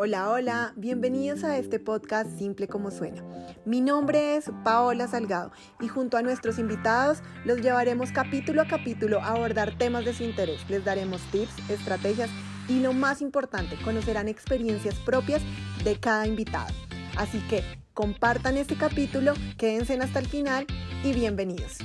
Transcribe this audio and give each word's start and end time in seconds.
Hola, 0.00 0.30
hola, 0.30 0.72
bienvenidos 0.76 1.42
a 1.42 1.58
este 1.58 1.80
podcast 1.80 2.38
Simple 2.38 2.68
como 2.68 2.92
Suena. 2.92 3.20
Mi 3.64 3.80
nombre 3.80 4.36
es 4.36 4.48
Paola 4.62 5.08
Salgado 5.08 5.50
y 5.80 5.88
junto 5.88 6.16
a 6.16 6.22
nuestros 6.22 6.60
invitados 6.60 7.18
los 7.44 7.60
llevaremos 7.60 8.12
capítulo 8.12 8.62
a 8.62 8.68
capítulo 8.68 9.18
a 9.18 9.30
abordar 9.30 9.76
temas 9.76 10.04
de 10.04 10.14
su 10.14 10.22
interés. 10.22 10.60
Les 10.70 10.84
daremos 10.84 11.20
tips, 11.32 11.68
estrategias 11.68 12.30
y 12.68 12.78
lo 12.78 12.92
más 12.92 13.20
importante, 13.20 13.76
conocerán 13.82 14.28
experiencias 14.28 14.94
propias 15.00 15.42
de 15.82 15.98
cada 15.98 16.28
invitado. 16.28 16.72
Así 17.16 17.40
que 17.48 17.64
compartan 17.92 18.56
este 18.56 18.76
capítulo, 18.76 19.32
quédense 19.56 19.94
hasta 19.94 20.20
el 20.20 20.28
final 20.28 20.64
y 21.02 21.12
bienvenidos. 21.12 21.78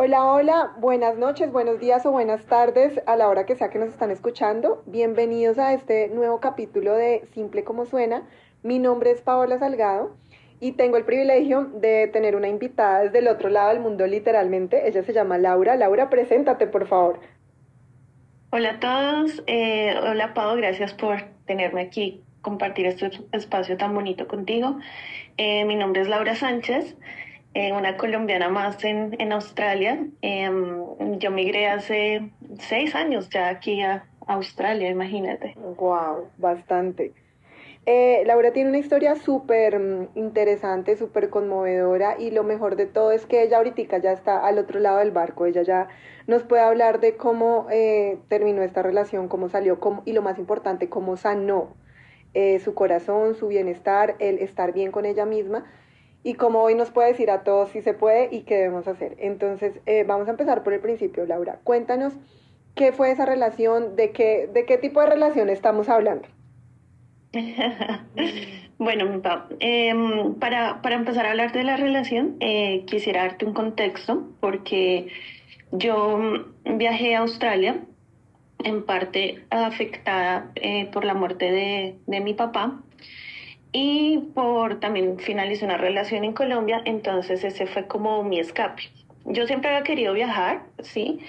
Hola, 0.00 0.26
hola, 0.26 0.74
buenas 0.78 1.18
noches, 1.18 1.50
buenos 1.50 1.80
días 1.80 2.06
o 2.06 2.12
buenas 2.12 2.46
tardes 2.46 3.00
a 3.06 3.16
la 3.16 3.26
hora 3.26 3.46
que 3.46 3.56
sea 3.56 3.68
que 3.68 3.80
nos 3.80 3.88
están 3.88 4.12
escuchando. 4.12 4.80
Bienvenidos 4.86 5.58
a 5.58 5.74
este 5.74 6.06
nuevo 6.06 6.38
capítulo 6.38 6.94
de 6.94 7.26
Simple 7.34 7.64
como 7.64 7.84
Suena. 7.84 8.22
Mi 8.62 8.78
nombre 8.78 9.10
es 9.10 9.22
Paola 9.22 9.58
Salgado 9.58 10.16
y 10.60 10.70
tengo 10.70 10.98
el 10.98 11.04
privilegio 11.04 11.64
de 11.64 12.06
tener 12.12 12.36
una 12.36 12.46
invitada 12.46 13.00
desde 13.00 13.18
el 13.18 13.26
otro 13.26 13.48
lado 13.48 13.70
del 13.70 13.80
mundo 13.80 14.06
literalmente. 14.06 14.86
Ella 14.86 15.02
se 15.02 15.12
llama 15.12 15.36
Laura. 15.36 15.74
Laura, 15.74 16.08
preséntate 16.10 16.68
por 16.68 16.86
favor. 16.86 17.18
Hola 18.50 18.74
a 18.74 18.78
todos, 18.78 19.42
eh, 19.48 19.96
hola 20.00 20.32
Pau, 20.32 20.56
gracias 20.58 20.94
por 20.94 21.22
tenerme 21.44 21.80
aquí, 21.80 22.22
compartir 22.40 22.86
este 22.86 23.10
espacio 23.32 23.76
tan 23.76 23.92
bonito 23.96 24.28
contigo. 24.28 24.78
Eh, 25.38 25.64
mi 25.64 25.74
nombre 25.74 26.02
es 26.02 26.08
Laura 26.08 26.36
Sánchez. 26.36 26.94
Eh, 27.54 27.72
una 27.72 27.96
colombiana 27.96 28.48
más 28.50 28.84
en, 28.84 29.16
en 29.18 29.32
Australia. 29.32 30.06
Em, 30.20 31.18
yo 31.18 31.30
migré 31.30 31.66
hace 31.68 32.30
seis 32.58 32.94
años 32.94 33.30
ya 33.30 33.48
aquí 33.48 33.80
a 33.82 34.04
Australia, 34.26 34.90
imagínate. 34.90 35.54
Wow, 35.76 36.28
bastante. 36.36 37.12
Eh, 37.86 38.22
Laura 38.26 38.52
tiene 38.52 38.68
una 38.68 38.78
historia 38.78 39.16
súper 39.16 39.78
mm, 39.78 40.08
interesante, 40.14 40.96
súper 40.96 41.30
conmovedora 41.30 42.16
y 42.18 42.30
lo 42.30 42.44
mejor 42.44 42.76
de 42.76 42.84
todo 42.84 43.12
es 43.12 43.24
que 43.24 43.42
ella 43.42 43.56
ahorita 43.56 43.96
ya 43.96 44.12
está 44.12 44.46
al 44.46 44.58
otro 44.58 44.78
lado 44.78 44.98
del 44.98 45.10
barco, 45.10 45.46
ella 45.46 45.62
ya 45.62 45.88
nos 46.26 46.42
puede 46.42 46.60
hablar 46.62 47.00
de 47.00 47.16
cómo 47.16 47.66
eh, 47.70 48.18
terminó 48.28 48.62
esta 48.62 48.82
relación, 48.82 49.28
cómo 49.28 49.48
salió 49.48 49.80
cómo, 49.80 50.02
y 50.04 50.12
lo 50.12 50.20
más 50.20 50.38
importante, 50.38 50.90
cómo 50.90 51.16
sanó 51.16 51.74
su 52.62 52.72
corazón, 52.72 53.34
su 53.34 53.48
bienestar, 53.48 54.14
el 54.20 54.38
estar 54.38 54.72
bien 54.72 54.92
con 54.92 55.06
ella 55.06 55.24
misma 55.24 55.64
y 56.28 56.34
como 56.34 56.60
hoy 56.60 56.74
nos 56.74 56.90
puede 56.90 57.08
decir 57.08 57.30
a 57.30 57.42
todos 57.42 57.70
si 57.70 57.80
se 57.80 57.94
puede 57.94 58.28
y 58.30 58.42
qué 58.42 58.56
debemos 58.56 58.86
hacer. 58.86 59.16
Entonces, 59.18 59.80
eh, 59.86 60.04
vamos 60.06 60.28
a 60.28 60.32
empezar 60.32 60.62
por 60.62 60.74
el 60.74 60.80
principio, 60.80 61.24
Laura. 61.24 61.58
Cuéntanos 61.64 62.12
qué 62.74 62.92
fue 62.92 63.10
esa 63.10 63.24
relación, 63.24 63.96
de 63.96 64.12
qué, 64.12 64.46
de 64.52 64.66
qué 64.66 64.76
tipo 64.76 65.00
de 65.00 65.06
relación 65.06 65.48
estamos 65.48 65.88
hablando. 65.88 66.28
bueno, 68.78 69.22
eh, 69.60 69.94
para, 70.38 70.82
para, 70.82 70.96
empezar 70.96 71.24
a 71.24 71.30
hablar 71.30 71.52
de 71.52 71.64
la 71.64 71.78
relación, 71.78 72.36
eh, 72.40 72.84
quisiera 72.86 73.22
darte 73.22 73.46
un 73.46 73.54
contexto 73.54 74.28
porque 74.40 75.08
yo 75.72 76.44
viajé 76.66 77.14
a 77.14 77.20
Australia 77.20 77.80
en 78.64 78.84
parte 78.84 79.46
afectada 79.48 80.52
eh, 80.56 80.90
por 80.92 81.06
la 81.06 81.14
muerte 81.14 81.50
de, 81.50 81.96
de 82.06 82.20
mi 82.20 82.34
papá 82.34 82.82
y 83.72 84.18
por 84.34 84.80
también 84.80 85.18
finalizar 85.18 85.68
una 85.68 85.78
relación 85.78 86.24
en 86.24 86.32
Colombia, 86.32 86.80
entonces 86.84 87.44
ese 87.44 87.66
fue 87.66 87.86
como 87.86 88.22
mi 88.22 88.38
escape. 88.38 88.82
Yo 89.24 89.46
siempre 89.46 89.70
había 89.70 89.82
querido 89.82 90.14
viajar, 90.14 90.62
sí, 90.80 91.20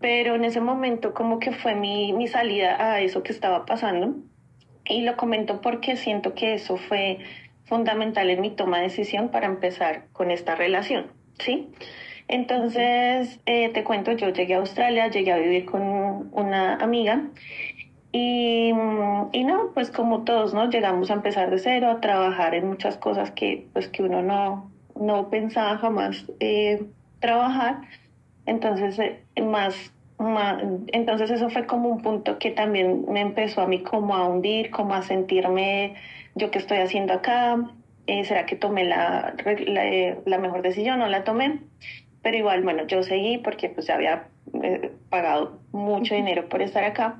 pero 0.00 0.34
en 0.34 0.44
ese 0.44 0.60
momento 0.60 1.14
como 1.14 1.38
que 1.38 1.52
fue 1.52 1.74
mi, 1.74 2.12
mi 2.12 2.28
salida 2.28 2.92
a 2.92 3.00
eso 3.00 3.22
que 3.22 3.32
estaba 3.32 3.66
pasando 3.66 4.14
y 4.86 5.02
lo 5.02 5.16
comento 5.16 5.60
porque 5.60 5.96
siento 5.96 6.34
que 6.34 6.54
eso 6.54 6.76
fue 6.76 7.18
fundamental 7.64 8.30
en 8.30 8.40
mi 8.40 8.50
toma 8.50 8.78
de 8.78 8.84
decisión 8.84 9.28
para 9.28 9.46
empezar 9.46 10.06
con 10.12 10.30
esta 10.30 10.54
relación, 10.54 11.06
¿sí? 11.38 11.68
Entonces, 12.28 13.40
eh, 13.46 13.68
te 13.70 13.84
cuento, 13.84 14.12
yo 14.12 14.30
llegué 14.30 14.54
a 14.54 14.58
Australia, 14.58 15.08
llegué 15.08 15.32
a 15.32 15.38
vivir 15.38 15.66
con 15.66 16.30
una 16.32 16.76
amiga 16.76 17.28
y, 18.12 18.68
y, 19.32 19.44
no, 19.44 19.70
pues 19.72 19.90
como 19.90 20.24
todos, 20.24 20.52
¿no? 20.52 20.68
Llegamos 20.68 21.10
a 21.10 21.14
empezar 21.14 21.50
de 21.50 21.58
cero, 21.58 21.90
a 21.90 22.00
trabajar 22.00 22.54
en 22.54 22.68
muchas 22.68 22.98
cosas 22.98 23.30
que, 23.30 23.66
pues, 23.72 23.88
que 23.88 24.02
uno 24.02 24.22
no, 24.22 24.70
no 24.94 25.30
pensaba 25.30 25.78
jamás 25.78 26.26
eh, 26.38 26.84
trabajar. 27.20 27.80
Entonces, 28.44 28.98
eh, 28.98 29.24
más, 29.42 29.92
más, 30.18 30.62
entonces 30.88 31.30
eso 31.30 31.48
fue 31.48 31.66
como 31.66 31.88
un 31.88 32.02
punto 32.02 32.38
que 32.38 32.50
también 32.50 33.06
me 33.08 33.20
empezó 33.20 33.62
a 33.62 33.66
mí 33.66 33.82
como 33.82 34.14
a 34.14 34.28
hundir, 34.28 34.70
como 34.70 34.94
a 34.94 35.02
sentirme, 35.02 35.94
yo 36.34 36.50
qué 36.50 36.58
estoy 36.58 36.78
haciendo 36.78 37.14
acá, 37.14 37.56
eh, 38.06 38.24
¿será 38.24 38.46
que 38.46 38.56
tomé 38.56 38.84
la, 38.84 39.34
la, 39.66 40.16
la, 40.26 40.38
mejor 40.38 40.62
decisión 40.62 41.00
o 41.00 41.06
la 41.06 41.24
tomé? 41.24 41.60
Pero 42.22 42.36
igual, 42.36 42.62
bueno, 42.62 42.86
yo 42.86 43.02
seguí 43.02 43.38
porque 43.38 43.68
pues 43.68 43.86
ya 43.86 43.94
había 43.94 44.28
pagado 45.08 45.60
mucho 45.72 46.14
dinero 46.14 46.48
por 46.48 46.62
estar 46.62 46.84
acá. 46.84 47.16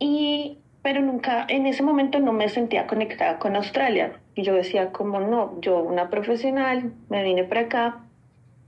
Y, 0.00 0.58
pero 0.82 1.02
nunca, 1.02 1.46
en 1.48 1.66
ese 1.66 1.84
momento 1.84 2.18
no 2.18 2.32
me 2.32 2.48
sentía 2.48 2.88
conectada 2.88 3.38
con 3.38 3.54
Australia. 3.54 4.18
Y 4.34 4.42
yo 4.42 4.54
decía, 4.54 4.90
como 4.90 5.20
no, 5.20 5.60
yo 5.60 5.78
una 5.78 6.10
profesional, 6.10 6.92
me 7.08 7.22
vine 7.22 7.44
para 7.44 7.60
acá, 7.60 8.00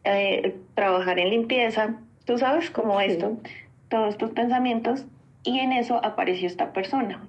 eh, 0.05 0.57
trabajar 0.75 1.19
en 1.19 1.31
limpieza, 1.31 1.97
tú 2.27 2.39
sabes, 2.39 2.71
como 2.71 3.01
esto, 3.01 3.39
todos 3.89 4.11
estos 4.11 4.31
pensamientos. 4.31 5.07
Y 5.43 5.59
en 5.59 5.73
eso 5.73 6.05
apareció 6.05 6.47
esta 6.47 6.73
persona. 6.73 7.27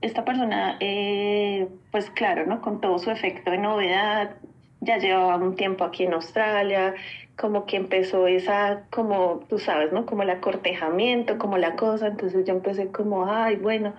Esta 0.00 0.24
persona, 0.24 0.76
eh, 0.80 1.68
pues 1.90 2.10
claro, 2.10 2.46
¿no? 2.46 2.62
Con 2.62 2.80
todo 2.80 2.98
su 2.98 3.10
efecto 3.10 3.50
de 3.50 3.58
novedad, 3.58 4.36
ya 4.80 4.98
llevaba 4.98 5.36
un 5.36 5.56
tiempo 5.56 5.84
aquí 5.84 6.04
en 6.04 6.14
Australia, 6.14 6.94
como 7.36 7.66
que 7.66 7.76
empezó 7.76 8.26
esa, 8.26 8.84
como 8.90 9.40
tú 9.48 9.58
sabes, 9.58 9.92
¿no? 9.92 10.06
Como 10.06 10.22
el 10.22 10.30
acortejamiento, 10.30 11.38
como 11.38 11.58
la 11.58 11.76
cosa, 11.76 12.08
entonces 12.08 12.46
yo 12.46 12.54
empecé 12.54 12.88
como, 12.88 13.26
ay, 13.30 13.56
bueno, 13.56 13.94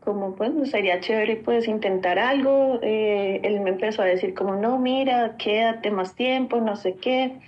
como 0.00 0.34
pues 0.34 0.52
sería 0.70 1.00
chévere 1.00 1.36
pues 1.36 1.66
intentar 1.66 2.18
algo, 2.18 2.78
eh, 2.82 3.40
él 3.42 3.60
me 3.60 3.70
empezó 3.70 4.02
a 4.02 4.06
decir 4.06 4.34
como, 4.34 4.54
no, 4.56 4.78
mira, 4.78 5.36
quédate 5.38 5.90
más 5.90 6.14
tiempo, 6.14 6.60
no 6.60 6.76
sé 6.76 6.96
qué, 6.96 7.38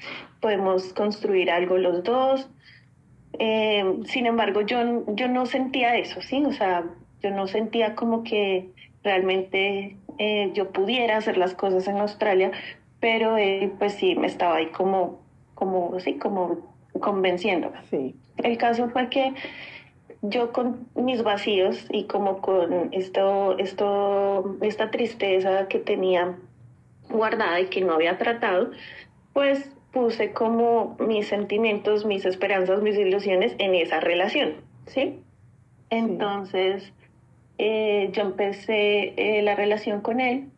podemos 0.40 0.92
construir 0.94 1.50
algo 1.50 1.76
los 1.76 2.02
dos. 2.02 2.48
Eh, 3.38 3.84
sin 4.06 4.26
embargo, 4.26 4.62
yo, 4.62 5.04
yo 5.14 5.28
no 5.28 5.44
sentía 5.46 5.96
eso, 5.96 6.22
¿sí? 6.22 6.42
O 6.44 6.52
sea, 6.52 6.84
yo 7.22 7.30
no 7.30 7.46
sentía 7.46 7.94
como 7.94 8.22
que 8.22 8.70
realmente 9.02 9.96
eh, 10.18 10.50
yo 10.54 10.72
pudiera 10.72 11.18
hacer 11.18 11.36
las 11.36 11.54
cosas 11.54 11.86
en 11.88 11.98
Australia, 11.98 12.52
pero 13.00 13.36
él 13.36 13.72
pues 13.78 13.94
sí 13.94 14.14
me 14.14 14.26
estaba 14.26 14.56
ahí 14.56 14.66
como, 14.66 15.20
como, 15.54 15.98
sí, 16.00 16.14
como 16.14 16.74
convenciendo. 17.00 17.72
Sí. 17.90 18.14
El 18.38 18.58
caso 18.58 18.88
fue 18.90 19.08
que 19.08 19.34
yo 20.22 20.52
con 20.52 20.88
mis 20.94 21.22
vacíos 21.22 21.86
y 21.90 22.04
como 22.04 22.40
con 22.40 22.88
esto, 22.92 23.58
esto, 23.58 24.56
esta 24.62 24.90
tristeza 24.90 25.68
que 25.68 25.78
tenía 25.78 26.36
guardada 27.10 27.60
y 27.60 27.66
que 27.66 27.82
no 27.82 27.94
había 27.94 28.18
tratado, 28.18 28.70
pues 29.32 29.70
puse 29.92 30.32
como 30.32 30.96
mis 30.98 31.28
sentimientos, 31.28 32.04
mis 32.04 32.24
esperanzas, 32.26 32.82
mis 32.82 32.98
ilusiones 32.98 33.54
en 33.58 33.74
esa 33.74 34.00
relación, 34.00 34.56
¿sí? 34.86 35.20
Entonces, 35.90 36.92
eh, 37.58 38.10
yo 38.12 38.22
empecé 38.22 39.14
eh, 39.16 39.42
la 39.42 39.54
relación 39.54 40.00
con 40.00 40.20
él 40.20 40.48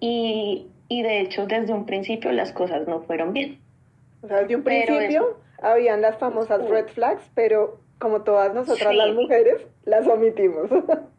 y, 0.00 0.66
y, 0.88 1.02
de 1.02 1.20
hecho 1.20 1.46
desde 1.46 1.72
un 1.72 1.86
principio 1.86 2.32
las 2.32 2.52
cosas 2.52 2.86
no 2.86 3.02
fueron 3.02 3.32
bien. 3.32 3.60
O 4.22 4.28
sea, 4.28 4.38
desde 4.38 4.56
un 4.56 4.62
principio 4.62 5.38
habían 5.62 6.00
las 6.00 6.18
famosas 6.18 6.68
red 6.68 6.88
flags, 6.88 7.22
pero 7.34 7.78
como 7.98 8.22
todas 8.22 8.54
nosotras 8.54 8.94
las 8.94 9.14
mujeres, 9.14 9.62
las 9.84 10.06
omitimos. 10.06 10.70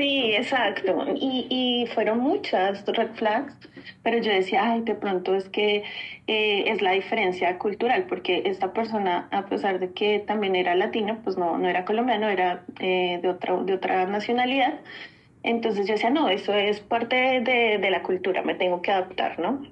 Sí, 0.00 0.32
exacto. 0.34 1.04
Y, 1.14 1.46
y 1.50 1.86
fueron 1.88 2.20
muchas 2.20 2.86
red 2.86 3.10
flags, 3.16 3.54
pero 4.02 4.16
yo 4.16 4.32
decía, 4.32 4.72
ay, 4.72 4.80
de 4.80 4.94
pronto 4.94 5.34
es 5.34 5.50
que 5.50 5.84
eh, 6.26 6.70
es 6.70 6.80
la 6.80 6.92
diferencia 6.92 7.58
cultural, 7.58 8.06
porque 8.08 8.44
esta 8.46 8.72
persona, 8.72 9.28
a 9.30 9.44
pesar 9.44 9.78
de 9.78 9.92
que 9.92 10.20
también 10.20 10.56
era 10.56 10.74
latina, 10.74 11.20
pues 11.22 11.36
no, 11.36 11.58
no 11.58 11.68
era 11.68 11.84
colombiano, 11.84 12.30
era 12.30 12.64
eh, 12.78 13.18
de, 13.20 13.28
otra, 13.28 13.62
de 13.62 13.74
otra 13.74 14.06
nacionalidad. 14.06 14.80
Entonces 15.42 15.86
yo 15.86 15.94
decía, 15.94 16.10
no, 16.10 16.28
eso 16.28 16.54
es 16.54 16.80
parte 16.80 17.16
de, 17.40 17.78
de 17.78 17.90
la 17.90 18.02
cultura, 18.02 18.42
me 18.42 18.54
tengo 18.54 18.82
que 18.82 18.92
adaptar, 18.92 19.38
¿no? 19.38 19.62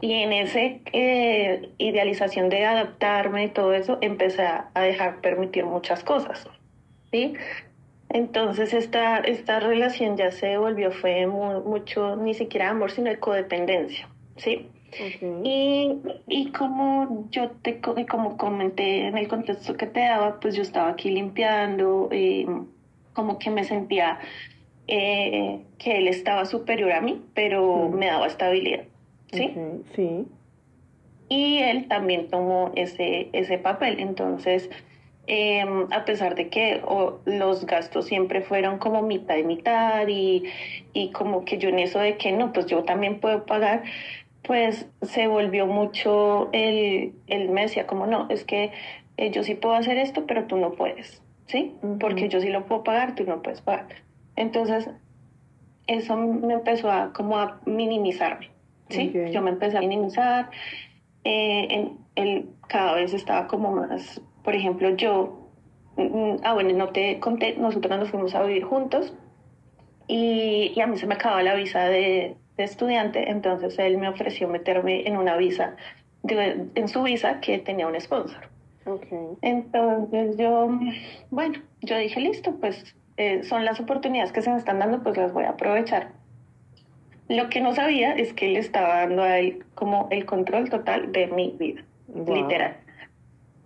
Y 0.00 0.12
en 0.12 0.32
esa 0.32 0.60
eh, 0.60 1.70
idealización 1.78 2.50
de 2.50 2.66
adaptarme 2.66 3.44
y 3.44 3.48
todo 3.48 3.72
eso, 3.72 3.98
empecé 4.02 4.42
a 4.42 4.80
dejar 4.80 5.20
permitir 5.22 5.64
muchas 5.64 6.04
cosas, 6.04 6.46
¿sí? 7.10 7.34
Entonces 8.12 8.74
esta, 8.74 9.18
esta 9.18 9.60
relación 9.60 10.18
ya 10.18 10.30
se 10.30 10.58
volvió, 10.58 10.92
fue 10.92 11.26
mucho, 11.26 12.16
ni 12.16 12.34
siquiera 12.34 12.68
amor, 12.68 12.90
sino 12.90 13.08
de 13.08 13.18
codependencia, 13.18 14.08
¿sí? 14.36 14.68
Y, 15.42 15.96
y, 16.28 16.52
como 16.52 17.26
yo 17.30 17.50
te 17.62 17.80
como 17.80 18.36
comenté 18.36 19.06
en 19.06 19.16
el 19.16 19.26
contexto 19.26 19.74
que 19.74 19.86
te 19.86 20.00
daba, 20.00 20.38
pues 20.38 20.54
yo 20.54 20.60
estaba 20.60 20.90
aquí 20.90 21.10
limpiando, 21.10 22.10
eh, 22.12 22.44
como 23.14 23.38
que 23.38 23.48
me 23.48 23.64
sentía 23.64 24.18
eh, 24.88 25.60
que 25.78 25.98
él 25.98 26.08
estaba 26.08 26.44
superior 26.44 26.92
a 26.92 27.00
mí, 27.00 27.22
pero 27.34 27.88
me 27.88 28.06
daba 28.06 28.26
estabilidad. 28.26 28.84
¿Sí? 29.32 29.54
Sí. 29.94 30.26
Y 31.28 31.58
él 31.58 31.88
también 31.88 32.28
tomó 32.28 32.72
ese, 32.74 33.30
ese 33.32 33.56
papel. 33.56 34.00
Entonces, 34.00 34.68
em, 35.26 35.86
a 35.90 36.04
pesar 36.04 36.34
de 36.34 36.48
que 36.48 36.82
los 37.24 37.64
gastos 37.64 38.06
siempre 38.06 38.42
fueron 38.42 38.78
como 38.78 39.00
mitad 39.02 39.36
y 39.36 39.44
mitad 39.44 40.06
y, 40.08 40.44
y 40.92 41.10
como 41.12 41.44
que 41.46 41.56
yo 41.56 41.70
en 41.70 41.78
eso 41.78 41.98
de 41.98 42.18
que 42.18 42.32
no, 42.32 42.52
pues 42.52 42.66
yo 42.66 42.82
también 42.82 43.20
puedo 43.20 43.46
pagar, 43.46 43.84
pues 44.42 44.86
se 45.00 45.28
volvió 45.28 45.66
mucho 45.66 46.50
el, 46.52 47.14
el 47.28 47.48
me 47.48 47.62
decía 47.62 47.86
como 47.86 48.06
no, 48.06 48.26
es 48.28 48.44
que 48.44 48.72
eh, 49.16 49.30
yo 49.30 49.42
sí 49.42 49.54
puedo 49.54 49.74
hacer 49.74 49.96
esto, 49.98 50.26
pero 50.26 50.44
tú 50.44 50.56
no 50.56 50.72
puedes, 50.72 51.22
¿sí? 51.46 51.74
Porque 52.00 52.28
yo 52.28 52.40
sí 52.40 52.48
lo 52.48 52.66
puedo 52.66 52.82
pagar, 52.82 53.14
tú 53.14 53.24
no 53.24 53.40
puedes 53.40 53.60
pagar. 53.60 53.86
Entonces, 54.36 54.88
eso 55.86 56.16
me 56.16 56.54
empezó 56.54 56.90
a 56.90 57.12
como 57.12 57.38
a 57.38 57.60
minimizarme, 57.66 58.50
¿sí? 58.88 59.12
Yo 59.32 59.42
me 59.42 59.50
empecé 59.50 59.78
a 59.78 59.80
minimizar, 59.80 60.50
eh, 61.24 61.88
en, 62.14 62.50
cada 62.68 62.94
vez 62.94 63.14
estaba 63.14 63.46
como 63.46 63.72
más, 63.72 64.20
por 64.44 64.54
ejemplo, 64.54 64.90
yo, 64.90 65.48
mm, 65.96 66.02
mm, 66.02 66.36
ah 66.44 66.54
bueno, 66.54 66.72
no 66.74 66.88
te 66.88 67.18
conté, 67.20 67.56
nosotros 67.56 67.98
nos 67.98 68.10
fuimos 68.10 68.34
a 68.34 68.42
vivir 68.42 68.64
juntos 68.64 69.12
y, 70.08 70.72
y 70.74 70.80
a 70.80 70.86
mí 70.86 70.96
se 70.96 71.06
me 71.06 71.14
acababa 71.14 71.42
la 71.42 71.54
visa 71.54 71.84
de, 71.84 72.36
de 72.56 72.64
estudiante, 72.64 73.30
entonces 73.30 73.78
él 73.78 73.98
me 73.98 74.08
ofreció 74.08 74.48
meterme 74.48 75.06
en 75.06 75.16
una 75.16 75.36
visa, 75.36 75.76
en 76.24 76.88
su 76.88 77.02
visa 77.02 77.40
que 77.40 77.58
tenía 77.58 77.86
un 77.86 78.00
sponsor. 78.00 78.48
Okay. 78.84 79.18
Entonces 79.42 80.36
yo, 80.36 80.68
bueno, 81.30 81.60
yo 81.82 81.98
dije, 81.98 82.20
listo, 82.20 82.56
pues 82.60 82.96
eh, 83.16 83.42
son 83.44 83.64
las 83.64 83.80
oportunidades 83.80 84.32
que 84.32 84.42
se 84.42 84.50
me 84.50 84.56
están 84.56 84.78
dando, 84.78 85.02
pues 85.02 85.16
las 85.16 85.32
voy 85.32 85.44
a 85.44 85.50
aprovechar. 85.50 86.08
Lo 87.28 87.48
que 87.48 87.60
no 87.60 87.74
sabía 87.74 88.14
es 88.14 88.32
que 88.32 88.46
él 88.46 88.56
estaba 88.56 88.96
dando 88.96 89.22
a 89.22 89.38
él 89.38 89.64
como 89.74 90.08
el 90.10 90.26
control 90.26 90.68
total 90.70 91.12
de 91.12 91.28
mi 91.28 91.54
vida, 91.58 91.82
literal. 92.08 92.76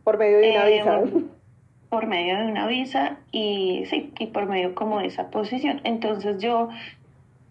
Por 0.05 0.19
medio 0.19 0.39
de 0.39 0.51
una 0.53 0.65
visa. 0.67 0.99
Em, 0.99 1.29
por 1.89 2.07
medio 2.07 2.37
de 2.39 2.47
una 2.47 2.67
visa 2.67 3.17
y 3.33 3.85
sí, 3.87 4.13
y 4.19 4.27
por 4.27 4.47
medio 4.47 4.75
como 4.75 5.01
de 5.01 5.07
esa 5.07 5.31
posición. 5.31 5.81
Entonces 5.85 6.39
yo 6.43 6.69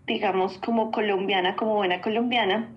digamos, 0.07 0.57
como 0.59 0.91
colombiana, 0.91 1.55
como 1.55 1.75
buena 1.75 2.01
colombiana, 2.01 2.69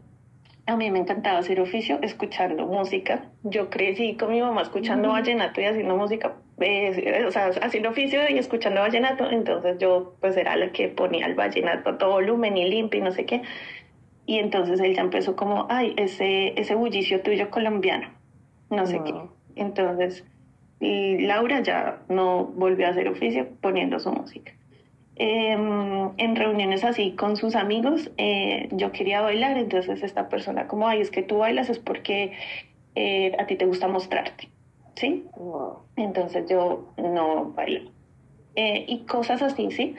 a 0.68 0.76
mí 0.76 0.90
me 0.90 0.98
encantaba 0.98 1.38
hacer 1.38 1.60
oficio 1.60 1.98
escuchando 2.02 2.66
música. 2.66 3.24
Yo 3.42 3.70
crecí 3.70 4.16
con 4.16 4.30
mi 4.30 4.40
mamá 4.40 4.62
escuchando 4.62 5.08
vallenato 5.08 5.60
y 5.60 5.64
haciendo 5.64 5.96
música, 5.96 6.36
eh, 6.60 7.24
o 7.26 7.30
sea, 7.30 7.46
haciendo 7.62 7.88
oficio 7.88 8.20
y 8.28 8.36
escuchando 8.36 8.82
vallenato. 8.82 9.30
Entonces 9.30 9.78
yo 9.78 10.14
pues 10.20 10.36
era 10.36 10.56
la 10.56 10.70
que 10.70 10.88
ponía 10.88 11.26
el 11.26 11.34
vallenato 11.34 11.90
a 11.90 11.98
todo 11.98 12.10
volumen 12.10 12.58
y 12.58 12.68
limpio 12.68 13.00
y 13.00 13.02
no 13.02 13.12
sé 13.12 13.24
qué. 13.24 13.42
Y 14.26 14.38
entonces 14.38 14.78
él 14.80 14.94
ya 14.94 15.00
empezó 15.00 15.36
como, 15.36 15.66
ay, 15.70 15.94
ese, 15.96 16.60
ese 16.60 16.74
bullicio 16.74 17.22
tuyo 17.22 17.50
colombiano, 17.50 18.10
no 18.68 18.86
sé 18.86 19.00
qué. 19.02 19.14
Entonces 19.56 20.22
y 20.80 21.18
Laura 21.18 21.60
ya 21.62 22.02
no 22.08 22.44
volvió 22.44 22.86
a 22.86 22.90
hacer 22.90 23.08
oficio 23.08 23.48
poniendo 23.60 23.98
su 23.98 24.12
música. 24.12 24.52
Em, 25.20 26.12
en 26.16 26.36
reuniones 26.36 26.84
así 26.84 27.12
con 27.12 27.36
sus 27.36 27.56
amigos, 27.56 28.10
eh, 28.18 28.68
yo 28.70 28.92
quería 28.92 29.20
bailar, 29.20 29.58
entonces 29.58 30.04
esta 30.04 30.28
persona 30.28 30.68
como, 30.68 30.86
ay, 30.86 31.00
es 31.00 31.10
que 31.10 31.22
tú 31.22 31.38
bailas 31.38 31.68
es 31.70 31.80
porque 31.80 32.32
eh, 32.94 33.34
a 33.36 33.46
ti 33.46 33.56
te 33.56 33.66
gusta 33.66 33.88
mostrarte, 33.88 34.48
¿sí? 34.94 35.26
Entonces 35.96 36.48
yo 36.48 36.92
no 36.96 37.52
bailo. 37.52 37.90
Eh, 38.54 38.84
y 38.86 39.06
cosas 39.06 39.42
así, 39.42 39.72
¿sí? 39.72 39.96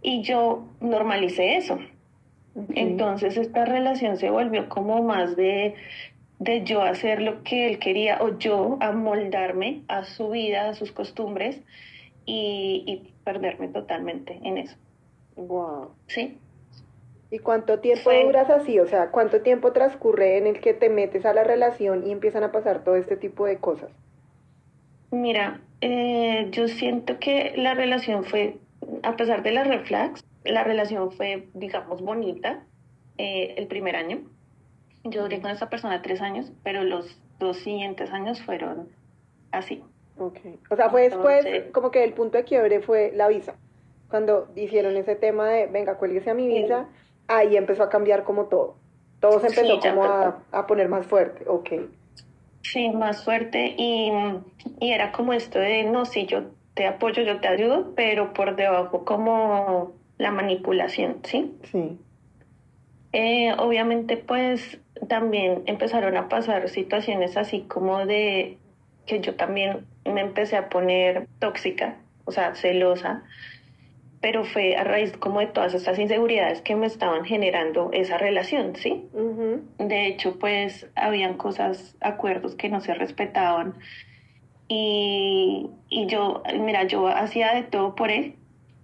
Y 0.00 0.22
yo 0.22 0.66
normalicé 0.80 1.56
eso. 1.56 1.78
Entonces 2.74 3.36
esta 3.36 3.66
relación 3.66 4.16
se 4.16 4.30
volvió 4.30 4.70
como 4.70 5.02
más 5.02 5.36
de, 5.36 5.74
de 6.38 6.64
yo 6.64 6.82
hacer 6.82 7.20
lo 7.20 7.42
que 7.42 7.68
él 7.68 7.78
quería 7.78 8.18
o 8.22 8.38
yo 8.38 8.78
amoldarme 8.80 9.82
a 9.88 10.04
su 10.04 10.30
vida, 10.30 10.70
a 10.70 10.74
sus 10.74 10.92
costumbres 10.92 11.60
y, 12.26 13.11
perderme 13.24 13.68
totalmente 13.68 14.38
en 14.42 14.58
eso. 14.58 14.76
Wow. 15.36 15.90
Sí. 16.06 16.38
¿Y 17.30 17.38
cuánto 17.38 17.80
tiempo 17.80 18.10
duras 18.12 18.50
así? 18.50 18.78
O 18.78 18.86
sea, 18.86 19.10
¿cuánto 19.10 19.40
tiempo 19.40 19.72
transcurre 19.72 20.36
en 20.36 20.46
el 20.46 20.60
que 20.60 20.74
te 20.74 20.90
metes 20.90 21.24
a 21.24 21.32
la 21.32 21.44
relación 21.44 22.06
y 22.06 22.12
empiezan 22.12 22.42
a 22.42 22.52
pasar 22.52 22.84
todo 22.84 22.96
este 22.96 23.16
tipo 23.16 23.46
de 23.46 23.56
cosas? 23.56 23.90
Mira, 25.10 25.60
eh, 25.80 26.48
yo 26.50 26.68
siento 26.68 27.18
que 27.18 27.54
la 27.56 27.74
relación 27.74 28.24
fue, 28.24 28.58
a 29.02 29.16
pesar 29.16 29.42
de 29.42 29.52
las 29.52 29.66
reflex, 29.66 30.22
la 30.44 30.62
relación 30.64 31.10
fue, 31.12 31.48
digamos, 31.54 32.02
bonita 32.02 32.64
eh, 33.18 33.54
el 33.56 33.66
primer 33.66 33.96
año. 33.96 34.22
Yo 35.04 35.22
duré 35.22 35.40
con 35.40 35.50
esa 35.50 35.70
persona 35.70 36.02
tres 36.02 36.20
años, 36.20 36.52
pero 36.62 36.84
los 36.84 37.18
dos 37.38 37.58
siguientes 37.58 38.10
años 38.10 38.42
fueron 38.42 38.88
así. 39.52 39.82
Okay. 40.28 40.58
O 40.70 40.76
sea, 40.76 40.90
fue 40.90 41.02
después, 41.02 41.44
como 41.72 41.90
que 41.90 42.04
el 42.04 42.12
punto 42.12 42.38
de 42.38 42.44
quiebre 42.44 42.80
fue 42.80 43.12
la 43.14 43.28
visa. 43.28 43.54
Cuando 44.08 44.48
hicieron 44.54 44.96
ese 44.96 45.16
tema 45.16 45.48
de, 45.48 45.66
venga, 45.66 45.96
cuélguese 45.96 46.30
a 46.30 46.34
mi 46.34 46.46
visa, 46.46 46.86
ahí 47.28 47.56
empezó 47.56 47.82
a 47.82 47.88
cambiar 47.88 48.24
como 48.24 48.44
todo. 48.44 48.76
Todo 49.20 49.40
se 49.40 49.48
empezó 49.48 49.80
como 49.80 50.04
a, 50.04 50.42
a, 50.52 50.66
poner 50.66 50.88
más 50.88 51.06
fuerte, 51.06 51.44
ok. 51.48 51.70
Sí, 52.62 52.90
más 52.90 53.24
fuerte 53.24 53.74
y, 53.76 54.12
y 54.80 54.92
era 54.92 55.12
como 55.12 55.32
esto 55.32 55.58
de, 55.58 55.84
no, 55.84 56.04
sí, 56.04 56.26
yo 56.26 56.44
te 56.74 56.86
apoyo, 56.86 57.22
yo 57.22 57.40
te 57.40 57.48
ayudo, 57.48 57.92
pero 57.94 58.32
por 58.32 58.56
debajo 58.56 59.04
como 59.04 59.92
la 60.18 60.30
manipulación, 60.30 61.18
¿sí? 61.24 61.54
Sí. 61.70 61.98
Eh, 63.12 63.54
obviamente, 63.58 64.16
pues 64.16 64.78
también 65.08 65.62
empezaron 65.66 66.16
a 66.16 66.28
pasar 66.28 66.68
situaciones 66.68 67.36
así 67.36 67.62
como 67.62 68.06
de 68.06 68.58
que 69.06 69.20
yo 69.20 69.34
también 69.34 69.86
me 70.04 70.20
empecé 70.20 70.56
a 70.56 70.68
poner 70.68 71.26
tóxica, 71.38 71.96
o 72.24 72.32
sea, 72.32 72.54
celosa, 72.54 73.22
pero 74.20 74.44
fue 74.44 74.76
a 74.76 74.84
raíz 74.84 75.16
como 75.16 75.40
de 75.40 75.46
todas 75.46 75.74
estas 75.74 75.98
inseguridades 75.98 76.62
que 76.62 76.76
me 76.76 76.86
estaban 76.86 77.24
generando 77.24 77.90
esa 77.92 78.18
relación, 78.18 78.76
¿sí? 78.76 79.04
De 79.78 80.06
hecho, 80.06 80.38
pues 80.38 80.88
habían 80.94 81.34
cosas, 81.34 81.96
acuerdos 82.00 82.54
que 82.54 82.68
no 82.68 82.80
se 82.80 82.94
respetaban 82.94 83.74
y, 84.68 85.68
y 85.88 86.06
yo, 86.06 86.42
mira, 86.60 86.84
yo 86.84 87.08
hacía 87.08 87.52
de 87.52 87.64
todo 87.64 87.96
por 87.96 88.12
él 88.12 88.36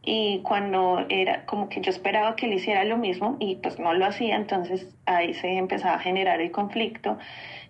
y 0.02 0.40
cuando 0.40 1.04
era 1.09 1.45
como 1.47 1.69
que 1.69 1.83
yo 1.83 1.90
esperaba 1.90 2.35
que 2.35 2.47
él 2.47 2.54
hiciera 2.54 2.83
lo 2.85 2.97
mismo 2.97 3.37
y 3.38 3.57
pues 3.57 3.78
no 3.78 3.95
lo 3.95 4.07
hacía, 4.07 4.37
entonces 4.37 4.88
ahí 5.07 5.35
se 5.35 5.57
empezaba 5.57 5.95
a 5.95 5.99
generar 6.00 6.40
el 6.40 6.50
conflicto 6.50 7.16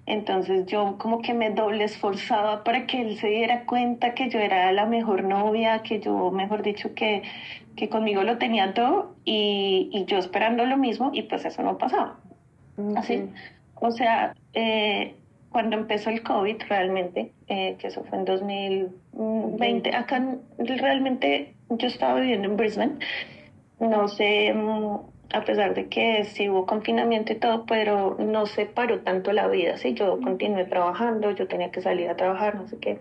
entonces 0.08 0.66
yo 0.66 0.96
como 0.98 1.20
que 1.22 1.34
me 1.34 1.50
doble 1.50 1.84
esforzaba 1.84 2.64
para 2.64 2.86
que 2.86 3.00
él 3.02 3.18
se 3.18 3.28
diera 3.28 3.64
cuenta 3.66 4.14
que 4.14 4.30
yo 4.30 4.38
era 4.40 4.72
la 4.72 4.86
mejor 4.86 5.24
novia, 5.24 5.82
que 5.82 6.00
yo, 6.00 6.30
mejor 6.30 6.62
dicho, 6.62 6.94
que, 6.94 7.22
que 7.76 7.88
conmigo 7.88 8.22
lo 8.22 8.38
tenía 8.38 8.74
todo 8.74 9.14
y, 9.24 9.90
y 9.92 10.04
yo 10.06 10.18
esperando 10.18 10.64
lo 10.64 10.76
mismo 10.76 11.10
y 11.12 11.22
pues 11.22 11.44
eso 11.44 11.62
no 11.62 11.78
pasaba. 11.78 12.18
Así. 12.96 13.28
O 13.74 13.90
sea, 13.90 14.34
eh, 14.54 15.14
cuando 15.50 15.76
empezó 15.76 16.10
el 16.10 16.22
COVID 16.22 16.56
realmente, 16.68 17.32
eh, 17.48 17.76
que 17.78 17.88
eso 17.88 18.04
fue 18.04 18.18
en 18.18 18.24
2020, 18.24 19.94
acá 19.94 20.36
realmente 20.58 21.54
yo 21.68 21.86
estaba 21.86 22.20
viviendo 22.20 22.48
en 22.48 22.56
Brisbane, 22.56 22.92
no 23.80 24.08
sé 24.08 24.52
mm, 24.52 24.98
a 25.32 25.44
pesar 25.44 25.74
de 25.74 25.88
que 25.88 26.24
sí 26.24 26.48
hubo 26.48 26.66
confinamiento 26.66 27.32
y 27.32 27.36
todo, 27.36 27.66
pero 27.66 28.16
no 28.18 28.46
se 28.46 28.66
paró 28.66 29.00
tanto 29.00 29.32
la 29.32 29.48
vida, 29.48 29.76
sí, 29.76 29.94
yo 29.94 30.18
continué 30.20 30.64
trabajando, 30.64 31.30
yo 31.32 31.46
tenía 31.46 31.70
que 31.70 31.82
salir 31.82 32.08
a 32.08 32.16
trabajar, 32.16 32.54
no 32.54 32.66
sé 32.66 32.78
qué, 32.78 32.98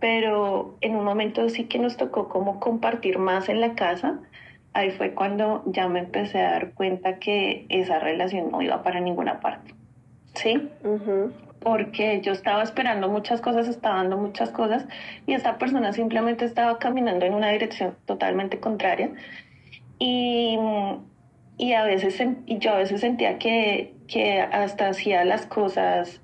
pero 0.00 0.76
en 0.80 0.94
un 0.94 1.04
momento 1.04 1.48
sí 1.48 1.64
que 1.64 1.78
nos 1.78 1.96
tocó 1.96 2.28
como 2.28 2.60
compartir 2.60 3.18
más 3.18 3.48
en 3.48 3.60
la 3.60 3.74
casa, 3.74 4.20
ahí 4.72 4.90
fue 4.92 5.14
cuando 5.14 5.64
ya 5.66 5.88
me 5.88 5.98
empecé 5.98 6.40
a 6.40 6.52
dar 6.52 6.72
cuenta 6.74 7.18
que 7.18 7.66
esa 7.68 7.98
relación 7.98 8.50
no 8.52 8.62
iba 8.62 8.82
para 8.84 9.00
ninguna 9.00 9.40
parte, 9.40 9.74
¿sí? 10.34 10.68
Porque 11.58 12.20
yo 12.20 12.30
estaba 12.30 12.62
esperando 12.62 13.08
muchas 13.08 13.40
cosas, 13.40 13.66
estaba 13.66 13.96
dando 13.96 14.16
muchas 14.16 14.50
cosas 14.50 14.86
y 15.26 15.32
esta 15.32 15.58
persona 15.58 15.92
simplemente 15.92 16.44
estaba 16.44 16.78
caminando 16.78 17.26
en 17.26 17.34
una 17.34 17.48
dirección 17.48 17.96
totalmente 18.06 18.60
contraria. 18.60 19.10
Y 19.98 20.56
y 21.58 21.72
a 21.72 21.84
veces 21.84 22.18
y 22.46 22.58
yo 22.58 22.72
a 22.72 22.78
veces 22.78 23.00
sentía 23.00 23.38
que, 23.38 23.92
que 24.06 24.40
hasta 24.40 24.88
hacía 24.88 25.24
las 25.24 25.44
cosas 25.44 26.22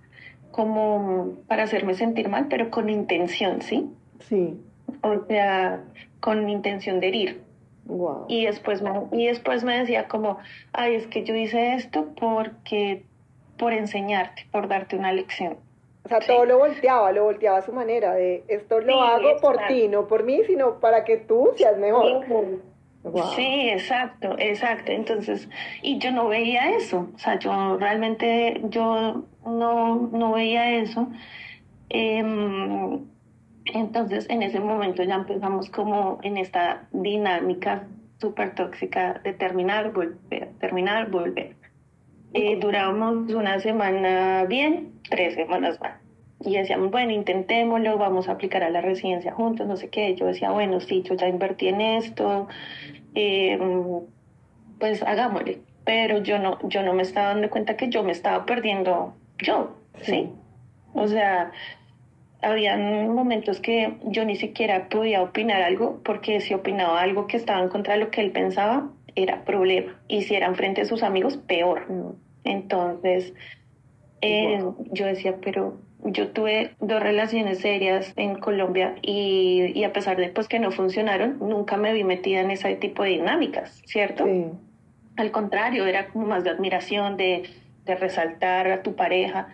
como 0.52 1.34
para 1.48 1.64
hacerme 1.64 1.94
sentir 1.94 2.28
mal, 2.28 2.46
pero 2.48 2.70
con 2.70 2.88
intención, 2.88 3.60
¿sí? 3.60 3.90
Sí. 4.20 4.56
O 5.02 5.26
sea, 5.26 5.82
con 6.20 6.48
intención 6.48 7.00
de 7.00 7.08
herir. 7.08 7.42
Wow. 7.86 8.26
Y 8.28 8.46
después 8.46 8.80
me, 8.80 8.90
y 9.12 9.26
después 9.26 9.64
me 9.64 9.78
decía 9.78 10.06
como, 10.06 10.38
ay, 10.72 10.94
es 10.94 11.06
que 11.08 11.24
yo 11.24 11.34
hice 11.34 11.74
esto 11.74 12.06
porque 12.18 13.02
por 13.58 13.72
enseñarte, 13.72 14.46
por 14.52 14.68
darte 14.68 14.96
una 14.96 15.12
lección. 15.12 15.56
O 16.04 16.08
sea, 16.08 16.20
todo 16.20 16.44
lo 16.44 16.58
volteaba, 16.58 17.12
lo 17.12 17.24
volteaba 17.24 17.58
a 17.58 17.62
su 17.62 17.72
manera 17.72 18.14
de 18.14 18.44
esto 18.48 18.80
lo 18.80 19.00
hago 19.02 19.36
por 19.40 19.56
ti, 19.68 19.88
no 19.88 20.06
por 20.06 20.22
mí, 20.22 20.42
sino 20.46 20.78
para 20.78 21.04
que 21.04 21.16
tú 21.16 21.50
seas 21.56 21.78
mejor. 21.78 22.24
Sí, 22.26 22.60
exacto, 23.70 24.36
exacto. 24.38 24.92
Entonces, 24.92 25.48
y 25.82 25.98
yo 25.98 26.10
no 26.10 26.28
veía 26.28 26.70
eso, 26.70 27.10
o 27.14 27.18
sea, 27.18 27.38
yo 27.38 27.76
realmente, 27.76 28.62
yo 28.70 29.24
no, 29.44 30.08
no 30.12 30.32
veía 30.32 30.78
eso. 30.78 31.08
Em, 31.90 33.00
entonces, 33.66 34.26
en 34.30 34.42
ese 34.42 34.60
momento 34.60 35.02
ya 35.02 35.16
empezamos 35.16 35.68
como 35.70 36.18
en 36.22 36.38
esta 36.38 36.88
dinámica 36.92 37.86
súper 38.18 38.54
tóxica 38.54 39.20
de 39.24 39.32
terminar, 39.34 39.92
volver, 39.92 40.52
terminar, 40.60 41.10
volver. 41.10 41.56
Eh, 42.32 42.58
durábamos 42.58 43.32
una 43.32 43.60
semana 43.60 44.44
bien, 44.44 44.92
tres 45.08 45.34
semanas 45.34 45.80
mal. 45.80 46.03
Y 46.44 46.56
decíamos, 46.56 46.90
bueno, 46.90 47.12
intentémoslo, 47.12 47.96
vamos 47.96 48.28
a 48.28 48.32
aplicar 48.32 48.62
a 48.62 48.70
la 48.70 48.80
residencia 48.82 49.32
juntos, 49.32 49.66
no 49.66 49.76
sé 49.76 49.88
qué. 49.88 50.14
Yo 50.14 50.26
decía, 50.26 50.50
bueno, 50.50 50.80
sí, 50.80 51.02
yo 51.02 51.14
ya 51.14 51.26
invertí 51.26 51.68
en 51.68 51.80
esto, 51.80 52.48
eh, 53.14 53.58
pues 54.78 55.02
hagámosle. 55.02 55.60
Pero 55.84 56.22
yo 56.22 56.38
no, 56.38 56.58
yo 56.68 56.82
no 56.82 56.92
me 56.92 57.02
estaba 57.02 57.28
dando 57.28 57.50
cuenta 57.50 57.76
que 57.76 57.88
yo 57.88 58.02
me 58.02 58.12
estaba 58.12 58.44
perdiendo 58.46 59.14
yo, 59.38 59.76
¿sí? 60.02 60.30
O 60.92 61.08
sea, 61.08 61.50
habían 62.42 63.08
momentos 63.14 63.60
que 63.60 63.94
yo 64.04 64.24
ni 64.24 64.36
siquiera 64.36 64.88
podía 64.88 65.22
opinar 65.22 65.62
algo, 65.62 66.00
porque 66.04 66.40
si 66.40 66.54
opinaba 66.54 67.00
algo 67.00 67.26
que 67.26 67.36
estaba 67.36 67.62
en 67.62 67.68
contra 67.68 67.94
de 67.94 68.00
lo 68.00 68.10
que 68.10 68.20
él 68.20 68.32
pensaba, 68.32 68.90
era 69.14 69.44
problema. 69.44 69.98
Y 70.08 70.22
si 70.22 70.34
eran 70.34 70.56
frente 70.56 70.82
a 70.82 70.84
sus 70.84 71.02
amigos, 71.02 71.36
peor. 71.36 71.86
Entonces, 72.44 73.34
eh, 74.20 74.62
yo 74.92 75.06
decía, 75.06 75.36
pero 75.40 75.78
yo 76.04 76.28
tuve 76.28 76.74
dos 76.80 77.02
relaciones 77.02 77.58
serias 77.60 78.12
en 78.16 78.38
Colombia 78.38 78.94
y, 79.02 79.72
y, 79.74 79.84
a 79.84 79.92
pesar 79.92 80.16
de 80.18 80.28
pues, 80.28 80.48
que 80.48 80.58
no 80.58 80.70
funcionaron, 80.70 81.38
nunca 81.38 81.76
me 81.76 81.92
vi 81.92 82.04
metida 82.04 82.40
en 82.40 82.50
ese 82.50 82.76
tipo 82.76 83.02
de 83.02 83.10
dinámicas, 83.10 83.82
¿cierto? 83.86 84.26
Al 85.16 85.30
contrario, 85.30 85.86
era 85.86 86.08
como 86.08 86.26
más 86.26 86.44
de 86.44 86.50
admiración, 86.50 87.16
de, 87.16 87.48
de 87.84 87.94
resaltar 87.94 88.70
a 88.70 88.82
tu 88.82 88.94
pareja, 88.94 89.48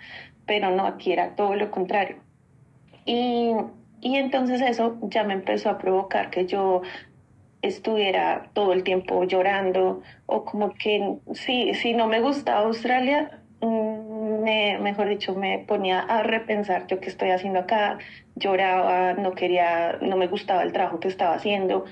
pero 0.46 0.70
no, 0.70 0.86
aquí 0.86 1.12
era 1.12 1.36
todo 1.36 1.54
lo 1.54 1.70
contrario. 1.70 2.16
Y, 3.04 3.52
y 4.00 4.16
entonces 4.16 4.60
eso 4.60 4.98
ya 5.02 5.22
me 5.22 5.34
empezó 5.34 5.70
a 5.70 5.78
provocar 5.78 6.30
que 6.30 6.46
yo 6.46 6.82
estuviera 7.62 8.50
todo 8.54 8.72
el 8.72 8.82
tiempo 8.82 9.22
llorando 9.24 10.02
o 10.26 10.44
como 10.44 10.72
que 10.74 11.18
sí, 11.34 11.74
si 11.74 11.92
no 11.92 12.06
me 12.06 12.20
gustaba 12.20 12.60
Australia, 12.66 13.40
mm, 13.60 13.99
me, 14.42 14.78
mejor 14.78 15.08
dicho, 15.08 15.34
me 15.34 15.58
ponía 15.60 16.00
a 16.00 16.22
repensar 16.22 16.86
yo 16.86 17.00
qué 17.00 17.08
estoy 17.08 17.30
haciendo 17.30 17.60
acá, 17.60 17.98
lloraba, 18.36 19.14
no 19.14 19.32
quería, 19.32 19.98
no 20.00 20.16
me 20.16 20.26
gustaba 20.26 20.62
el 20.62 20.72
trabajo 20.72 21.00
que 21.00 21.08
estaba 21.08 21.34
haciendo. 21.34 21.84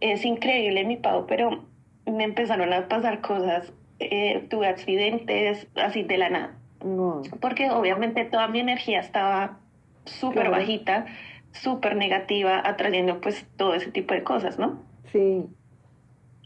Es 0.00 0.24
increíble 0.24 0.84
mi 0.84 0.96
pago, 0.96 1.26
pero 1.26 1.64
me 2.06 2.24
empezaron 2.24 2.72
a 2.72 2.88
pasar 2.88 3.20
cosas, 3.20 3.72
eh, 3.98 4.46
tuve 4.48 4.66
accidentes 4.66 5.66
así 5.76 6.02
de 6.02 6.18
la 6.18 6.30
nada. 6.30 6.54
Porque 7.40 7.70
obviamente 7.70 8.24
toda 8.24 8.48
mi 8.48 8.60
energía 8.60 9.00
estaba 9.00 9.58
súper 10.06 10.50
bajita, 10.50 11.06
súper 11.52 11.96
negativa, 11.96 12.62
atrayendo 12.64 13.20
pues 13.20 13.46
todo 13.56 13.74
ese 13.74 13.90
tipo 13.90 14.14
de 14.14 14.22
cosas, 14.22 14.58
¿no? 14.58 14.82
Sí. 15.12 15.44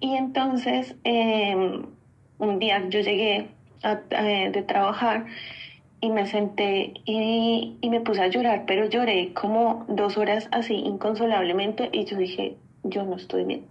Y 0.00 0.16
entonces, 0.16 0.96
em, 1.04 1.86
un 2.38 2.58
día 2.58 2.88
yo 2.88 3.00
llegué 3.00 3.48
de 4.10 4.64
trabajar 4.66 5.26
y 6.00 6.10
me 6.10 6.26
senté 6.26 6.92
y, 7.06 7.78
y, 7.80 7.90
me 7.90 8.00
puse 8.00 8.20
a 8.20 8.28
llorar, 8.28 8.64
pero 8.66 8.86
lloré 8.86 9.32
como 9.32 9.86
dos 9.88 10.18
horas 10.18 10.48
así 10.52 10.74
inconsolablemente 10.74 11.88
y 11.92 12.04
yo 12.04 12.18
dije, 12.18 12.56
yo 12.82 13.04
no 13.04 13.16
estoy 13.16 13.44
bien, 13.44 13.64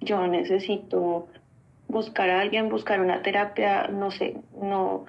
yo 0.00 0.26
necesito 0.26 1.28
buscar 1.88 2.28
a 2.30 2.40
alguien, 2.40 2.68
buscar 2.68 3.00
una 3.00 3.22
terapia, 3.22 3.88
no 3.88 4.10
sé, 4.10 4.36
no, 4.60 5.06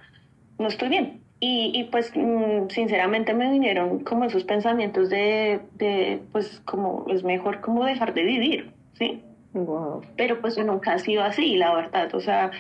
no 0.58 0.68
estoy 0.68 0.90
bien. 0.90 1.22
Y, 1.42 1.72
y, 1.74 1.86
pues 1.86 2.12
mm, 2.16 2.70
sinceramente 2.70 3.34
me 3.34 3.52
vinieron 3.52 4.04
como 4.04 4.26
esos 4.26 4.44
pensamientos 4.44 5.10
de, 5.10 5.60
de, 5.74 6.22
pues 6.32 6.62
como 6.66 7.06
es 7.10 7.24
mejor 7.24 7.62
como 7.62 7.84
dejar 7.84 8.14
de 8.14 8.24
vivir, 8.24 8.72
¿sí? 8.94 9.24
Wow. 9.54 10.04
Pero 10.16 10.40
pues 10.40 10.56
yo 10.56 10.64
nunca 10.64 10.94
ha 10.94 11.00
sido 11.00 11.24
así, 11.24 11.58
la 11.58 11.74
verdad, 11.74 12.14
o 12.14 12.22
sea, 12.22 12.52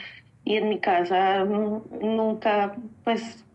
y 0.43 0.55
en 0.55 0.69
mi 0.69 0.79
casa 0.79 1.43
nunca, 1.45 2.75
pues, 3.03 3.45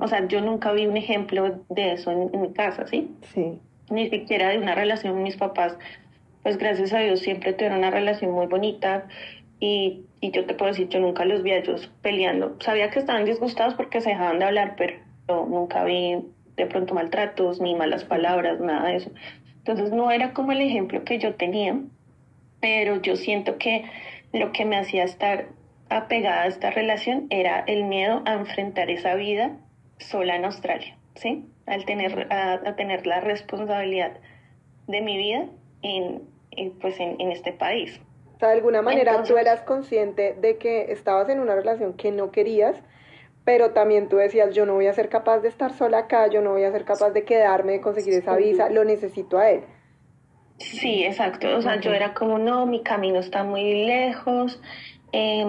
o 0.00 0.08
sea, 0.08 0.26
yo 0.26 0.40
nunca 0.40 0.72
vi 0.72 0.86
un 0.86 0.96
ejemplo 0.96 1.60
de 1.68 1.92
eso 1.92 2.10
en, 2.10 2.30
en 2.32 2.40
mi 2.40 2.52
casa, 2.52 2.86
¿sí? 2.86 3.10
Sí. 3.34 3.58
Ni 3.90 4.10
siquiera 4.10 4.48
de 4.48 4.58
una 4.58 4.74
relación 4.74 5.22
mis 5.22 5.36
papás, 5.36 5.76
pues 6.42 6.58
gracias 6.58 6.92
a 6.92 6.98
Dios 6.98 7.20
siempre 7.20 7.52
tuvieron 7.52 7.78
una 7.78 7.90
relación 7.90 8.32
muy 8.32 8.46
bonita 8.46 9.06
y, 9.60 10.02
y, 10.20 10.32
yo 10.32 10.44
te 10.46 10.54
puedo 10.54 10.72
decir, 10.72 10.88
yo 10.88 11.00
nunca 11.00 11.24
los 11.24 11.42
vi 11.42 11.52
a 11.52 11.58
ellos 11.58 11.90
peleando. 12.02 12.56
Sabía 12.60 12.90
que 12.90 12.98
estaban 12.98 13.24
disgustados 13.24 13.74
porque 13.74 14.00
se 14.00 14.10
dejaban 14.10 14.38
de 14.38 14.44
hablar, 14.44 14.74
pero 14.76 14.98
yo 15.28 15.46
nunca 15.46 15.84
vi 15.84 16.18
de 16.56 16.66
pronto 16.66 16.94
maltratos, 16.94 17.60
ni 17.60 17.74
malas 17.74 18.04
palabras, 18.04 18.60
nada 18.60 18.88
de 18.88 18.96
eso. 18.96 19.10
Entonces 19.58 19.92
no 19.92 20.10
era 20.10 20.32
como 20.32 20.52
el 20.52 20.60
ejemplo 20.60 21.04
que 21.04 21.18
yo 21.18 21.34
tenía, 21.34 21.78
pero 22.60 23.00
yo 23.00 23.16
siento 23.16 23.58
que 23.58 23.84
lo 24.32 24.52
que 24.52 24.64
me 24.64 24.76
hacía 24.76 25.04
estar 25.04 25.46
apegada 25.88 26.42
a 26.42 26.46
esta 26.46 26.70
relación 26.70 27.26
era 27.30 27.60
el 27.66 27.84
miedo 27.84 28.22
a 28.26 28.34
enfrentar 28.34 28.90
esa 28.90 29.14
vida 29.14 29.56
sola 29.98 30.36
en 30.36 30.44
Australia, 30.44 30.96
¿sí? 31.14 31.44
Al 31.66 31.84
tener, 31.84 32.32
a, 32.32 32.54
a 32.54 32.76
tener 32.76 33.06
la 33.06 33.20
responsabilidad 33.20 34.18
de 34.86 35.00
mi 35.00 35.16
vida 35.16 35.46
en, 35.82 36.22
en 36.52 36.72
pues 36.78 36.98
en, 37.00 37.20
en 37.20 37.32
este 37.32 37.52
país. 37.52 38.00
O 38.36 38.38
sea, 38.38 38.48
de 38.48 38.56
alguna 38.56 38.82
manera 38.82 39.12
Entonces, 39.12 39.34
tú 39.34 39.38
eras 39.38 39.62
consciente 39.62 40.34
de 40.34 40.58
que 40.58 40.92
estabas 40.92 41.28
en 41.28 41.40
una 41.40 41.54
relación 41.54 41.94
que 41.94 42.12
no 42.12 42.30
querías, 42.30 42.76
pero 43.44 43.70
también 43.70 44.08
tú 44.08 44.16
decías, 44.16 44.54
yo 44.54 44.66
no 44.66 44.74
voy 44.74 44.88
a 44.88 44.92
ser 44.92 45.08
capaz 45.08 45.38
de 45.40 45.48
estar 45.48 45.72
sola 45.72 45.98
acá, 45.98 46.26
yo 46.28 46.42
no 46.42 46.50
voy 46.50 46.64
a 46.64 46.72
ser 46.72 46.84
capaz 46.84 47.10
de 47.10 47.24
quedarme, 47.24 47.72
de 47.72 47.80
conseguir 47.80 48.14
esa 48.14 48.36
visa, 48.36 48.68
lo 48.68 48.84
necesito 48.84 49.38
a 49.38 49.50
él. 49.50 49.62
Sí, 50.58 51.04
exacto. 51.04 51.56
O 51.56 51.62
sea, 51.62 51.80
yo 51.80 51.92
era 51.92 52.14
como, 52.14 52.38
no, 52.38 52.66
mi 52.66 52.82
camino 52.82 53.20
está 53.20 53.44
muy 53.44 53.86
lejos. 53.86 54.60
Eh, 55.12 55.44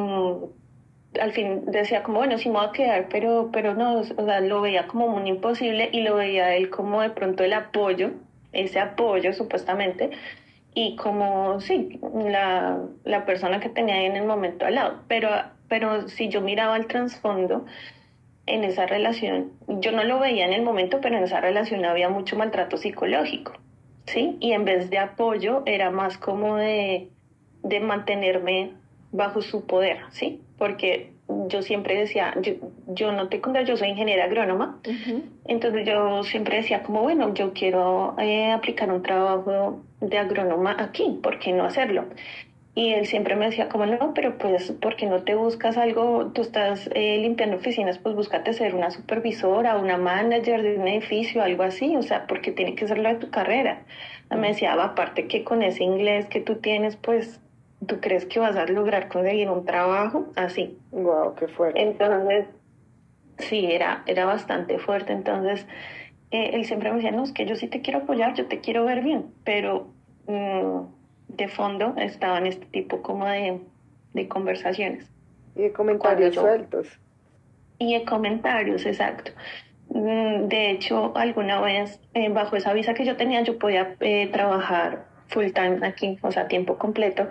al 1.20 1.32
fin 1.32 1.64
decía 1.66 2.04
como, 2.04 2.20
bueno, 2.20 2.38
sí 2.38 2.50
me 2.50 2.60
voy 2.60 2.68
a 2.68 2.72
quedar, 2.72 3.08
pero, 3.10 3.50
pero 3.52 3.74
no, 3.74 4.00
o 4.00 4.04
sea, 4.04 4.40
lo 4.42 4.62
veía 4.62 4.88
como 4.88 5.08
muy 5.08 5.28
imposible 5.30 5.90
y 5.92 6.02
lo 6.02 6.16
veía 6.16 6.56
él 6.56 6.70
como 6.70 7.02
de 7.02 7.10
pronto 7.10 7.44
el 7.44 7.54
apoyo, 7.54 8.12
ese 8.52 8.80
apoyo 8.80 9.34
supuestamente, 9.34 10.12
y 10.74 10.96
como, 10.96 11.60
sí, 11.60 12.00
la, 12.14 12.80
la 13.04 13.26
persona 13.26 13.60
que 13.60 13.70
tenía 13.70 13.96
ahí 13.96 14.06
en 14.06 14.16
el 14.16 14.26
momento 14.26 14.66
al 14.66 14.76
lado. 14.76 15.00
Pero, 15.08 15.30
pero 15.68 16.08
si 16.08 16.30
yo 16.30 16.42
miraba 16.42 16.78
el 16.78 16.86
trasfondo 16.86 17.66
en 18.46 18.64
esa 18.64 18.86
relación, 18.86 19.54
yo 19.68 19.92
no 19.92 20.04
lo 20.04 20.20
veía 20.20 20.46
en 20.46 20.54
el 20.54 20.62
momento, 20.62 21.02
pero 21.02 21.18
en 21.18 21.24
esa 21.24 21.42
relación 21.42 21.84
había 21.84 22.10
mucho 22.10 22.38
maltrato 22.38 22.78
psicológico, 22.78 23.54
¿sí? 24.06 24.38
Y 24.40 24.52
en 24.52 24.66
vez 24.66 24.90
de 24.90 25.00
apoyo 25.00 25.64
era 25.66 25.90
más 25.90 26.18
como 26.18 26.58
de, 26.58 27.10
de 27.64 27.80
mantenerme 27.80 28.74
bajo 29.12 29.42
su 29.42 29.66
poder, 29.66 30.00
¿sí? 30.10 30.42
Porque 30.58 31.12
yo 31.48 31.62
siempre 31.62 31.98
decía, 31.98 32.34
yo, 32.42 32.54
yo 32.88 33.12
no 33.12 33.28
te 33.28 33.42
conté, 33.42 33.66
yo 33.66 33.78
soy 33.78 33.90
ingeniera 33.90 34.26
agrónoma, 34.26 34.80
uh 34.86 34.92
-huh. 34.92 35.22
entonces 35.46 35.86
yo 35.86 36.24
siempre 36.24 36.58
decía 36.58 36.84
como, 36.84 37.02
bueno, 37.02 37.34
yo 37.34 37.54
quiero 37.54 38.16
eh, 38.18 38.52
aplicar 38.52 38.92
un 38.92 39.04
trabajo 39.04 39.82
de 40.00 40.18
agrónoma 40.18 40.76
aquí, 40.80 41.20
¿por 41.22 41.40
qué 41.40 41.52
no 41.52 41.66
hacerlo? 41.66 42.06
Y 42.76 42.94
él 42.94 43.08
siempre 43.08 43.36
me 43.36 43.46
decía 43.46 43.70
como, 43.70 43.88
no, 43.88 44.14
pero 44.14 44.38
pues, 44.38 44.72
¿por 44.72 44.96
qué 44.96 45.08
no 45.08 45.24
te 45.24 45.34
buscas 45.34 45.78
algo? 45.78 46.28
Tú 46.28 46.44
estás 46.44 46.88
eh, 46.94 47.18
limpiando 47.18 47.58
oficinas, 47.58 47.98
pues 47.98 48.14
búscate 48.14 48.54
ser 48.54 48.76
una 48.76 48.92
supervisora, 48.92 49.78
una 49.80 49.98
manager 49.98 50.62
de 50.62 50.78
un 50.78 50.88
edificio, 50.88 51.42
algo 51.42 51.64
así, 51.64 51.96
o 51.98 52.04
sea, 52.04 52.28
porque 52.28 52.52
tiene 52.52 52.76
que 52.76 52.88
ser 52.88 53.00
lo 53.00 53.10
de 53.10 53.16
tu 53.16 53.32
carrera. 53.32 53.82
Me 54.30 54.50
decía, 54.50 54.74
aparte 54.74 55.28
que 55.28 55.44
con 55.44 55.64
ese 55.64 55.84
inglés 55.84 56.28
que 56.28 56.40
tú 56.40 56.58
tienes, 56.58 56.98
pues 56.98 57.42
¿tú 57.86 58.00
crees 58.00 58.26
que 58.26 58.40
vas 58.40 58.56
a 58.56 58.66
lograr 58.66 59.08
conseguir 59.08 59.50
un 59.50 59.66
trabajo 59.66 60.28
así? 60.36 60.78
Wow, 60.92 61.36
qué 61.36 61.48
fuerte. 61.48 61.82
Entonces, 61.82 62.48
sí, 63.38 63.66
era, 63.72 64.04
era 64.06 64.26
bastante 64.26 64.80
fuerte. 64.80 65.14
Entonces, 65.14 65.68
eh, 66.32 66.52
él 66.54 66.66
siempre 66.66 66.90
me 66.90 66.98
decía, 66.98 67.12
no, 67.12 67.24
es 67.24 67.32
que 67.32 67.46
yo 67.46 67.56
sí 67.56 67.68
te 67.68 67.82
quiero 67.82 68.00
apoyar, 68.00 68.34
yo 68.34 68.48
te 68.48 68.60
quiero 68.60 68.86
ver 68.86 69.04
bien, 69.04 69.28
pero 69.44 69.94
mmm, 70.28 70.82
de 71.30 71.48
fondo 71.48 71.94
estaban 71.98 72.48
este 72.48 72.66
tipo 72.66 73.02
como 73.02 73.26
de, 73.26 73.62
de 74.14 74.28
conversaciones. 74.28 75.10
Y 75.56 75.64
de 75.64 75.72
comentarios 75.72 76.36
yo, 76.36 76.42
sueltos. 76.42 76.88
Y 77.80 77.94
de 77.94 78.06
comentarios, 78.06 78.86
exacto. 78.86 79.32
Mm, 79.90 80.48
de 80.48 80.72
hecho, 80.72 81.16
alguna 81.16 81.62
vez, 81.62 82.02
eh, 82.14 82.30
bajo 82.30 82.56
esa 82.56 82.74
visa 82.74 82.94
que 82.94 83.06
yo 83.06 83.16
tenía, 83.16 83.42
yo 83.42 83.58
podía 83.58 83.96
eh, 84.00 84.28
trabajar 84.28 85.06
full 85.28 85.52
time 85.52 85.86
aquí, 85.86 86.18
o 86.22 86.32
sea, 86.32 86.48
tiempo 86.48 86.78
completo, 86.78 87.28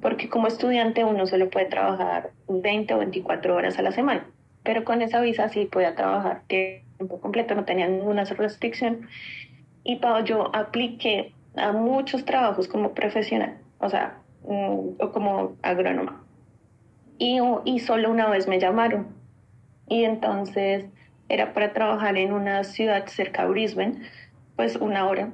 porque 0.00 0.28
como 0.28 0.46
estudiante 0.46 1.04
uno 1.04 1.26
solo 1.26 1.50
puede 1.50 1.66
trabajar 1.66 2.30
20 2.48 2.94
o 2.94 2.98
24 2.98 3.54
horas 3.54 3.78
a 3.78 3.82
la 3.82 3.92
semana. 3.92 4.26
pero 4.62 4.84
con 4.84 5.00
esa 5.00 5.20
visa 5.20 5.48
sí 5.48 5.66
podía 5.66 5.94
trabajar 5.94 6.42
tiempo 6.48 7.20
completo, 7.20 7.54
no 7.54 7.64
tenía 7.64 7.86
ninguna 7.86 8.24
restricción. 8.24 9.08
Y 9.84 9.96
Pau, 9.96 10.24
yo 10.24 10.50
apliqué 10.56 11.32
a 11.54 11.70
muchos 11.70 12.24
trabajos 12.24 12.66
como 12.66 12.92
profesional, 12.92 13.58
o 13.78 13.88
sea, 13.88 14.18
mm, 14.42 14.96
o 14.98 15.12
como 15.12 15.56
agrónoma. 15.62 16.24
Y, 17.18 17.38
y 17.64 17.78
solo 17.78 18.10
una 18.10 18.28
vez 18.28 18.48
me 18.48 18.58
llamaron. 18.58 19.06
Y 19.88 20.02
entonces 20.02 20.86
era 21.28 21.52
para 21.52 21.72
trabajar 21.72 22.16
en 22.16 22.32
una 22.32 22.64
ciudad 22.64 23.06
cerca 23.06 23.42
de 23.42 23.50
Brisbane, 23.50 24.02
pues 24.56 24.76
una 24.76 25.06
hora. 25.08 25.30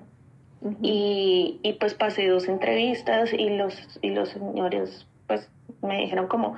Y, 0.83 1.59
y, 1.63 1.73
pues 1.75 1.95
pasé 1.95 2.29
dos 2.29 2.49
entrevistas 2.49 3.33
y 3.33 3.51
los, 3.51 3.99
y 4.01 4.11
los 4.11 4.29
señores 4.31 5.07
pues 5.27 5.49
me 5.83 5.99
dijeron 5.99 6.29
como, 6.29 6.57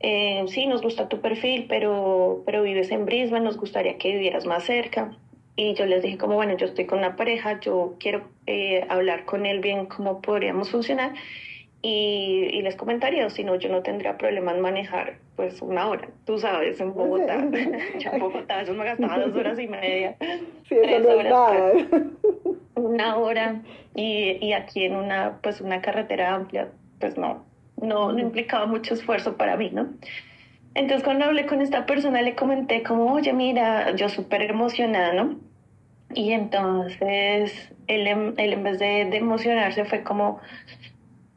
eh, 0.00 0.44
sí, 0.48 0.66
nos 0.66 0.82
gusta 0.82 1.08
tu 1.08 1.20
perfil, 1.20 1.66
pero, 1.68 2.42
pero 2.46 2.62
vives 2.62 2.90
en 2.90 3.04
Brisbane, 3.04 3.44
nos 3.44 3.56
gustaría 3.56 3.98
que 3.98 4.12
vivieras 4.12 4.46
más 4.46 4.64
cerca. 4.64 5.16
Y 5.56 5.74
yo 5.74 5.86
les 5.86 6.02
dije 6.02 6.18
como, 6.18 6.36
bueno, 6.36 6.56
yo 6.56 6.66
estoy 6.66 6.86
con 6.86 6.98
una 6.98 7.16
pareja, 7.16 7.58
yo 7.60 7.96
quiero 7.98 8.28
eh, 8.46 8.86
hablar 8.88 9.24
con 9.24 9.44
él 9.44 9.58
bien 9.60 9.86
cómo 9.86 10.20
podríamos 10.20 10.70
funcionar. 10.70 11.14
Y, 11.80 12.48
y 12.52 12.62
les 12.62 12.74
comentaría, 12.74 13.30
si 13.30 13.44
no, 13.44 13.54
yo 13.54 13.68
no 13.68 13.82
tendría 13.82 14.18
problema 14.18 14.52
en 14.52 14.60
manejar 14.60 15.18
pues 15.36 15.62
una 15.62 15.86
hora, 15.86 16.08
tú 16.24 16.38
sabes, 16.38 16.80
en 16.80 16.92
Bogotá. 16.92 17.46
ya 17.98 18.10
en 18.10 18.18
Bogotá 18.18 18.62
eso 18.62 18.74
me 18.74 18.84
gastaba 18.84 19.18
dos 19.20 19.34
horas 19.36 19.58
y 19.60 19.68
media. 19.68 20.16
Sí, 20.68 20.76
eso 20.82 20.98
no 20.98 21.14
horas, 21.14 21.74
es 21.74 21.90
nada. 21.90 22.10
Una 22.74 23.16
hora 23.18 23.62
y, 23.94 24.44
y 24.44 24.52
aquí 24.52 24.84
en 24.84 24.96
una, 24.96 25.38
pues 25.40 25.60
una 25.60 25.80
carretera 25.80 26.34
amplia, 26.34 26.68
pues 26.98 27.16
no, 27.16 27.44
no, 27.80 28.12
no 28.12 28.18
implicaba 28.18 28.66
mucho 28.66 28.94
esfuerzo 28.94 29.36
para 29.36 29.56
mí, 29.56 29.70
¿no? 29.72 29.88
Entonces 30.74 31.04
cuando 31.04 31.24
hablé 31.24 31.46
con 31.46 31.60
esta 31.60 31.86
persona 31.86 32.22
le 32.22 32.34
comenté 32.34 32.82
como, 32.82 33.12
oye, 33.12 33.32
mira, 33.32 33.94
yo 33.96 34.08
súper 34.08 34.42
emocionada, 34.42 35.12
¿no? 35.12 35.36
Y 36.14 36.32
entonces 36.32 37.70
él, 37.86 38.06
él 38.36 38.52
en 38.52 38.62
vez 38.62 38.78
de, 38.78 39.06
de, 39.06 39.16
emocionarse 39.16 39.84
fue 39.84 40.02
como, 40.02 40.40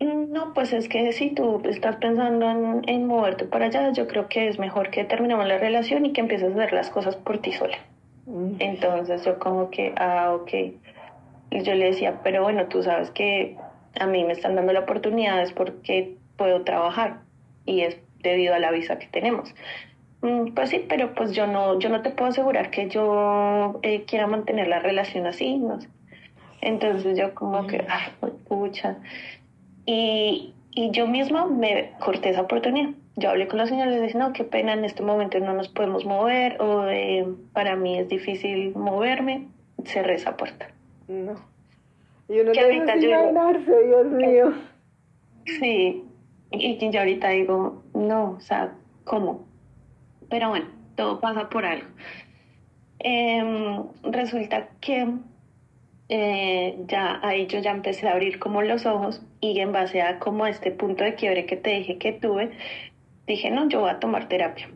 no, 0.05 0.53
pues 0.53 0.73
es 0.73 0.87
que 0.89 1.11
si 1.13 1.31
tú 1.31 1.61
estás 1.65 1.97
pensando 1.97 2.49
en, 2.49 2.81
en, 2.87 3.05
moverte 3.05 3.45
para 3.45 3.65
allá, 3.65 3.91
yo 3.91 4.07
creo 4.07 4.27
que 4.27 4.47
es 4.47 4.59
mejor 4.59 4.89
que 4.89 5.03
terminemos 5.03 5.47
la 5.47 5.57
relación 5.57 6.05
y 6.05 6.13
que 6.13 6.21
empieces 6.21 6.49
a 6.49 6.53
hacer 6.53 6.73
las 6.73 6.89
cosas 6.89 7.15
por 7.15 7.39
ti 7.39 7.51
sola. 7.51 7.77
Mm. 8.25 8.55
Entonces 8.59 9.23
yo 9.25 9.37
como 9.39 9.69
que, 9.69 9.93
ah, 9.97 10.33
ok. 10.33 10.51
Y 11.51 11.63
yo 11.63 11.75
le 11.75 11.85
decía, 11.85 12.21
pero 12.23 12.43
bueno, 12.43 12.67
tú 12.67 12.81
sabes 12.81 13.11
que 13.11 13.57
a 13.99 14.05
mí 14.05 14.23
me 14.23 14.33
están 14.33 14.55
dando 14.55 14.73
la 14.73 14.81
oportunidad 14.81 15.41
es 15.41 15.51
porque 15.51 16.15
puedo 16.37 16.63
trabajar 16.63 17.19
y 17.65 17.81
es 17.81 17.97
debido 18.23 18.53
a 18.55 18.59
la 18.59 18.71
visa 18.71 18.97
que 18.97 19.07
tenemos. 19.07 19.53
Mm, 20.21 20.53
pues 20.53 20.69
sí, 20.69 20.85
pero 20.87 21.13
pues 21.13 21.33
yo 21.33 21.47
no, 21.47 21.79
yo 21.79 21.89
no 21.89 22.01
te 22.01 22.11
puedo 22.11 22.29
asegurar 22.29 22.69
que 22.69 22.89
yo 22.89 23.79
eh, 23.81 24.03
quiera 24.05 24.27
mantener 24.27 24.67
la 24.67 24.79
relación 24.79 25.25
así, 25.25 25.57
no 25.57 25.79
Entonces 26.61 27.17
yo 27.17 27.33
como 27.33 27.67
que, 27.67 27.85
ay, 27.89 28.31
pucha. 28.47 28.97
Y, 29.85 30.53
y 30.71 30.91
yo 30.91 31.07
misma 31.07 31.45
me 31.47 31.91
corté 31.99 32.29
esa 32.29 32.41
oportunidad. 32.41 32.91
Yo 33.17 33.29
hablé 33.29 33.47
con 33.47 33.57
la 33.57 33.67
señora 33.67 33.93
y 33.95 33.99
dije, 33.99 34.17
no, 34.17 34.33
qué 34.33 34.43
pena, 34.43 34.73
en 34.73 34.85
este 34.85 35.03
momento 35.03 35.39
no 35.39 35.53
nos 35.53 35.67
podemos 35.67 36.05
mover 36.05 36.61
o 36.61 36.87
eh, 36.87 37.27
para 37.53 37.75
mí 37.75 37.99
es 37.99 38.07
difícil 38.07 38.73
moverme. 38.75 39.47
Cerré 39.85 40.15
esa 40.15 40.37
puerta. 40.37 40.69
No. 41.07 41.35
Y 42.29 42.39
uno 42.39 42.51
que 42.53 42.61
ahorita 42.61 42.95
yo, 42.97 43.09
Dios 43.09 44.05
mío. 44.05 44.53
Sí, 45.45 46.05
y 46.51 46.89
yo 46.91 46.99
ahorita 46.99 47.29
digo, 47.29 47.83
no, 47.93 48.31
o 48.37 48.39
sea, 48.39 48.73
¿cómo? 49.03 49.45
Pero 50.29 50.49
bueno, 50.49 50.67
todo 50.95 51.19
pasa 51.19 51.49
por 51.49 51.65
algo. 51.65 51.87
Em, 52.99 53.83
resulta 54.03 54.69
que 54.79 55.07
eh, 56.13 56.75
ya 56.87 57.21
ahí 57.23 57.47
yo 57.47 57.59
ya 57.59 57.71
empecé 57.71 58.05
a 58.05 58.11
abrir 58.11 58.37
como 58.37 58.61
los 58.61 58.85
ojos 58.85 59.21
y 59.39 59.57
en 59.61 59.71
base 59.71 60.01
a 60.01 60.19
como 60.19 60.45
este 60.45 60.69
punto 60.69 61.05
de 61.05 61.15
quiebre 61.15 61.45
que 61.45 61.55
te 61.55 61.69
dije 61.69 61.97
que 61.97 62.11
tuve, 62.11 62.51
dije, 63.27 63.49
no, 63.49 63.69
yo 63.69 63.79
voy 63.79 63.91
a 63.91 63.99
tomar 63.99 64.27
terapia. 64.27 64.69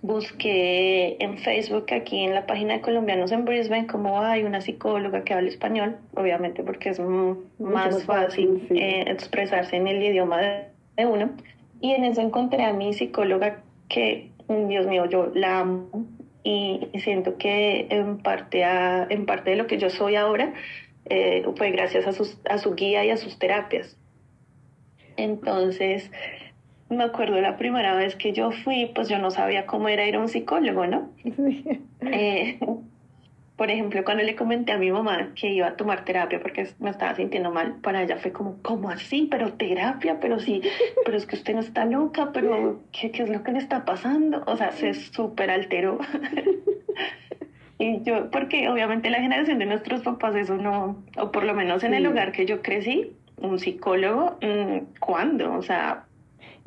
Busqué 0.00 1.22
en 1.22 1.36
Facebook, 1.36 1.92
aquí 1.92 2.20
en 2.20 2.34
la 2.34 2.46
página 2.46 2.74
de 2.74 2.80
Colombianos 2.80 3.30
en 3.30 3.44
Brisbane, 3.44 3.86
como 3.86 4.22
hay 4.22 4.44
una 4.44 4.62
psicóloga 4.62 5.22
que 5.22 5.34
habla 5.34 5.50
español, 5.50 5.98
obviamente 6.14 6.62
porque 6.62 6.90
es 6.90 7.00
más, 7.58 8.04
fácil, 8.04 8.66
eh, 8.70 9.04
expresarse 9.06 9.76
en 9.76 9.86
el 9.86 10.02
idioma 10.02 10.40
de, 10.40 10.64
de 10.96 11.04
uno. 11.04 11.30
Y 11.82 11.92
en 11.92 12.04
eso 12.04 12.22
encontré 12.22 12.64
a 12.64 12.72
mi 12.72 12.94
psicóloga 12.94 13.60
que, 13.90 14.30
Dios 14.48 14.86
mío, 14.86 15.04
yo 15.04 15.30
la 15.34 15.58
amo 15.58 16.06
y 16.48 17.00
siento 17.00 17.36
que 17.36 17.86
en 17.90 18.18
parte, 18.18 18.64
a, 18.64 19.06
en 19.10 19.26
parte 19.26 19.50
de 19.50 19.56
lo 19.56 19.66
que 19.66 19.78
yo 19.78 19.90
soy 19.90 20.16
ahora 20.16 20.54
eh, 21.04 21.44
fue 21.56 21.70
gracias 21.70 22.06
a, 22.06 22.12
sus, 22.12 22.38
a 22.48 22.58
su 22.58 22.74
guía 22.74 23.04
y 23.04 23.10
a 23.10 23.16
sus 23.16 23.38
terapias. 23.38 23.96
Entonces, 25.16 26.10
me 26.88 27.04
acuerdo 27.04 27.40
la 27.40 27.58
primera 27.58 27.94
vez 27.94 28.16
que 28.16 28.32
yo 28.32 28.50
fui, 28.50 28.90
pues 28.94 29.08
yo 29.08 29.18
no 29.18 29.30
sabía 29.30 29.66
cómo 29.66 29.88
era 29.88 30.06
ir 30.06 30.16
a 30.16 30.20
un 30.20 30.28
psicólogo, 30.28 30.86
¿no? 30.86 31.10
Eh, 32.00 32.60
por 33.58 33.72
ejemplo, 33.72 34.04
cuando 34.04 34.22
le 34.22 34.36
comenté 34.36 34.70
a 34.70 34.78
mi 34.78 34.92
mamá 34.92 35.32
que 35.34 35.48
iba 35.48 35.66
a 35.66 35.76
tomar 35.76 36.04
terapia 36.04 36.38
porque 36.40 36.68
me 36.78 36.90
estaba 36.90 37.16
sintiendo 37.16 37.50
mal, 37.50 37.74
para 37.82 38.04
ella 38.04 38.16
fue 38.16 38.30
como, 38.30 38.62
¿cómo 38.62 38.88
así? 38.88 39.26
Pero 39.28 39.54
terapia, 39.54 40.20
pero 40.20 40.38
sí, 40.38 40.62
pero 41.04 41.16
es 41.16 41.26
que 41.26 41.34
usted 41.34 41.54
no 41.54 41.60
está 41.60 41.84
loca, 41.84 42.30
pero 42.32 42.80
¿qué, 42.92 43.10
qué 43.10 43.24
es 43.24 43.28
lo 43.28 43.42
que 43.42 43.50
le 43.50 43.58
está 43.58 43.84
pasando? 43.84 44.44
O 44.46 44.56
sea, 44.56 44.70
se 44.70 44.94
súper 44.94 45.50
alteró. 45.50 45.98
y 47.80 48.00
yo, 48.04 48.30
porque 48.30 48.68
obviamente 48.68 49.10
la 49.10 49.18
generación 49.20 49.58
de 49.58 49.66
nuestros 49.66 50.02
papás, 50.02 50.36
eso 50.36 50.56
no, 50.56 51.02
o 51.16 51.32
por 51.32 51.42
lo 51.42 51.52
menos 51.52 51.82
en 51.82 51.94
el 51.94 52.04
lugar 52.04 52.30
que 52.30 52.46
yo 52.46 52.62
crecí, 52.62 53.12
un 53.38 53.58
psicólogo, 53.58 54.38
mm, 54.40 55.00
¿cuándo? 55.00 55.52
O 55.54 55.62
sea, 55.62 56.04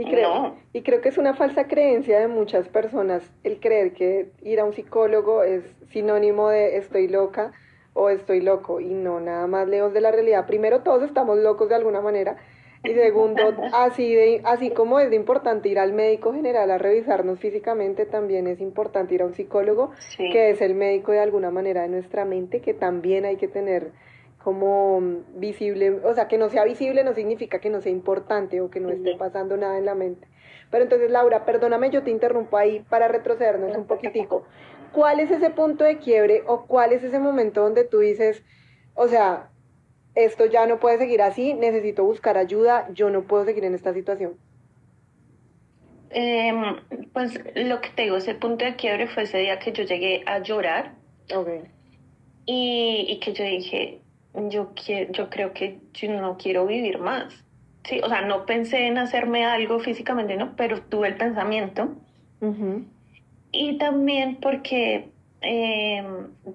y 0.02 0.06
creo, 0.10 0.56
y 0.74 0.82
creo 0.82 1.02
que 1.02 1.10
es 1.10 1.18
una 1.18 1.36
falsa 1.36 1.68
creencia 1.68 2.20
de 2.20 2.28
muchas 2.28 2.68
personas 2.68 3.24
el 3.44 3.60
creer 3.60 3.94
que 3.94 4.32
ir 4.42 4.60
a 4.60 4.66
un 4.66 4.74
psicólogo 4.74 5.44
es 5.44 5.64
sinónimo 5.92 6.50
de 6.50 6.78
estoy 6.78 7.08
loca 7.08 7.52
o 7.94 8.10
estoy 8.10 8.42
loco 8.42 8.80
y 8.80 8.94
no, 8.94 9.20
nada 9.20 9.46
más 9.48 9.68
lejos 9.68 9.94
de 9.94 10.02
la 10.02 10.12
realidad. 10.12 10.48
Primero, 10.48 10.82
todos 10.82 11.04
estamos 11.04 11.38
locos 11.38 11.70
de 11.70 11.76
alguna 11.76 12.02
manera 12.02 12.38
y 12.84 12.94
segundo, 12.94 13.42
así, 13.74 14.16
de, 14.16 14.42
así 14.44 14.72
como 14.72 15.00
es 15.00 15.10
de 15.12 15.16
importante 15.16 15.70
ir 15.70 15.78
al 15.78 15.94
médico 15.94 16.34
general 16.34 16.72
a 16.72 16.78
revisarnos 16.78 17.40
físicamente, 17.40 18.06
también 18.06 18.48
es 18.48 18.60
importante 18.60 19.14
ir 19.14 19.22
a 19.22 19.26
un 19.26 19.36
psicólogo 19.36 19.92
que 20.18 20.50
es 20.50 20.62
el 20.62 20.74
médico 20.74 21.12
de 21.12 21.20
alguna 21.20 21.52
manera 21.52 21.84
de 21.84 21.90
nuestra 21.90 22.26
mente, 22.26 22.62
que 22.62 22.74
también 22.74 23.26
hay 23.26 23.36
que 23.36 23.48
tener 23.48 23.92
como 24.44 25.00
visible, 25.36 26.00
o 26.04 26.14
sea, 26.14 26.28
que 26.28 26.38
no 26.38 26.50
sea 26.50 26.64
visible 26.64 27.04
no 27.04 27.14
significa 27.14 27.60
que 27.60 27.70
no 27.70 27.82
sea 27.82 27.92
importante 27.92 28.62
o 28.62 28.70
que 28.70 28.80
no 28.80 28.90
esté 28.90 29.16
pasando 29.16 29.58
nada 29.58 29.78
en 29.78 29.86
la 29.86 29.96
mente. 29.96 30.28
Pero 30.70 30.84
entonces, 30.84 31.12
Laura, 31.12 31.46
perdóname, 31.46 31.90
yo 31.90 32.04
te 32.04 32.12
interrumpo 32.12 32.58
ahí 32.58 32.80
para 32.90 33.08
retrocedernos 33.08 33.76
un 33.76 33.86
poquitico. 33.86 34.46
¿Cuál 34.94 35.20
es 35.20 35.30
ese 35.30 35.50
punto 35.50 35.84
de 35.84 35.98
quiebre 35.98 36.44
o 36.48 36.66
cuál 36.66 36.94
es 36.94 37.04
ese 37.04 37.20
momento 37.20 37.62
donde 37.62 37.84
tú 37.84 38.00
dices, 38.00 38.44
o 38.96 39.08
sea, 39.08 39.50
esto 40.16 40.46
ya 40.46 40.66
no 40.66 40.80
puede 40.80 40.98
seguir 40.98 41.22
así, 41.22 41.54
necesito 41.54 42.04
buscar 42.04 42.38
ayuda, 42.38 42.90
yo 42.94 43.10
no 43.10 43.24
puedo 43.24 43.46
seguir 43.46 43.64
en 43.66 43.76
esta 43.76 43.94
situación? 43.94 44.34
Em, 46.10 46.76
pues 47.14 47.40
lo 47.56 47.80
que 47.80 47.90
te 47.90 48.04
digo, 48.04 48.18
ese 48.18 48.36
punto 48.36 48.66
de 48.66 48.76
quiebre 48.76 49.08
fue 49.08 49.24
ese 49.24 49.38
día 49.38 49.60
que 49.60 49.72
yo 49.72 49.84
llegué 49.84 50.24
a 50.26 50.40
llorar. 50.40 50.96
Okay. 51.34 51.62
Y, 52.46 53.06
y 53.08 53.20
que 53.20 53.32
yo 53.32 53.46
dije, 53.46 54.01
yo, 54.34 54.72
quiero, 54.74 55.12
yo 55.12 55.30
creo 55.30 55.54
que 55.54 55.80
yo 55.94 56.12
no 56.14 56.38
quiero 56.38 56.66
vivir 56.66 57.00
más. 57.00 57.44
Sí, 57.84 58.00
o 58.04 58.10
sea, 58.10 58.22
no 58.22 58.46
pensé 58.46 58.88
en 58.88 58.98
hacerme 58.98 59.46
algo 59.46 59.80
físicamente, 59.80 60.36
¿no? 60.38 60.56
Pero 60.56 60.82
tuve 60.82 61.08
el 61.08 61.16
pensamiento. 61.16 61.90
Y 63.52 63.78
también 63.78 64.38
porque, 64.38 65.10
eh, 65.42 66.04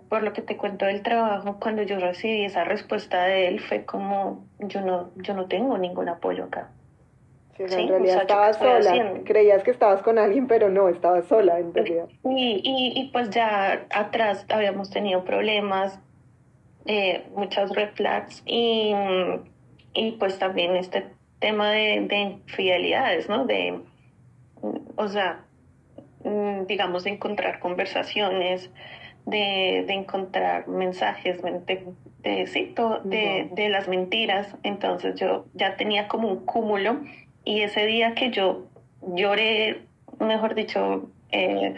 por 0.08 0.22
lo 0.22 0.32
que 0.32 0.42
te 0.42 0.56
cuento 0.56 0.84
del 0.84 1.02
trabajo, 1.02 1.58
cuando 1.60 1.82
yo 1.82 1.98
recibí 1.98 2.44
esa 2.44 2.64
respuesta 2.64 3.24
de 3.24 3.48
él, 3.48 3.60
fue 3.60 3.84
como, 3.84 4.46
yo 4.58 4.80
no, 4.80 5.10
yo 5.16 5.34
no 5.34 5.46
tengo 5.46 5.78
ningún 5.78 6.08
apoyo 6.08 6.44
acá. 6.44 6.70
Sí, 7.56 7.62
en 7.62 7.88
realidad 7.88 8.22
estabas 8.22 8.58
sola. 8.58 9.14
Creías 9.24 9.62
que 9.62 9.70
estabas 9.70 10.02
con 10.02 10.18
alguien, 10.18 10.46
pero 10.46 10.68
no, 10.68 10.88
estabas 10.88 11.26
sola 11.26 11.58
en 11.58 11.72
realidad. 11.72 12.06
Y, 12.24 12.60
y, 12.62 13.00
y 13.00 13.08
pues 13.12 13.30
ya 13.30 13.86
atrás 13.90 14.44
habíamos 14.50 14.90
tenido 14.90 15.24
problemas, 15.24 15.98
eh, 16.86 17.24
muchas 17.34 17.74
red 17.74 17.90
flags 17.94 18.42
y, 18.46 18.92
y, 19.94 20.12
pues 20.12 20.38
también 20.38 20.76
este 20.76 21.06
tema 21.38 21.70
de, 21.70 22.06
de, 22.08 22.16
infidelidades, 22.16 23.28
¿no? 23.28 23.46
De, 23.46 23.80
o 24.96 25.08
sea, 25.08 25.44
mm, 26.24 26.66
digamos, 26.66 27.04
de 27.04 27.10
encontrar 27.10 27.60
conversaciones, 27.60 28.70
de, 29.26 29.84
de 29.86 29.92
encontrar 29.92 30.68
mensajes, 30.68 31.42
de, 31.42 31.84
de, 32.22 32.46
sí, 32.46 32.74
de, 33.04 33.48
de 33.52 33.68
las 33.68 33.88
mentiras. 33.88 34.54
Entonces 34.62 35.16
yo 35.16 35.46
ya 35.54 35.76
tenía 35.76 36.08
como 36.08 36.28
un 36.28 36.46
cúmulo 36.46 37.00
y 37.44 37.62
ese 37.62 37.86
día 37.86 38.14
que 38.14 38.30
yo 38.30 38.66
lloré, 39.02 39.82
mejor 40.18 40.54
dicho, 40.54 41.10
eh, 41.30 41.74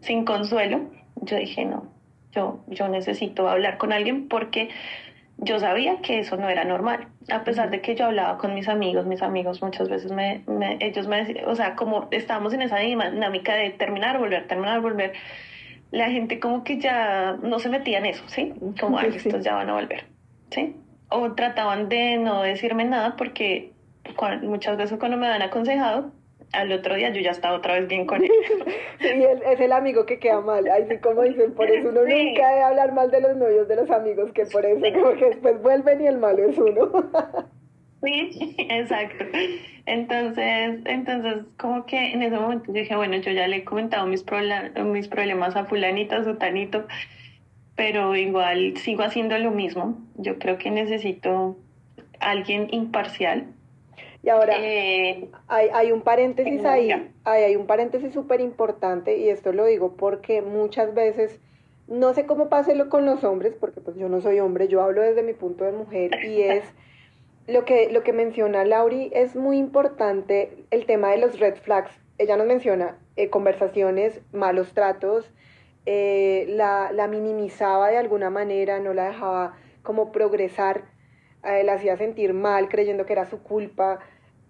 sin 0.00 0.24
consuelo, 0.24 0.90
yo 1.16 1.36
dije, 1.36 1.64
no, 1.64 1.93
yo, 2.34 2.60
yo 2.68 2.88
necesito 2.88 3.48
hablar 3.48 3.78
con 3.78 3.92
alguien 3.92 4.28
porque 4.28 4.70
yo 5.38 5.58
sabía 5.58 5.98
que 6.00 6.20
eso 6.20 6.36
no 6.36 6.48
era 6.48 6.64
normal. 6.64 7.08
A 7.30 7.44
pesar 7.44 7.70
de 7.70 7.80
que 7.80 7.94
yo 7.94 8.06
hablaba 8.06 8.38
con 8.38 8.54
mis 8.54 8.68
amigos, 8.68 9.06
mis 9.06 9.22
amigos 9.22 9.62
muchas 9.62 9.88
veces 9.88 10.12
me, 10.12 10.42
ellos 10.80 11.06
me 11.08 11.24
decían, 11.24 11.48
o 11.48 11.54
sea, 11.54 11.74
como 11.74 12.08
estábamos 12.10 12.52
en 12.52 12.62
esa 12.62 12.78
dinámica 12.78 13.54
de 13.54 13.70
terminar, 13.70 14.18
volver, 14.18 14.46
terminar, 14.46 14.80
volver, 14.80 15.12
la 15.90 16.10
gente 16.10 16.40
como 16.40 16.64
que 16.64 16.78
ya 16.78 17.36
no 17.42 17.58
se 17.58 17.68
metía 17.68 17.98
en 17.98 18.06
eso, 18.06 18.24
¿sí? 18.26 18.52
Como, 18.80 18.98
ay, 18.98 19.12
estos 19.14 19.44
ya 19.44 19.54
van 19.54 19.70
a 19.70 19.74
volver, 19.74 20.04
¿sí? 20.50 20.76
O 21.08 21.32
trataban 21.32 21.88
de 21.88 22.16
no 22.18 22.42
decirme 22.42 22.84
nada 22.84 23.16
porque 23.16 23.72
muchas 24.42 24.76
veces 24.76 24.98
cuando 24.98 25.16
me 25.16 25.26
han 25.26 25.42
aconsejado, 25.42 26.12
al 26.52 26.72
otro 26.72 26.94
día 26.94 27.10
yo 27.10 27.20
ya 27.20 27.30
estaba 27.30 27.56
otra 27.56 27.74
vez 27.74 27.88
bien 27.88 28.06
con 28.06 28.22
él. 28.22 28.30
sí, 29.00 29.24
es 29.46 29.60
el 29.60 29.72
amigo 29.72 30.06
que 30.06 30.18
queda 30.18 30.40
mal. 30.40 30.66
Así 30.68 30.98
como 30.98 31.22
dicen, 31.22 31.52
por 31.54 31.70
eso 31.70 31.88
uno 31.88 32.00
nunca 32.02 32.48
debe 32.48 32.62
hablar 32.62 32.92
mal 32.92 33.10
de 33.10 33.20
los 33.20 33.36
novios 33.36 33.68
de 33.68 33.76
los 33.76 33.90
amigos, 33.90 34.32
que 34.32 34.46
por 34.46 34.64
eso 34.64 34.80
como 34.92 35.14
que 35.16 35.26
después 35.26 35.62
vuelven 35.62 36.00
y 36.02 36.06
el 36.06 36.18
malo 36.18 36.48
es 36.48 36.58
uno. 36.58 36.90
sí, 38.02 38.56
exacto. 38.70 39.24
Entonces, 39.86 40.80
entonces 40.84 41.44
como 41.58 41.84
que 41.86 42.12
en 42.12 42.22
ese 42.22 42.36
momento 42.36 42.72
dije, 42.72 42.96
bueno, 42.96 43.16
yo 43.16 43.32
ya 43.32 43.46
le 43.46 43.56
he 43.56 43.64
comentado 43.64 44.06
mis, 44.06 44.24
mis 44.84 45.08
problemas 45.08 45.56
a 45.56 45.64
fulanito, 45.64 46.16
a 46.16 46.24
sutanito, 46.24 46.86
pero 47.76 48.14
igual 48.16 48.76
sigo 48.78 49.02
haciendo 49.02 49.36
lo 49.38 49.50
mismo. 49.50 49.98
Yo 50.16 50.38
creo 50.38 50.58
que 50.58 50.70
necesito 50.70 51.58
alguien 52.20 52.68
imparcial 52.70 53.46
y 54.24 54.30
ahora 54.30 54.54
eh, 54.58 55.28
hay, 55.48 55.68
hay, 55.74 55.92
un 55.92 56.00
paréntesis 56.00 56.64
ahí, 56.64 56.90
hay, 57.24 57.42
hay 57.42 57.56
un 57.56 57.66
paréntesis 57.66 58.14
súper 58.14 58.40
importante 58.40 59.18
y 59.18 59.28
esto 59.28 59.52
lo 59.52 59.66
digo 59.66 59.96
porque 59.96 60.40
muchas 60.40 60.94
veces, 60.94 61.40
no 61.88 62.14
sé 62.14 62.24
cómo 62.24 62.48
pase 62.48 62.88
con 62.88 63.04
los 63.04 63.22
hombres, 63.22 63.54
porque 63.60 63.82
pues 63.82 63.98
yo 63.98 64.08
no 64.08 64.22
soy 64.22 64.40
hombre, 64.40 64.66
yo 64.68 64.80
hablo 64.80 65.02
desde 65.02 65.22
mi 65.22 65.34
punto 65.34 65.64
de 65.64 65.72
mujer 65.72 66.24
y 66.24 66.40
es 66.42 66.64
lo 67.46 67.66
que, 67.66 67.92
lo 67.92 68.02
que 68.02 68.14
menciona 68.14 68.64
Lauri, 68.64 69.10
es 69.12 69.36
muy 69.36 69.58
importante 69.58 70.64
el 70.70 70.86
tema 70.86 71.10
de 71.10 71.18
los 71.18 71.38
red 71.38 71.56
flags. 71.56 71.90
Ella 72.16 72.38
nos 72.38 72.46
menciona 72.46 72.96
eh, 73.16 73.28
conversaciones, 73.28 74.22
malos 74.32 74.72
tratos, 74.72 75.30
eh, 75.84 76.46
la, 76.48 76.92
la 76.92 77.08
minimizaba 77.08 77.90
de 77.90 77.98
alguna 77.98 78.30
manera, 78.30 78.80
no 78.80 78.94
la 78.94 79.08
dejaba 79.08 79.58
como 79.82 80.12
progresar, 80.12 80.84
la 81.42 81.74
hacía 81.74 81.98
sentir 81.98 82.32
mal 82.32 82.70
creyendo 82.70 83.04
que 83.04 83.12
era 83.12 83.26
su 83.26 83.42
culpa, 83.42 84.00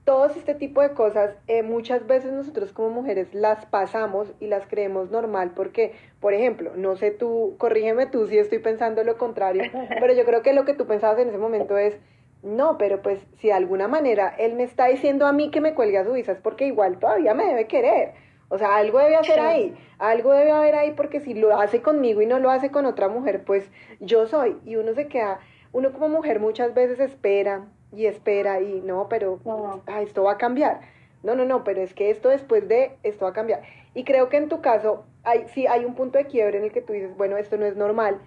todos 0.04 0.36
este 0.36 0.54
tipo 0.54 0.82
de 0.82 0.92
cosas 0.92 1.34
eh, 1.46 1.62
muchas 1.62 2.06
veces 2.06 2.32
nosotros 2.32 2.72
como 2.72 2.90
mujeres 2.90 3.32
las 3.32 3.64
pasamos 3.66 4.32
y 4.38 4.46
las 4.46 4.66
creemos 4.66 5.10
normal 5.10 5.52
porque, 5.56 5.94
por 6.20 6.34
ejemplo, 6.34 6.72
no 6.76 6.96
sé 6.96 7.10
tú, 7.10 7.54
corrígeme 7.58 8.06
tú 8.06 8.26
si 8.26 8.38
estoy 8.38 8.58
pensando 8.58 9.02
lo 9.02 9.16
contrario, 9.16 9.62
pero 10.00 10.12
yo 10.12 10.24
creo 10.24 10.42
que 10.42 10.52
lo 10.52 10.64
que 10.64 10.74
tú 10.74 10.86
pensabas 10.86 11.18
en 11.18 11.28
ese 11.28 11.38
momento 11.38 11.78
es, 11.78 11.96
no, 12.42 12.76
pero 12.76 13.00
pues 13.00 13.18
si 13.38 13.48
de 13.48 13.54
alguna 13.54 13.88
manera 13.88 14.34
él 14.38 14.54
me 14.54 14.64
está 14.64 14.86
diciendo 14.86 15.26
a 15.26 15.32
mí 15.32 15.50
que 15.50 15.62
me 15.62 15.72
cuelgue 15.72 15.96
a 15.96 16.04
su 16.04 16.12
visa 16.12 16.32
es 16.32 16.38
porque 16.38 16.66
igual 16.66 16.98
todavía 16.98 17.32
me 17.32 17.46
debe 17.46 17.66
querer. 17.66 18.12
O 18.50 18.58
sea, 18.58 18.76
algo 18.76 18.98
debe 18.98 19.16
hacer 19.16 19.40
ahí, 19.40 19.74
algo 19.98 20.32
debe 20.32 20.52
haber 20.52 20.74
ahí 20.74 20.90
porque 20.90 21.20
si 21.20 21.32
lo 21.32 21.58
hace 21.58 21.80
conmigo 21.80 22.20
y 22.20 22.26
no 22.26 22.38
lo 22.38 22.50
hace 22.50 22.70
con 22.70 22.84
otra 22.84 23.08
mujer, 23.08 23.42
pues 23.44 23.70
yo 24.00 24.26
soy. 24.26 24.58
Y 24.66 24.76
uno 24.76 24.92
se 24.92 25.08
queda, 25.08 25.40
uno 25.72 25.92
como 25.94 26.08
mujer 26.08 26.38
muchas 26.40 26.74
veces 26.74 27.00
espera, 27.00 27.64
y 27.96 28.06
espera 28.06 28.60
y 28.60 28.80
no, 28.80 29.08
pero 29.08 29.38
ah, 29.86 30.02
esto 30.02 30.24
va 30.24 30.32
a 30.32 30.38
cambiar. 30.38 30.80
No, 31.22 31.34
no, 31.34 31.44
no, 31.44 31.64
pero 31.64 31.80
es 31.80 31.94
que 31.94 32.10
esto 32.10 32.28
después 32.28 32.68
de 32.68 32.96
esto 33.02 33.24
va 33.24 33.30
a 33.30 33.34
cambiar. 33.34 33.62
Y 33.94 34.04
creo 34.04 34.28
que 34.28 34.36
en 34.36 34.48
tu 34.48 34.60
caso 34.60 35.04
hay, 35.22 35.46
sí 35.48 35.66
hay 35.66 35.84
un 35.84 35.94
punto 35.94 36.18
de 36.18 36.26
quiebre 36.26 36.58
en 36.58 36.64
el 36.64 36.72
que 36.72 36.82
tú 36.82 36.92
dices, 36.92 37.16
bueno, 37.16 37.36
esto 37.36 37.56
no 37.56 37.64
es 37.64 37.76
normal, 37.76 38.20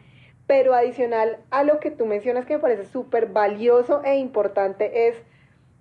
pero 0.48 0.74
adicional 0.74 1.38
a 1.52 1.64
lo 1.64 1.80
que 1.80 1.92
tú 1.92 2.06
mencionas 2.06 2.46
que 2.46 2.56
me 2.56 2.60
parece 2.60 2.86
súper 2.86 3.28
valioso 3.28 4.02
e 4.04 4.16
importante 4.16 5.08
es 5.10 5.22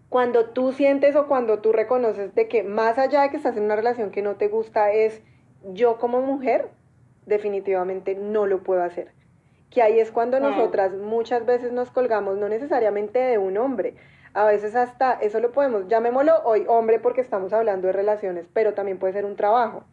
cuando 0.08 0.46
tú 0.50 0.72
sientes 0.72 1.16
o 1.16 1.26
cuando 1.26 1.60
tú 1.60 1.72
reconoces 1.72 2.34
de 2.34 2.48
que 2.48 2.62
más 2.62 2.98
allá 2.98 3.22
de 3.22 3.30
que 3.30 3.36
estás 3.36 3.56
en 3.56 3.64
una 3.64 3.76
relación 3.76 4.10
que 4.10 4.22
no 4.22 4.36
te 4.36 4.48
gusta 4.48 4.92
es 4.92 5.22
yo 5.72 5.98
como 5.98 6.20
mujer 6.20 6.68
definitivamente 7.26 8.14
no 8.14 8.46
lo 8.46 8.62
puedo 8.62 8.82
hacer 8.82 9.15
que 9.76 9.82
ahí 9.82 10.00
es 10.00 10.10
cuando 10.10 10.40
nosotras 10.40 10.94
muchas 10.94 11.44
veces 11.44 11.70
nos 11.70 11.90
colgamos, 11.90 12.38
no 12.38 12.48
necesariamente 12.48 13.18
de 13.18 13.36
un 13.36 13.58
hombre, 13.58 13.92
a 14.32 14.46
veces 14.46 14.74
hasta, 14.74 15.12
eso 15.20 15.38
lo 15.38 15.52
podemos, 15.52 15.86
llamémoslo 15.86 16.32
hoy 16.44 16.64
hombre 16.66 16.98
porque 16.98 17.20
estamos 17.20 17.52
hablando 17.52 17.86
de 17.86 17.92
relaciones, 17.92 18.46
pero 18.54 18.72
también 18.72 18.98
puede 18.98 19.12
ser 19.12 19.26
un 19.26 19.36
trabajo. 19.36 19.84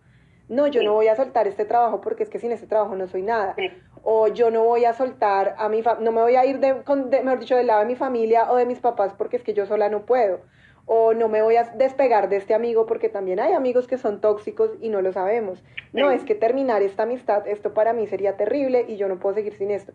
No, 0.47 0.67
yo 0.67 0.83
no 0.83 0.93
voy 0.93 1.09
a 1.09 1.17
soltar 1.17 1.49
este 1.49 1.65
trabajo 1.65 1.99
porque 1.99 2.23
es 2.23 2.29
que 2.29 2.39
sin 2.39 2.53
este 2.53 2.65
trabajo 2.65 2.95
no 2.95 3.07
soy 3.07 3.23
nada. 3.23 3.57
O 4.03 4.29
yo 4.29 4.51
no 4.51 4.63
voy 4.63 4.85
a 4.85 4.93
soltar 4.93 5.53
a 5.57 5.67
mi 5.67 5.83
no 5.99 6.13
me 6.13 6.21
voy 6.21 6.37
a 6.37 6.45
ir 6.45 6.59
de, 6.59 6.75
de, 6.75 7.21
mejor 7.21 7.39
dicho, 7.39 7.57
del 7.57 7.67
lado 7.67 7.81
de 7.81 7.85
mi 7.85 7.95
familia 7.97 8.49
o 8.51 8.55
de 8.55 8.65
mis 8.65 8.79
papás 8.79 9.13
porque 9.17 9.35
es 9.35 9.43
que 9.43 9.53
yo 9.53 9.65
sola 9.65 9.89
no 9.89 10.05
puedo 10.05 10.39
o 10.85 11.13
no 11.13 11.29
me 11.29 11.41
voy 11.41 11.55
a 11.55 11.63
despegar 11.63 12.29
de 12.29 12.37
este 12.37 12.53
amigo 12.53 12.85
porque 12.85 13.09
también 13.09 13.39
hay 13.39 13.53
amigos 13.53 13.87
que 13.87 13.97
son 13.97 14.19
tóxicos 14.19 14.71
y 14.81 14.89
no 14.89 15.01
lo 15.01 15.13
sabemos. 15.13 15.63
No, 15.93 16.11
es 16.11 16.23
que 16.23 16.35
terminar 16.35 16.81
esta 16.81 17.03
amistad, 17.03 17.47
esto 17.47 17.73
para 17.73 17.93
mí 17.93 18.07
sería 18.07 18.35
terrible 18.35 18.85
y 18.87 18.97
yo 18.97 19.07
no 19.07 19.19
puedo 19.19 19.35
seguir 19.35 19.53
sin 19.53 19.71
esto. 19.71 19.93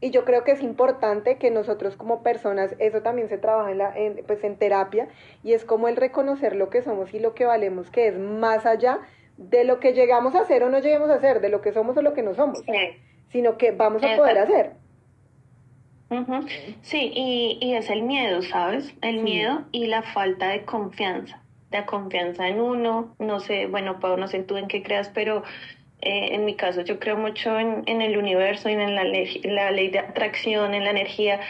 Y 0.00 0.10
yo 0.10 0.24
creo 0.24 0.44
que 0.44 0.52
es 0.52 0.62
importante 0.62 1.36
que 1.36 1.50
nosotros 1.50 1.96
como 1.96 2.22
personas, 2.22 2.74
eso 2.78 3.00
también 3.00 3.28
se 3.28 3.38
trabaja 3.38 3.70
en, 3.70 3.78
la, 3.78 3.96
en, 3.96 4.22
pues 4.26 4.42
en 4.44 4.56
terapia, 4.56 5.08
y 5.42 5.52
es 5.52 5.64
como 5.64 5.88
el 5.88 5.96
reconocer 5.96 6.56
lo 6.56 6.68
que 6.68 6.82
somos 6.82 7.14
y 7.14 7.20
lo 7.20 7.34
que 7.34 7.46
valemos, 7.46 7.90
que 7.90 8.08
es 8.08 8.18
más 8.18 8.66
allá 8.66 9.00
de 9.36 9.64
lo 9.64 9.80
que 9.80 9.92
llegamos 9.92 10.34
a 10.34 10.40
hacer 10.40 10.62
o 10.62 10.68
no 10.68 10.78
lleguemos 10.78 11.10
a 11.10 11.14
hacer, 11.14 11.40
de 11.40 11.48
lo 11.48 11.60
que 11.60 11.72
somos 11.72 11.96
o 11.96 12.02
lo 12.02 12.12
que 12.12 12.22
no 12.22 12.34
somos, 12.34 12.62
sino 13.30 13.56
que 13.56 13.70
vamos 13.70 14.02
a 14.02 14.16
poder 14.16 14.38
hacer. 14.38 14.72
Sí, 16.82 17.10
y, 17.14 17.58
y, 17.60 17.74
es 17.74 17.90
el 17.90 18.02
miedo, 18.02 18.42
¿sabes? 18.42 18.94
El 19.02 19.22
miedo 19.22 19.64
y 19.72 19.86
la 19.86 20.02
falta 20.02 20.48
de 20.48 20.64
confianza, 20.64 21.42
de 21.70 21.84
confianza 21.86 22.46
en 22.48 22.60
uno, 22.60 23.14
no 23.18 23.40
sé, 23.40 23.66
bueno, 23.66 23.98
Pau, 23.98 24.16
no 24.16 24.28
sé 24.28 24.42
tú 24.42 24.56
en 24.56 24.68
qué 24.68 24.82
creas, 24.82 25.10
pero 25.12 25.42
eh, 26.02 26.34
en 26.34 26.44
mi 26.44 26.54
caso 26.54 26.82
yo 26.82 27.00
creo 27.00 27.16
mucho 27.16 27.58
en, 27.58 27.82
en 27.86 28.02
el 28.02 28.16
universo 28.16 28.68
y 28.68 28.74
en 28.74 28.94
la 28.94 29.04
ley, 29.04 29.40
la 29.44 29.70
ley 29.70 29.88
de 29.88 30.00
atracción, 30.00 30.74
en 30.74 30.84
la 30.84 30.90
energía, 30.90 31.40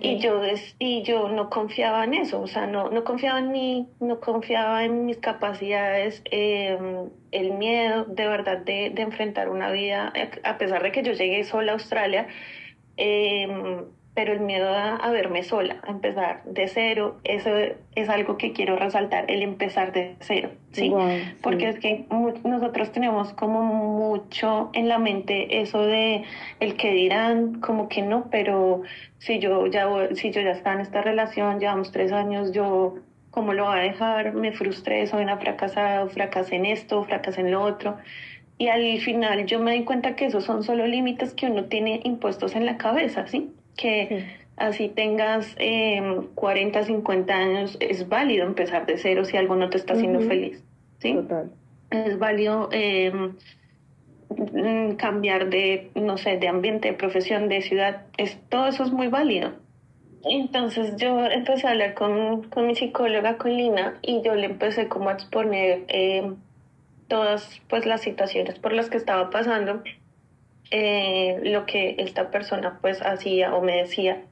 y 0.00 0.18
yo 0.18 0.40
y 0.78 1.02
yo 1.02 1.28
no 1.28 1.50
confiaba 1.50 2.04
en 2.04 2.14
eso, 2.14 2.40
o 2.40 2.46
sea, 2.46 2.66
no, 2.66 2.88
no 2.88 3.04
confiaba 3.04 3.38
en 3.38 3.52
mí, 3.52 3.86
no 4.00 4.18
confiaba 4.18 4.84
en 4.84 5.04
mis 5.04 5.18
capacidades, 5.18 6.22
em, 6.30 7.10
el 7.32 7.52
miedo 7.52 8.04
de 8.04 8.26
verdad 8.26 8.58
de, 8.58 8.90
de 8.90 9.02
enfrentar 9.02 9.50
una 9.50 9.70
vida, 9.70 10.10
a 10.42 10.56
pesar 10.56 10.82
de 10.82 10.90
que 10.90 11.02
yo 11.02 11.12
llegué 11.12 11.44
sola 11.44 11.72
a 11.72 11.74
Australia, 11.74 12.28
Em, 12.96 13.84
pero 14.14 14.32
el 14.32 14.40
miedo 14.40 14.68
a, 14.68 15.10
verme 15.10 15.42
sola, 15.42 15.80
a 15.82 15.90
empezar 15.90 16.44
de 16.44 16.68
cero, 16.68 17.18
eso 17.24 17.50
es 17.96 18.08
algo 18.08 18.38
que 18.38 18.52
quiero 18.52 18.76
resaltar, 18.76 19.28
el 19.28 19.42
empezar 19.42 19.92
de 19.92 20.14
cero, 20.20 20.50
¿sí? 20.70 20.92
Porque 21.42 21.68
es 21.68 21.80
que 21.80 22.06
nosotros 22.44 22.92
tenemos 22.92 23.32
como 23.32 23.62
mucho 23.64 24.70
en 24.72 24.88
la 24.88 24.98
mente 24.98 25.60
eso 25.60 25.82
de 25.82 26.22
el 26.60 26.76
que 26.76 26.92
dirán, 26.92 27.60
como 27.60 27.88
que 27.88 28.02
no, 28.02 28.28
pero 28.30 28.82
si 29.18 29.40
yo 29.40 29.66
ya, 29.66 29.88
si 30.14 30.30
yo 30.30 30.42
ya 30.42 30.52
estaba 30.52 30.76
en 30.76 30.82
esta 30.82 31.02
relación, 31.02 31.58
llevamos 31.58 31.90
tres 31.90 32.12
años, 32.12 32.52
yo 32.52 32.94
cómo 33.34 33.52
lo 33.52 33.64
voy 33.64 33.80
a 33.80 33.82
dejar, 33.82 34.32
me 34.34 34.52
frustré, 34.52 35.08
soy 35.08 35.24
una 35.24 35.38
fracasada, 35.38 36.06
fracasé 36.06 36.54
en 36.54 36.66
esto, 36.66 37.02
fracasé 37.02 37.40
en 37.40 37.50
lo 37.50 37.62
otro. 37.62 37.96
Y 38.58 38.68
al 38.68 39.00
final 39.00 39.46
yo 39.46 39.58
me 39.58 39.72
di 39.72 39.84
cuenta 39.84 40.14
que 40.14 40.26
esos 40.26 40.44
son 40.44 40.62
solo 40.62 40.86
límites 40.86 41.34
que 41.34 41.46
uno 41.46 41.64
tiene 41.64 42.00
impuestos 42.04 42.54
en 42.54 42.66
la 42.66 42.76
cabeza, 42.76 43.26
¿sí? 43.26 43.50
Que 43.76 44.26
así 44.56 44.88
tengas 44.88 45.54
eh, 45.58 46.20
40, 46.34 46.84
50 46.84 47.34
años, 47.34 47.76
es 47.80 48.08
válido 48.08 48.46
empezar 48.46 48.86
de 48.86 48.98
cero 48.98 49.24
si 49.24 49.36
algo 49.36 49.56
no 49.56 49.70
te 49.70 49.78
está 49.78 49.94
haciendo 49.94 50.20
feliz, 50.20 50.62
¿sí? 50.98 51.14
Total. 51.14 51.50
Es 51.90 52.18
válido 52.18 52.68
em, 52.70 53.34
mm, 54.30 54.94
cambiar 54.96 55.50
de, 55.50 55.90
no 55.96 56.16
sé, 56.16 56.36
de 56.38 56.46
ambiente, 56.46 56.88
de 56.88 56.94
profesión, 56.94 57.48
de 57.48 57.60
ciudad, 57.62 58.02
es, 58.16 58.38
todo 58.48 58.68
eso 58.68 58.84
es 58.84 58.92
muy 58.92 59.08
válido. 59.08 59.52
Entonces 60.24 60.96
yo 60.96 61.26
empecé 61.26 61.66
a 61.66 61.72
hablar 61.72 61.94
con, 61.94 62.44
con 62.44 62.66
mi 62.66 62.74
psicóloga, 62.74 63.36
con 63.36 63.54
Lina, 63.54 63.98
y 64.00 64.22
yo 64.22 64.34
le 64.34 64.46
empecé 64.46 64.88
como 64.88 65.10
a 65.10 65.12
exponer 65.12 65.82
eh, 65.88 66.32
todas 67.08 67.60
pues 67.68 67.86
las 67.86 68.00
situaciones 68.00 68.58
por 68.58 68.72
las 68.72 68.90
que 68.90 68.96
estaba 68.96 69.30
pasando, 69.30 69.82
eh, 70.70 71.40
lo 71.42 71.66
que 71.66 71.96
esta 71.98 72.30
persona 72.30 72.78
pues 72.80 73.02
hacía 73.02 73.54
o 73.54 73.62
me 73.62 73.76
decía. 73.76 74.22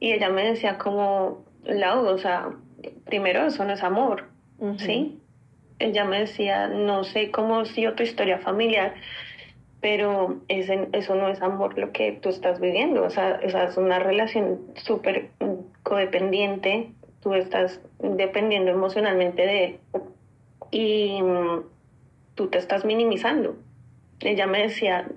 Y 0.00 0.12
ella 0.12 0.28
me 0.28 0.44
decía 0.44 0.78
como, 0.78 1.44
Lau, 1.64 2.06
o 2.06 2.18
sea, 2.18 2.50
primero 3.04 3.46
eso 3.46 3.64
no 3.64 3.72
es 3.72 3.82
amor, 3.82 4.28
¿sí? 4.78 5.20
Ella 5.78 6.04
me 6.04 6.20
decía, 6.20 6.68
no 6.68 7.04
sé 7.04 7.30
cómo 7.30 7.60
ha 7.60 7.64
sido 7.66 7.94
tu 7.94 8.02
historia 8.02 8.38
familiar, 8.38 8.94
pero 9.80 10.40
ese, 10.48 10.88
eso 10.92 11.14
no 11.14 11.28
es 11.28 11.42
amor 11.42 11.78
lo 11.78 11.92
que 11.92 12.12
tú 12.12 12.28
estás 12.28 12.60
viviendo, 12.60 13.04
o 13.04 13.10
sea, 13.10 13.40
esa 13.42 13.64
es 13.64 13.76
una 13.76 13.98
relación 13.98 14.60
súper 14.76 15.30
codependiente, 15.82 16.92
tú 17.20 17.34
estás 17.34 17.80
dependiendo 18.00 18.70
emocionalmente 18.70 19.42
de 19.42 19.64
él. 19.64 19.76
Y 20.70 21.20
tú 22.34 22.48
te 22.48 22.58
estás 22.58 22.84
minimizando. 22.84 23.56
Ella 24.20 24.46
me 24.46 24.62
decía, 24.62 25.08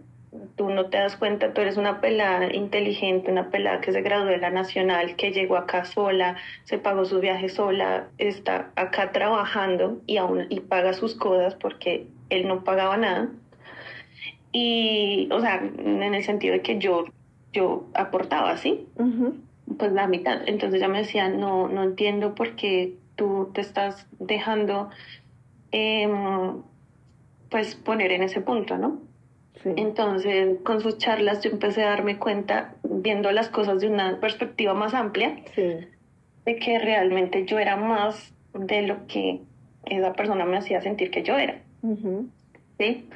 tú 0.56 0.69
no 0.69 0.88
te 0.88 0.97
das 0.97 1.15
cuenta, 1.15 1.54
tú 1.54 1.62
eres 1.62 1.78
una 1.78 2.01
pelada 2.01 2.54
inteligente, 2.54 3.32
una 3.32 3.49
pelada 3.49 3.82
que 3.82 3.91
se 3.91 4.01
graduó 4.01 4.25
de 4.25 4.38
la 4.38 4.49
nacional, 4.49 5.15
que 5.15 5.32
llegó 5.32 5.58
acá 5.58 5.86
sola, 5.86 6.38
se 6.63 6.78
pagó 6.78 7.06
su 7.06 7.19
viaje 7.19 7.49
sola, 7.49 8.08
está 8.17 8.71
acá 8.75 9.12
trabajando 9.12 10.01
y 10.06 10.17
aún 10.17 10.45
y 10.49 10.62
paga 10.62 10.93
sus 10.93 11.15
cosas 11.15 11.56
porque 11.56 12.08
él 12.30 12.47
no 12.47 12.63
pagaba 12.63 12.97
nada. 12.97 13.30
Y, 14.51 15.28
o 15.32 15.41
sea, 15.41 15.58
en 15.58 16.01
el 16.01 16.23
sentido 16.23 16.54
de 16.54 16.62
que 16.62 16.78
yo, 16.80 17.06
yo 17.51 17.86
aportaba, 17.93 18.56
¿sí? 18.58 18.88
Pues 19.78 19.91
la 19.91 20.08
mitad. 20.08 20.47
Entonces 20.47 20.80
ella 20.80 20.88
me 20.88 20.99
decía, 20.99 21.28
no, 21.28 21.67
no 21.67 21.84
entiendo 21.84 22.36
por 22.36 22.56
qué 22.56 22.95
tú 23.15 23.51
te 23.54 23.62
estás 23.62 24.08
dejando, 24.19 24.89
em, 25.71 26.62
pues, 27.50 27.76
poner 27.76 28.12
en 28.12 28.24
ese 28.24 28.42
punto, 28.42 28.78
¿no? 28.78 29.02
Entonces, 29.64 30.60
con 30.64 30.82
sus 30.82 30.98
charlas 31.00 31.42
yo 31.42 31.50
empecé 31.50 31.84
a 31.84 31.90
darme 31.90 32.18
cuenta, 32.20 32.76
viendo 32.84 33.32
las 33.32 33.50
cosas 33.50 33.80
de 33.80 33.88
una 33.88 34.20
perspectiva 34.20 34.74
más 34.74 34.94
amplia, 34.94 35.38
de 35.56 36.56
que 36.58 36.78
realmente 36.78 37.46
yo 37.46 37.58
era 37.58 37.76
más 37.76 38.34
de 38.54 38.84
lo 38.84 39.08
que 39.08 39.42
esa 39.86 40.14
persona 40.14 40.46
me 40.46 40.58
hacía 40.58 40.82
sentir 40.82 41.10
que 41.10 41.24
yo 41.24 41.38
era. 41.38 41.62
¿Sí? 42.78 43.10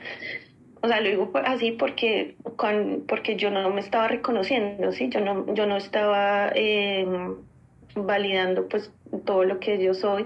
O 0.81 0.87
sea, 0.87 1.01
lo 1.01 1.09
digo 1.09 1.31
así 1.43 1.71
porque, 1.71 2.35
con, 2.55 3.03
porque 3.07 3.35
yo 3.35 3.51
no 3.51 3.69
me 3.69 3.81
estaba 3.81 4.07
reconociendo, 4.07 4.91
¿sí? 4.91 5.09
Yo 5.09 5.19
no, 5.19 5.53
yo 5.53 5.65
no 5.65 5.75
estaba 5.75 6.51
em, 6.55 7.35
validando 7.95 8.67
pues 8.67 8.91
todo 9.25 9.43
lo 9.43 9.59
que 9.59 9.83
yo 9.83 9.93
soy. 9.93 10.25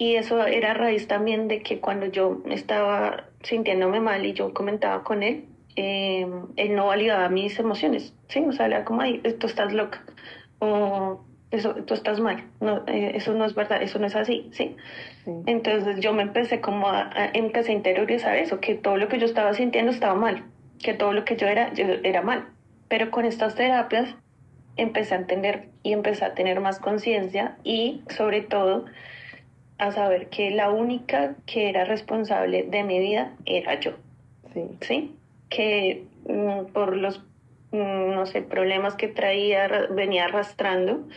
Y 0.00 0.16
eso 0.16 0.46
era 0.46 0.70
a 0.70 0.74
raíz 0.74 1.08
también 1.08 1.46
de 1.46 1.62
que 1.62 1.78
cuando 1.78 2.06
yo 2.06 2.38
estaba 2.46 3.24
sintiéndome 3.42 4.00
mal 4.00 4.24
y 4.24 4.32
yo 4.32 4.54
comentaba 4.54 5.04
con 5.04 5.22
él, 5.22 5.44
eh, 5.76 6.26
él 6.56 6.74
no 6.74 6.86
validaba 6.86 7.28
mis 7.28 7.58
emociones, 7.58 8.14
¿sí? 8.28 8.42
O 8.48 8.50
sea, 8.52 8.64
era 8.64 8.86
como, 8.86 9.02
ay, 9.02 9.20
tú 9.38 9.46
estás 9.46 9.74
loca, 9.74 10.02
o 10.58 11.22
eso, 11.50 11.74
tú 11.84 11.92
estás 11.92 12.18
mal, 12.18 12.46
no, 12.60 12.82
eh, 12.86 13.12
eso 13.14 13.34
no 13.34 13.44
es 13.44 13.54
verdad, 13.54 13.82
eso 13.82 13.98
no 13.98 14.06
es 14.06 14.16
así, 14.16 14.48
¿sí? 14.52 14.74
Entonces 15.44 16.00
yo 16.00 16.14
me 16.14 16.22
empecé 16.22 16.62
como 16.62 16.88
a, 16.88 17.10
empecé 17.34 17.72
a 17.72 17.74
interiorizar 17.74 18.38
eso, 18.38 18.58
que 18.58 18.76
todo 18.76 18.96
lo 18.96 19.08
que 19.08 19.18
yo 19.18 19.26
estaba 19.26 19.52
sintiendo 19.52 19.92
estaba 19.92 20.14
mal, 20.14 20.44
que 20.82 20.94
todo 20.94 21.12
lo 21.12 21.26
que 21.26 21.36
yo 21.36 21.46
era, 21.46 21.74
yo 21.74 21.84
era 22.04 22.22
mal. 22.22 22.48
Pero 22.88 23.10
con 23.10 23.26
estas 23.26 23.54
terapias 23.54 24.14
empecé 24.78 25.14
a 25.14 25.18
entender 25.18 25.68
y 25.82 25.92
empecé 25.92 26.24
a 26.24 26.32
tener 26.32 26.58
más 26.60 26.78
conciencia 26.78 27.58
y 27.64 28.02
sobre 28.08 28.40
todo 28.40 28.86
a 29.80 29.92
saber 29.92 30.28
que 30.28 30.50
la 30.50 30.70
única 30.70 31.36
que 31.46 31.70
era 31.70 31.84
responsable 31.86 32.64
de 32.64 32.84
mi 32.84 32.98
vida 32.98 33.32
era 33.46 33.80
yo. 33.80 33.92
Sí. 34.52 34.68
¿Sí? 34.82 35.16
Que 35.48 36.04
mm, 36.28 36.66
por 36.72 36.94
los, 36.96 37.20
mm, 37.72 38.14
no 38.14 38.26
sé, 38.26 38.42
problemas 38.42 38.94
que 38.94 39.08
traía, 39.08 39.68
venía 39.90 40.26
arrastrando, 40.26 41.08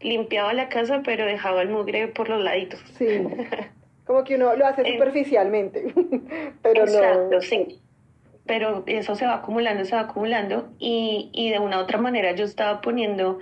limpiaba 0.00 0.54
la 0.54 0.70
casa, 0.70 1.02
pero 1.04 1.26
dejaba 1.26 1.60
el 1.60 1.68
mugre 1.68 2.08
por 2.08 2.30
los 2.30 2.42
laditos. 2.42 2.80
Sí. 2.96 3.06
Como 4.06 4.24
que 4.24 4.36
uno 4.36 4.56
lo 4.56 4.66
hace 4.66 4.82
superficialmente, 4.82 5.92
pero 6.62 6.84
Exacto, 6.84 7.42
sí. 7.42 7.80
Pero 8.46 8.82
eso 8.86 9.14
se 9.14 9.26
va 9.26 9.34
acumulando, 9.34 9.84
se 9.84 9.94
va 9.94 10.02
acumulando 10.02 10.70
y, 10.78 11.28
y 11.32 11.50
de 11.50 11.58
una 11.58 11.78
u 11.78 11.82
otra 11.82 11.98
manera 11.98 12.32
yo 12.32 12.46
estaba 12.46 12.80
poniendo 12.80 13.38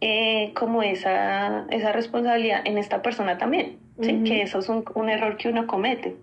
eh, 0.00 0.52
como 0.54 0.82
esa, 0.82 1.66
esa 1.70 1.92
responsabilidad 1.92 2.62
en 2.64 2.78
esta 2.78 3.02
persona 3.02 3.38
también 3.38 3.81
que 4.00 4.42
eso 4.42 4.58
es 4.58 4.68
un, 4.68 4.84
un, 4.94 5.08
error 5.08 5.36
que 5.36 5.48
uno 5.48 5.66
comete 5.66 6.16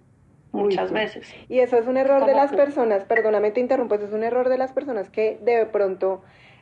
muchas 0.52 0.92
veces. 0.92 1.34
Y 1.48 1.60
eso 1.60 1.78
es 1.78 1.88
un 1.88 1.98
error 1.98 2.26
de 2.26 2.34
las 2.34 2.52
personas, 2.52 3.06
perdóname 3.06 3.52
te 3.52 3.60
interrumpo, 3.60 3.96
eso 3.96 4.06
es 4.06 4.14
un 4.14 4.24
error 4.24 4.50
de 4.50 4.58
las 4.58 4.72
personas 4.72 5.10
que 5.10 5.38
de 5.42 5.66
pronto 5.66 6.22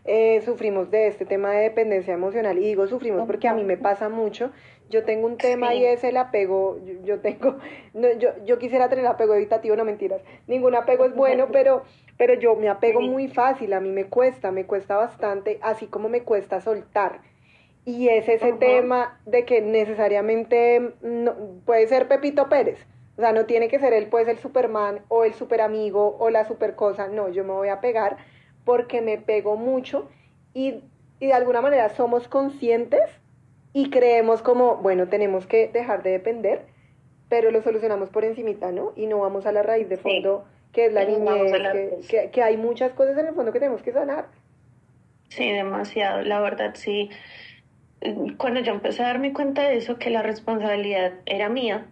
eh, 0.10 0.42
sufrimos 0.46 0.90
de 0.90 1.08
este 1.08 1.26
tema 1.26 1.52
de 1.52 1.64
dependencia 1.64 2.14
emocional. 2.14 2.58
Y 2.58 2.62
digo 2.62 2.88
sufrimos 2.88 3.28
porque 3.28 3.50
a 3.50 3.54
mí 3.54 3.64
me 3.64 3.78
pasa 3.78 4.08
mucho. 4.08 4.52
Yo 4.90 5.04
tengo 5.04 5.28
un 5.28 5.38
tema 5.38 5.76
y 5.76 5.84
es 5.84 6.04
el 6.06 6.16
apego. 6.16 6.80
Yo, 7.04 7.20
tengo, 7.20 7.58
no, 7.94 8.08
yo, 8.18 8.30
yo 8.46 8.58
quisiera 8.58 8.88
tener 8.88 9.06
apego 9.06 9.36
evitativo, 9.36 9.76
no 9.76 9.84
mentiras. 9.84 10.22
Ningún 10.48 10.76
apego 10.76 11.06
es 11.06 11.14
bueno, 11.14 11.50
pero, 11.52 11.84
pero 12.18 12.36
yo 12.36 12.56
me 12.56 12.70
apego 12.70 13.02
muy 13.02 13.28
fácil. 13.28 13.74
A 13.74 13.82
mí 13.82 13.90
me 13.90 14.06
cuesta, 14.06 14.52
me 14.52 14.66
cuesta 14.66 14.96
bastante, 14.96 15.60
así 15.62 15.88
como 15.88 16.08
me 16.08 16.24
cuesta 16.24 16.62
soltar. 16.62 17.20
Y 17.88 18.10
es 18.10 18.28
ese 18.28 18.52
tema 18.52 19.18
de 19.26 19.46
que 19.46 19.62
necesariamente 19.62 20.92
no, 21.02 21.34
puede 21.66 21.88
ser 21.88 22.10
Pepito 22.10 22.50
Pérez. 22.50 22.86
O 23.16 23.22
sea, 23.22 23.32
no 23.32 23.46
tiene 23.46 23.70
que 23.70 23.80
ser 23.80 23.94
él, 23.94 24.08
puede 24.08 24.26
ser 24.26 24.36
el 24.36 24.42
Superman 24.42 25.00
o 25.08 25.24
el 25.24 25.34
super 25.34 25.62
amigo 25.62 26.18
o 26.20 26.30
la 26.30 26.46
super 26.46 26.76
cosa. 26.76 27.08
No, 27.08 27.30
yo 27.30 27.46
me 27.46 27.54
voy 27.54 27.70
a 27.70 27.80
pegar 27.80 28.18
porque 28.66 29.02
me 29.02 29.18
pego 29.18 29.56
mucho 29.56 30.10
y, 30.54 30.84
y 31.22 31.28
de 31.28 31.34
alguna 31.34 31.62
manera 31.62 31.88
somos 31.88 32.28
conscientes 32.28 33.10
y 33.72 33.90
creemos 33.90 34.42
como, 34.42 34.76
bueno, 34.76 35.08
tenemos 35.08 35.48
que 35.48 35.70
dejar 35.70 36.04
de 36.04 36.10
depender, 36.10 36.66
pero 37.30 37.52
lo 37.52 37.62
solucionamos 37.62 38.10
por 38.10 38.26
encimita, 38.26 38.74
¿no? 38.74 38.92
Y 38.98 39.08
no 39.08 39.20
vamos 39.20 39.46
a 39.46 39.54
la 39.54 39.64
raíz 39.64 39.88
de 39.88 39.96
fondo, 39.96 40.44
que 40.74 40.88
es 40.88 40.92
la 40.92 41.06
niñez, 41.06 41.54
que, 41.54 42.00
que, 42.10 42.32
que 42.32 42.44
hay 42.44 42.58
muchas 42.58 42.92
cosas 42.92 43.18
en 43.18 43.28
el 43.28 43.34
fondo 43.34 43.54
que 43.54 43.60
tenemos 43.60 43.82
que 43.82 43.94
sanar. 43.94 44.26
Sí, 45.30 45.50
demasiado, 45.54 46.22
la 46.24 46.42
verdad, 46.42 46.72
sí 46.76 47.10
cuando 48.38 48.60
yo 48.60 48.74
empecé 48.74 49.04
a 49.04 49.08
darme 49.08 49.34
cuenta 49.34 49.68
de 49.68 49.78
eso, 49.78 49.98
que 49.98 50.10
la 50.10 50.22
responsabilidad 50.22 51.14
era 51.26 51.50
mía, 51.50 51.88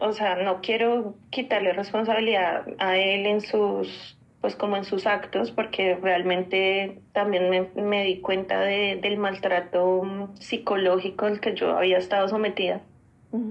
o 0.00 0.12
sea, 0.12 0.36
no 0.36 0.60
quiero 0.60 1.14
quitarle 1.30 1.72
responsabilidad 1.72 2.64
a 2.78 2.96
él 2.96 3.26
en 3.26 3.40
sus, 3.40 4.18
pues 4.40 4.56
como 4.56 4.76
en 4.76 4.84
sus 4.84 5.06
actos, 5.06 5.50
porque 5.50 5.96
realmente 5.96 6.98
también 7.12 7.50
me, 7.50 7.68
me 7.80 8.04
di 8.04 8.20
cuenta 8.20 8.60
de, 8.60 8.96
del 8.96 9.18
maltrato 9.18 10.30
psicológico 10.38 11.26
al 11.26 11.40
que 11.40 11.54
yo 11.54 11.76
había 11.76 11.98
estado 11.98 12.28
sometida 12.28 12.80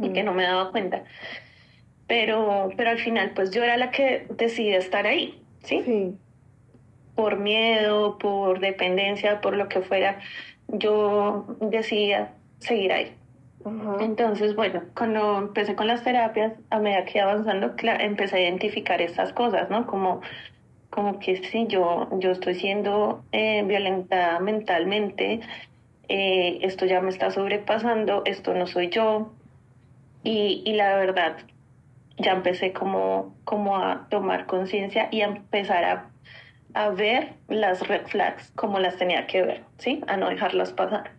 y 0.01 0.13
que 0.13 0.23
no 0.23 0.33
me 0.33 0.43
daba 0.43 0.71
cuenta. 0.71 1.03
Pero, 2.07 2.69
pero 2.77 2.91
al 2.91 2.99
final, 2.99 3.31
pues 3.35 3.51
yo 3.51 3.63
era 3.63 3.77
la 3.77 3.89
que 3.89 4.27
decidí 4.29 4.73
estar 4.73 5.07
ahí, 5.07 5.41
¿sí? 5.63 5.81
Sí. 5.85 6.15
Por 7.15 7.39
miedo, 7.39 8.17
por 8.17 8.59
dependencia, 8.59 9.41
por 9.41 9.55
lo 9.55 9.69
que 9.69 9.81
fuera 9.81 10.19
yo 10.71 11.45
decidía 11.59 12.33
seguir 12.59 12.91
ahí. 12.91 13.15
Entonces, 13.99 14.55
bueno, 14.55 14.81
cuando 14.95 15.37
empecé 15.37 15.75
con 15.75 15.87
las 15.87 16.03
terapias, 16.03 16.53
a 16.71 16.79
medida 16.79 17.05
que 17.05 17.19
iba 17.19 17.29
avanzando, 17.29 17.75
empecé 17.99 18.37
a 18.37 18.41
identificar 18.41 19.01
estas 19.01 19.33
cosas, 19.33 19.69
¿no? 19.69 19.85
Como, 19.85 20.21
como 20.89 21.19
que 21.19 21.37
sí, 21.43 21.67
yo, 21.67 22.07
yo 22.19 22.31
estoy 22.31 22.55
siendo 22.55 23.23
eh, 23.31 23.63
violentada 23.63 24.39
mentalmente, 24.39 25.41
eh, 26.09 26.59
esto 26.61 26.87
ya 26.87 27.01
me 27.01 27.09
está 27.09 27.29
sobrepasando, 27.29 28.23
esto 28.25 28.53
no 28.55 28.65
soy 28.65 28.89
yo. 28.89 29.31
Y, 30.23 30.63
y 30.65 30.73
la 30.73 30.95
verdad, 30.95 31.37
ya 32.17 32.31
empecé 32.31 32.73
como, 32.73 33.35
como 33.43 33.77
a 33.77 34.07
tomar 34.09 34.47
conciencia 34.47 35.07
y 35.11 35.21
a 35.21 35.25
empezar 35.25 35.83
a 35.83 36.10
a 36.73 36.89
ver 36.89 37.33
las 37.47 37.87
red 37.87 38.05
flags 38.07 38.51
como 38.55 38.79
las 38.79 38.97
tenía 38.97 39.27
que 39.27 39.41
ver, 39.41 39.63
¿sí? 39.77 40.03
A 40.07 40.17
no 40.17 40.29
dejarlas 40.29 40.71
pasar. 40.71 41.11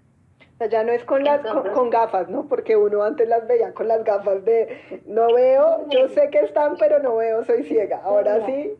O 0.54 0.58
sea, 0.58 0.68
ya 0.68 0.84
no 0.84 0.92
es 0.92 1.04
con 1.04 1.24
las 1.24 1.40
con, 1.74 1.90
gafas, 1.90 2.28
¿no? 2.28 2.46
Porque 2.46 2.76
uno 2.76 3.02
antes 3.02 3.28
las 3.28 3.46
veía 3.46 3.72
con 3.74 3.88
las 3.88 4.04
gafas 4.04 4.44
de 4.44 4.80
no 5.06 5.32
veo, 5.32 5.86
yo 5.90 6.08
sé 6.08 6.30
que 6.30 6.40
están, 6.40 6.76
pero 6.76 7.00
no 7.00 7.16
veo, 7.16 7.44
soy 7.44 7.64
ciega. 7.64 8.00
Ahora 8.04 8.44
sí. 8.46 8.72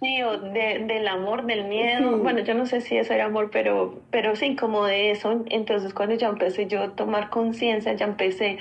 Sí, 0.00 0.20
o 0.24 0.36
de, 0.36 0.80
del 0.80 1.06
amor, 1.06 1.46
del 1.46 1.64
miedo. 1.68 2.18
Bueno, 2.18 2.40
yo 2.40 2.54
no 2.54 2.66
sé 2.66 2.80
si 2.80 2.96
eso 2.96 3.14
era 3.14 3.26
amor, 3.26 3.50
pero, 3.52 4.00
pero 4.10 4.34
sí, 4.34 4.56
como 4.56 4.84
de 4.84 5.12
eso. 5.12 5.44
Entonces, 5.46 5.94
cuando 5.94 6.16
ya 6.16 6.26
empecé 6.26 6.66
yo 6.66 6.82
a 6.82 6.96
tomar 6.96 7.30
conciencia, 7.30 7.92
ya 7.92 8.06
empecé 8.06 8.58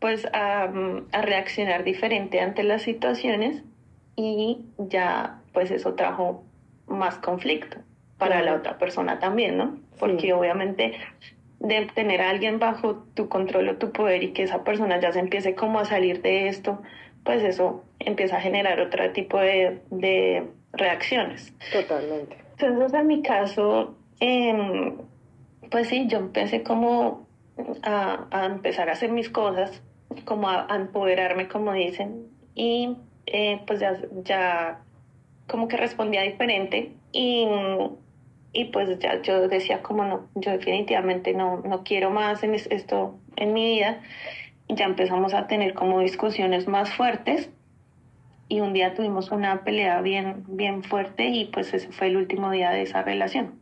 pues 0.00 0.26
a, 0.32 0.68
a 1.12 1.22
reaccionar 1.22 1.84
diferente 1.84 2.40
ante 2.40 2.64
las 2.64 2.82
situaciones 2.82 3.62
y 4.16 4.64
ya 4.78 5.38
pues 5.54 5.70
eso 5.70 5.94
trajo 5.94 6.44
más 6.86 7.16
conflicto 7.16 7.78
para 8.18 8.42
la 8.42 8.54
otra 8.54 8.76
persona 8.76 9.18
también, 9.18 9.56
¿no? 9.56 9.78
Porque 9.98 10.34
obviamente 10.34 10.92
de 11.60 11.86
tener 11.94 12.20
a 12.20 12.28
alguien 12.28 12.58
bajo 12.58 13.06
tu 13.14 13.28
control 13.28 13.70
o 13.70 13.76
tu 13.76 13.90
poder 13.90 14.22
y 14.22 14.32
que 14.32 14.42
esa 14.42 14.64
persona 14.64 15.00
ya 15.00 15.12
se 15.12 15.20
empiece 15.20 15.54
como 15.54 15.78
a 15.78 15.86
salir 15.86 16.20
de 16.20 16.48
esto, 16.48 16.82
pues 17.24 17.42
eso 17.42 17.82
empieza 18.00 18.36
a 18.36 18.40
generar 18.40 18.80
otro 18.80 19.10
tipo 19.12 19.38
de, 19.38 19.80
de 19.90 20.46
reacciones. 20.72 21.54
Totalmente. 21.72 22.36
Entonces, 22.58 22.92
en 22.92 23.06
mi 23.06 23.22
caso, 23.22 23.96
eh, 24.20 24.92
pues 25.70 25.88
sí, 25.88 26.06
yo 26.06 26.18
empecé 26.18 26.62
como 26.62 27.26
a, 27.82 28.26
a, 28.30 28.46
empezar 28.46 28.90
a 28.90 28.92
hacer 28.92 29.10
mis 29.10 29.30
cosas, 29.30 29.82
como 30.24 30.48
a, 30.48 30.66
a 30.70 30.76
empoderarme, 30.76 31.48
como 31.48 31.72
dicen, 31.72 32.26
y 32.54 32.96
eh, 33.26 33.60
pues 33.66 33.80
ya, 33.80 33.98
ya 34.22 34.83
como 35.46 35.68
que 35.68 35.76
respondía 35.76 36.22
diferente 36.22 36.92
y, 37.12 37.46
y 38.52 38.64
pues 38.66 38.98
ya 38.98 39.20
yo 39.22 39.48
decía 39.48 39.82
como 39.82 40.04
no, 40.04 40.28
yo 40.34 40.52
definitivamente 40.52 41.34
no, 41.34 41.60
no 41.62 41.84
quiero 41.84 42.10
más 42.10 42.42
en 42.42 42.54
esto 42.54 43.18
en 43.36 43.52
mi 43.52 43.64
vida. 43.64 44.00
Y 44.66 44.76
ya 44.76 44.86
empezamos 44.86 45.34
a 45.34 45.46
tener 45.46 45.74
como 45.74 46.00
discusiones 46.00 46.66
más 46.68 46.92
fuertes 46.94 47.50
y 48.48 48.60
un 48.60 48.72
día 48.72 48.94
tuvimos 48.94 49.30
una 49.30 49.62
pelea 49.64 50.00
bien, 50.00 50.44
bien 50.48 50.82
fuerte 50.82 51.28
y 51.28 51.46
pues 51.46 51.72
ese 51.74 51.92
fue 51.92 52.08
el 52.08 52.16
último 52.16 52.50
día 52.50 52.70
de 52.70 52.82
esa 52.82 53.02
relación. 53.02 53.58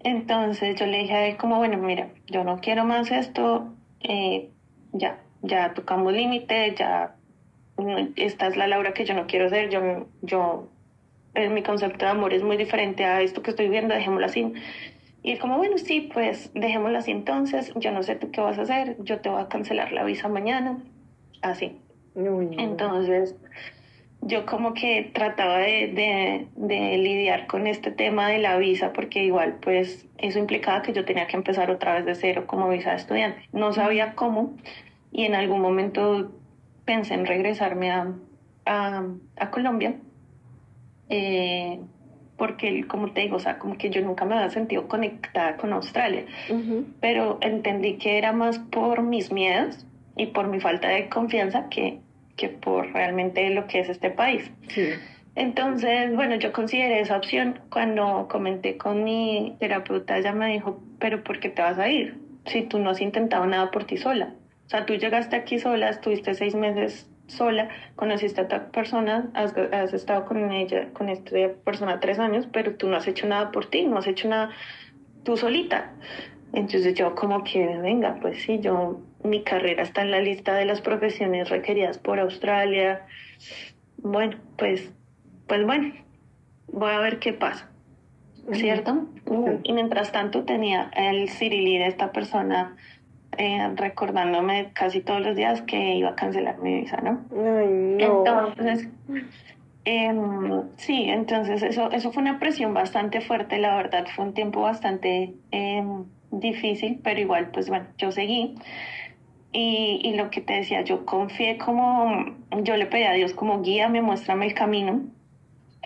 Entonces 0.00 0.76
yo 0.76 0.86
le 0.86 0.98
dije 0.98 1.14
a 1.14 1.26
él 1.26 1.36
como, 1.36 1.56
bueno, 1.56 1.78
mira, 1.78 2.08
yo 2.26 2.44
no 2.44 2.58
quiero 2.58 2.84
más 2.84 3.10
esto, 3.10 3.72
eh, 4.00 4.50
ya, 4.92 5.20
ya 5.42 5.74
tocamos 5.74 6.12
límite, 6.12 6.74
ya 6.76 7.16
esta 8.16 8.46
es 8.46 8.56
la 8.56 8.66
Laura 8.66 8.92
que 8.92 9.04
yo 9.04 9.14
no 9.14 9.26
quiero 9.26 9.48
ser, 9.48 9.70
yo, 9.70 10.06
yo, 10.22 10.68
eh, 11.34 11.48
mi 11.48 11.62
concepto 11.62 12.04
de 12.04 12.10
amor 12.10 12.32
es 12.34 12.42
muy 12.42 12.56
diferente 12.56 13.04
a 13.04 13.20
esto 13.20 13.42
que 13.42 13.50
estoy 13.50 13.68
viendo, 13.68 13.94
dejémoslo 13.94 14.26
así. 14.26 14.52
Y 15.22 15.32
él 15.32 15.38
como, 15.38 15.56
bueno, 15.56 15.78
sí, 15.78 16.10
pues 16.12 16.50
dejémoslo 16.54 16.98
así 16.98 17.10
entonces, 17.10 17.72
yo 17.76 17.90
no 17.92 18.02
sé 18.02 18.16
tú 18.16 18.30
qué 18.30 18.40
vas 18.40 18.58
a 18.58 18.62
hacer, 18.62 18.96
yo 19.02 19.20
te 19.20 19.28
voy 19.28 19.42
a 19.42 19.48
cancelar 19.48 19.92
la 19.92 20.04
visa 20.04 20.28
mañana, 20.28 20.78
así. 21.42 21.78
Entonces, 22.14 23.36
yo 24.22 24.44
como 24.46 24.74
que 24.74 25.10
trataba 25.14 25.58
de, 25.58 26.46
de, 26.56 26.98
lidiar 26.98 27.46
con 27.46 27.66
este 27.66 27.90
tema 27.90 28.28
de 28.28 28.38
la 28.38 28.56
visa 28.58 28.92
porque 28.92 29.22
igual 29.22 29.58
pues 29.60 30.06
eso 30.18 30.38
implicaba 30.38 30.82
que 30.82 30.92
yo 30.92 31.04
tenía 31.04 31.26
que 31.28 31.36
empezar 31.36 31.70
otra 31.70 31.94
vez 31.94 32.04
de 32.04 32.14
cero 32.14 32.44
como 32.46 32.68
visa 32.68 32.90
de 32.90 32.96
estudiante. 32.96 33.48
No 33.52 33.72
sabía 33.72 34.14
cómo 34.14 34.56
y 35.12 35.24
en 35.24 35.34
algún 35.34 35.60
momento 35.60 36.32
pensé 36.88 37.12
en 37.12 37.26
regresarme 37.26 37.90
a, 37.90 38.14
a, 38.64 39.50
Colombia 39.50 39.94
eh, 41.10 41.78
porque 42.38 42.86
como 42.86 43.12
te 43.12 43.20
digo, 43.20 43.36
o 43.36 43.40
sea, 43.40 43.58
como 43.58 43.76
que 43.76 43.90
yo 43.90 44.00
nunca 44.00 44.24
me 44.24 44.36
había 44.36 44.48
sentido 44.48 44.88
conectada 44.88 45.58
con 45.58 45.74
Australia, 45.74 46.24
pero 47.00 47.36
entendí 47.42 47.98
que 47.98 48.16
era 48.16 48.32
más 48.32 48.58
por 48.58 49.02
mis 49.02 49.30
miedos 49.30 49.86
y 50.16 50.26
por 50.28 50.48
mi 50.48 50.60
falta 50.60 50.88
de 50.88 51.10
confianza 51.10 51.68
que 51.68 51.98
que 52.38 52.48
por 52.48 52.90
realmente 52.92 53.50
lo 53.50 53.66
que 53.66 53.80
es 53.80 53.90
este 53.90 54.10
país. 54.10 54.50
Entonces, 55.34 56.14
bueno, 56.14 56.36
yo 56.36 56.52
consideré 56.52 57.00
esa 57.00 57.18
opción. 57.18 57.60
Cuando 57.70 58.28
comenté 58.30 58.78
con 58.78 59.04
mi 59.04 59.56
terapeuta, 59.60 60.16
ella 60.16 60.32
me 60.32 60.52
dijo, 60.52 60.80
pero 60.98 61.22
¿por 61.22 61.38
qué 61.40 61.50
te 61.50 61.60
vas 61.60 61.78
a 61.78 61.88
ir? 61.88 62.16
Si 62.46 62.62
tú 62.62 62.78
no 62.78 62.90
has 62.90 63.00
intentado 63.00 63.44
nada 63.44 63.70
por 63.70 63.84
ti 63.84 63.98
sola. 63.98 64.32
O 64.68 64.70
sea, 64.70 64.84
tú 64.84 64.92
llegaste 64.92 65.34
aquí 65.34 65.58
sola, 65.58 65.88
estuviste 65.88 66.34
seis 66.34 66.54
meses 66.54 67.08
sola, 67.26 67.70
conociste 67.96 68.42
a 68.42 68.44
otra 68.44 68.70
persona, 68.70 69.30
has, 69.32 69.56
has 69.56 69.94
estado 69.94 70.26
con 70.26 70.52
ella, 70.52 70.90
con 70.92 71.08
esta 71.08 71.30
persona 71.64 72.00
tres 72.00 72.18
años, 72.18 72.46
pero 72.52 72.74
tú 72.74 72.86
no 72.86 72.96
has 72.96 73.08
hecho 73.08 73.26
nada 73.26 73.50
por 73.50 73.64
ti, 73.64 73.86
no 73.86 73.96
has 73.96 74.06
hecho 74.06 74.28
nada 74.28 74.50
tú 75.24 75.38
solita. 75.38 75.94
Entonces 76.52 76.92
yo 76.92 77.14
como 77.14 77.44
que, 77.44 77.78
venga, 77.78 78.18
pues 78.20 78.42
sí, 78.42 78.60
yo 78.60 79.00
mi 79.24 79.42
carrera 79.42 79.82
está 79.82 80.02
en 80.02 80.10
la 80.10 80.20
lista 80.20 80.54
de 80.54 80.66
las 80.66 80.82
profesiones 80.82 81.48
requeridas 81.48 81.96
por 81.96 82.20
Australia. 82.20 83.06
Bueno, 83.96 84.36
pues, 84.58 84.92
pues 85.46 85.64
bueno, 85.64 85.94
voy 86.66 86.90
a 86.90 86.98
ver 86.98 87.20
qué 87.20 87.32
pasa, 87.32 87.70
¿cierto? 88.52 89.06
Y 89.62 89.72
mientras 89.72 90.12
tanto 90.12 90.44
tenía 90.44 90.90
el 90.94 91.30
Cirilí 91.30 91.78
de 91.78 91.86
esta 91.86 92.12
persona 92.12 92.76
eh, 93.38 93.72
recordándome 93.76 94.72
casi 94.72 95.00
todos 95.00 95.20
los 95.20 95.36
días 95.36 95.62
que 95.62 95.94
iba 95.94 96.10
a 96.10 96.16
cancelar 96.16 96.58
mi 96.58 96.80
visa, 96.80 96.96
¿no? 97.00 97.24
Entonces, 97.98 98.88
em, 99.84 100.64
sí, 100.76 101.04
entonces 101.08 101.62
eso, 101.62 101.90
eso 101.92 102.10
fue 102.10 102.22
una 102.22 102.40
presión 102.40 102.74
bastante 102.74 103.20
fuerte, 103.20 103.58
la 103.58 103.76
verdad, 103.76 104.06
fue 104.14 104.24
un 104.24 104.34
tiempo 104.34 104.60
bastante 104.60 105.34
em, 105.52 106.04
difícil, 106.32 107.00
pero 107.04 107.20
igual, 107.20 107.50
pues 107.52 107.68
bueno, 107.68 107.86
yo 107.96 108.10
seguí. 108.10 108.56
Y, 109.52 110.00
y, 110.02 110.16
lo 110.16 110.30
que 110.30 110.40
te 110.40 110.54
decía, 110.54 110.82
yo 110.82 111.06
confié 111.06 111.58
como, 111.58 112.26
yo 112.62 112.76
le 112.76 112.86
pedí 112.86 113.04
a 113.04 113.12
Dios 113.12 113.34
como 113.34 113.62
guía, 113.62 113.88
me 113.88 114.02
muéstrame 114.02 114.46
el 114.46 114.54
camino. 114.54 115.02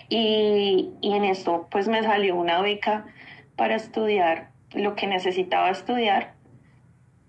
Y, 0.08 0.90
y 1.02 1.12
en 1.12 1.24
esto 1.24 1.68
pues 1.70 1.86
me 1.86 2.02
salió 2.02 2.34
una 2.34 2.62
beca 2.62 3.04
para 3.56 3.76
estudiar 3.76 4.48
lo 4.74 4.94
que 4.94 5.06
necesitaba 5.06 5.70
estudiar 5.70 6.32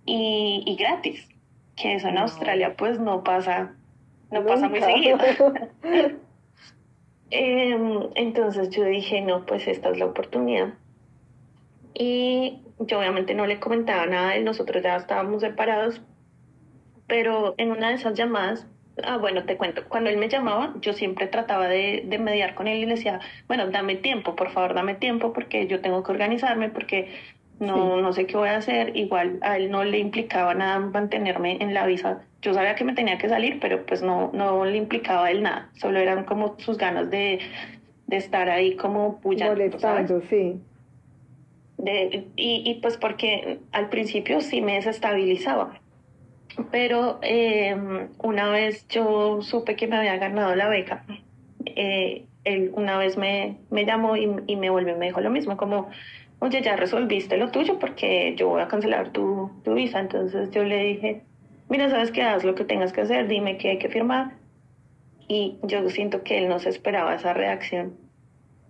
y, 0.06 0.64
y 0.66 0.76
gratis, 0.76 1.28
que 1.76 1.96
eso 1.96 2.08
en 2.08 2.18
Australia 2.18 2.76
pues 2.78 3.00
no 3.00 3.24
pasa, 3.24 3.74
no 4.32 4.46
pasa 4.46 4.70
muy 4.70 4.82
seguido. 4.82 5.18
Em, 7.36 8.10
entonces 8.14 8.70
yo 8.70 8.84
dije, 8.84 9.20
no, 9.22 9.44
pues 9.48 9.68
esta 9.68 9.90
es 9.90 9.98
la 9.98 10.06
oportunidad. 10.06 10.76
Y 11.96 12.60
yo 12.78 13.00
obviamente 13.00 13.34
no 13.34 13.48
le 13.48 13.60
comentaba 13.60 14.06
nada, 14.06 14.38
nosotros 14.38 14.84
ya 14.84 14.98
estábamos 14.98 15.42
separados, 15.42 16.00
pero 17.08 17.56
en 17.58 17.72
una 17.72 17.90
de 17.90 17.96
esas 17.96 18.14
llamadas, 18.14 18.68
ah, 19.04 19.18
bueno, 19.18 19.46
te 19.46 19.58
cuento, 19.58 19.82
cuando 19.90 20.12
él 20.12 20.18
me 20.18 20.30
llamaba, 20.30 20.76
yo 20.82 20.94
siempre 20.94 21.26
trataba 21.26 21.68
de, 21.68 22.04
de, 22.06 22.20
mediar 22.20 22.54
con 22.54 22.68
él 22.68 22.78
y 22.78 22.86
le 22.86 22.96
decía, 22.96 23.20
bueno, 23.48 23.68
dame 23.72 23.96
tiempo, 23.96 24.36
por 24.36 24.52
favor, 24.52 24.76
dame 24.76 24.94
tiempo, 24.94 25.34
porque 25.34 25.66
yo 25.66 25.82
tengo 25.82 26.04
que 26.04 26.12
organizarme, 26.12 26.70
porque 26.70 27.10
no, 27.66 28.02
no 28.02 28.14
sé 28.14 28.26
qué 28.26 28.38
voy 28.38 28.50
a 28.50 28.58
hacer. 28.58 28.96
Igual 28.96 29.40
a 29.42 29.58
él 29.58 29.72
no 29.72 29.84
le 29.84 30.00
implicaba 30.00 30.54
nada 30.54 30.80
mantenerme 30.80 31.58
en 31.62 31.74
la 31.74 31.86
visa. 31.86 32.24
Yo 32.42 32.54
sabía 32.54 32.76
que 32.76 32.84
me 32.84 32.94
tenía 32.94 33.18
que 33.18 33.30
salir, 33.30 33.60
pero 33.60 33.86
pues 33.86 34.02
no, 34.02 34.32
no 34.34 34.66
le 34.66 34.78
implicaba 34.78 35.28
a 35.28 35.32
él 35.32 35.44
nada, 35.44 35.70
solo 35.76 36.00
eran 36.00 36.26
como 36.26 36.56
sus 36.60 36.78
ganas 36.78 37.10
de, 37.10 37.40
de 38.08 38.18
estar 38.18 38.50
ahí 38.50 38.76
como 38.76 39.20
puyando. 39.22 39.56
Molestando, 39.56 40.22
sí. 40.30 40.60
De, 41.78 42.28
y, 42.36 42.64
y 42.66 42.80
pues 42.82 42.98
porque 42.98 43.60
al 43.72 43.90
principio 43.90 44.42
sí 44.42 44.62
me 44.62 44.76
desestabilizaba, 44.76 45.80
pero 46.72 47.20
eh, 47.22 47.76
una 48.20 48.50
vez 48.50 48.88
yo 48.88 49.42
supe 49.42 49.76
que 49.76 49.88
me 49.88 49.98
había 49.98 50.18
ganado 50.18 50.56
la 50.56 50.70
beca, 50.70 51.04
eh, 51.66 52.26
él 52.44 52.72
una 52.76 52.98
vez 52.98 53.18
me, 53.18 53.58
me 53.70 53.86
llamó 53.86 54.16
y, 54.16 54.30
y, 54.48 54.56
me 54.56 54.70
volvió 54.70 54.96
y 54.96 55.00
me 55.00 55.08
dijo 55.08 55.22
lo 55.22 55.30
mismo, 55.30 55.58
como, 55.58 55.90
oye, 56.44 56.62
ya 56.62 56.76
resolviste 56.76 57.38
lo 57.38 57.52
tuyo 57.52 57.80
porque 57.80 58.36
yo 58.36 58.50
voy 58.50 58.62
a 58.62 58.68
cancelar 58.68 59.12
tu, 59.12 59.50
tu 59.64 59.74
visa. 59.76 60.02
Entonces 60.02 60.52
yo 60.52 60.66
le 60.66 60.84
dije, 60.84 61.22
mira, 61.70 61.90
sabes 61.90 62.12
qué, 62.12 62.22
haz 62.22 62.44
lo 62.44 62.54
que 62.54 62.66
tengas 62.66 62.92
que 62.92 63.00
hacer, 63.00 63.30
dime 63.30 63.58
qué 63.58 63.70
hay 63.70 63.78
que 63.80 63.88
firmar. 63.88 64.34
Y 65.30 65.56
yo 65.64 65.90
siento 65.90 66.24
que 66.24 66.40
él 66.40 66.50
no 66.50 66.60
se 66.60 66.68
esperaba 66.68 67.16
esa 67.16 67.34
reacción. 67.34 67.96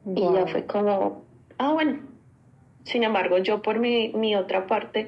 Y 0.06 0.22
ya 0.22 0.46
fue 0.46 0.66
como, 0.66 1.24
ah, 1.58 1.74
bueno. 1.74 2.00
Sin 2.84 3.04
embargo, 3.04 3.40
yo 3.40 3.64
por 3.64 3.80
mi, 3.80 4.10
mi 4.10 4.36
otra 4.36 4.68
parte, 4.68 5.08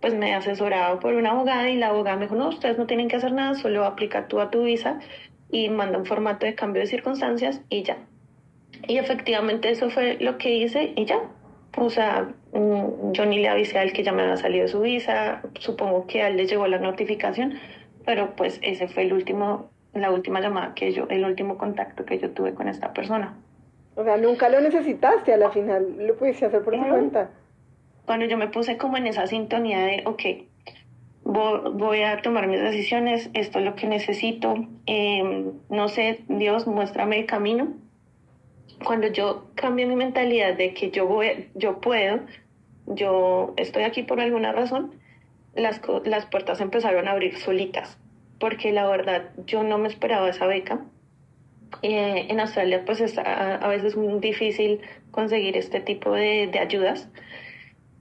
pues 0.00 0.12
me 0.12 0.30
he 0.30 0.34
asesorado 0.34 0.98
por 0.98 1.14
una 1.14 1.30
abogada 1.30 1.70
y 1.70 1.76
la 1.76 1.88
abogada 1.88 2.16
me 2.16 2.24
dijo, 2.24 2.34
no, 2.34 2.48
ustedes 2.48 2.76
no 2.76 2.86
tienen 2.86 3.08
que 3.08 3.16
hacer 3.16 3.32
nada, 3.32 3.54
solo 3.54 3.86
aplica 3.86 4.28
tú 4.28 4.40
a 4.40 4.50
tu 4.50 4.64
visa 4.64 4.98
y 5.50 5.70
manda 5.70 5.96
un 5.96 6.04
formato 6.04 6.44
de 6.44 6.54
cambio 6.54 6.82
de 6.82 6.88
circunstancias 6.88 7.62
y 7.70 7.84
ya. 7.84 7.96
Y 8.86 8.98
efectivamente 8.98 9.70
eso 9.70 9.88
fue 9.88 10.18
lo 10.20 10.36
que 10.36 10.56
hice 10.56 10.92
y 10.94 11.06
ya. 11.06 11.22
O 11.76 11.90
sea, 11.90 12.28
mm, 12.52 13.12
yo 13.12 13.26
ni 13.26 13.38
le 13.38 13.48
avisé 13.48 13.78
a 13.78 13.82
él 13.82 13.92
que 13.92 14.02
ya 14.02 14.12
me 14.12 14.22
había 14.22 14.36
salido 14.36 14.68
su 14.68 14.80
visa, 14.80 15.42
supongo 15.58 16.06
que 16.06 16.22
a 16.22 16.28
él 16.28 16.36
le 16.36 16.46
llegó 16.46 16.66
la 16.66 16.78
notificación, 16.78 17.54
pero 18.04 18.36
pues 18.36 18.58
ese 18.62 18.88
fue 18.88 19.04
el 19.04 19.12
último, 19.12 19.70
la 19.94 20.10
última 20.10 20.40
llamada 20.40 20.74
que 20.74 20.92
yo, 20.92 21.06
el 21.08 21.24
último 21.24 21.56
contacto 21.56 22.04
que 22.04 22.18
yo 22.18 22.30
tuve 22.30 22.54
con 22.54 22.68
esta 22.68 22.92
persona. 22.92 23.34
O 23.94 24.04
sea, 24.04 24.16
nunca 24.16 24.48
lo 24.48 24.60
necesitaste 24.60 25.32
a 25.32 25.36
la 25.36 25.50
final, 25.50 25.94
lo 25.98 26.16
pudiste 26.16 26.46
hacer 26.46 26.62
por 26.62 26.74
tu 26.74 26.88
cuenta 26.88 27.30
cuando 28.06 28.26
yo 28.26 28.36
me 28.36 28.48
puse 28.48 28.76
como 28.76 28.96
en 28.96 29.06
esa 29.06 29.26
sintonía 29.26 29.80
de, 29.80 30.02
ok, 30.06 30.22
voy 31.24 32.02
a 32.02 32.20
tomar 32.20 32.48
mis 32.48 32.60
decisiones, 32.60 33.30
esto 33.32 33.60
es 33.60 33.64
lo 33.64 33.76
que 33.76 33.86
necesito, 33.86 34.54
em, 34.86 35.52
no 35.70 35.88
sé, 35.88 36.24
Dios, 36.28 36.66
muéstrame 36.66 37.20
el 37.20 37.26
camino. 37.26 37.68
Cuando 38.84 39.08
yo 39.08 39.46
cambio 39.54 39.86
mi 39.86 39.96
mentalidad 39.96 40.54
de 40.54 40.74
que 40.74 40.90
yo, 40.90 41.06
voy, 41.06 41.48
yo 41.54 41.80
puedo, 41.80 42.20
yo 42.86 43.54
estoy 43.56 43.84
aquí 43.84 44.02
por 44.02 44.20
alguna 44.20 44.52
razón, 44.52 44.94
las, 45.54 45.80
las 46.04 46.26
puertas 46.26 46.60
empezaron 46.60 47.08
a 47.08 47.12
abrir 47.12 47.38
solitas, 47.38 47.98
porque 48.38 48.72
la 48.72 48.86
verdad 48.86 49.30
yo 49.46 49.62
no 49.62 49.78
me 49.78 49.88
esperaba 49.88 50.28
esa 50.28 50.46
beca. 50.46 50.80
Eh, 51.80 52.26
en 52.28 52.38
Australia 52.38 52.84
pues 52.84 53.00
es 53.00 53.16
a, 53.16 53.56
a, 53.56 53.68
veces 53.68 53.96
muy 53.96 54.20
difícil 54.20 54.80
conseguir 55.10 55.56
este 55.56 55.80
tipo 55.80 56.12
de, 56.12 56.50
ayudas. 56.60 57.08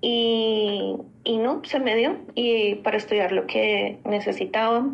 Y, 0.02 0.98
y, 1.24 1.38
no, 1.38 1.64
se 1.64 1.80
me 1.80 1.96
dio 1.96 2.18
y 2.34 2.76
para 2.76 2.98
estudiar 2.98 3.32
lo 3.32 3.46
que 3.48 4.00
necesitaba. 4.04 4.88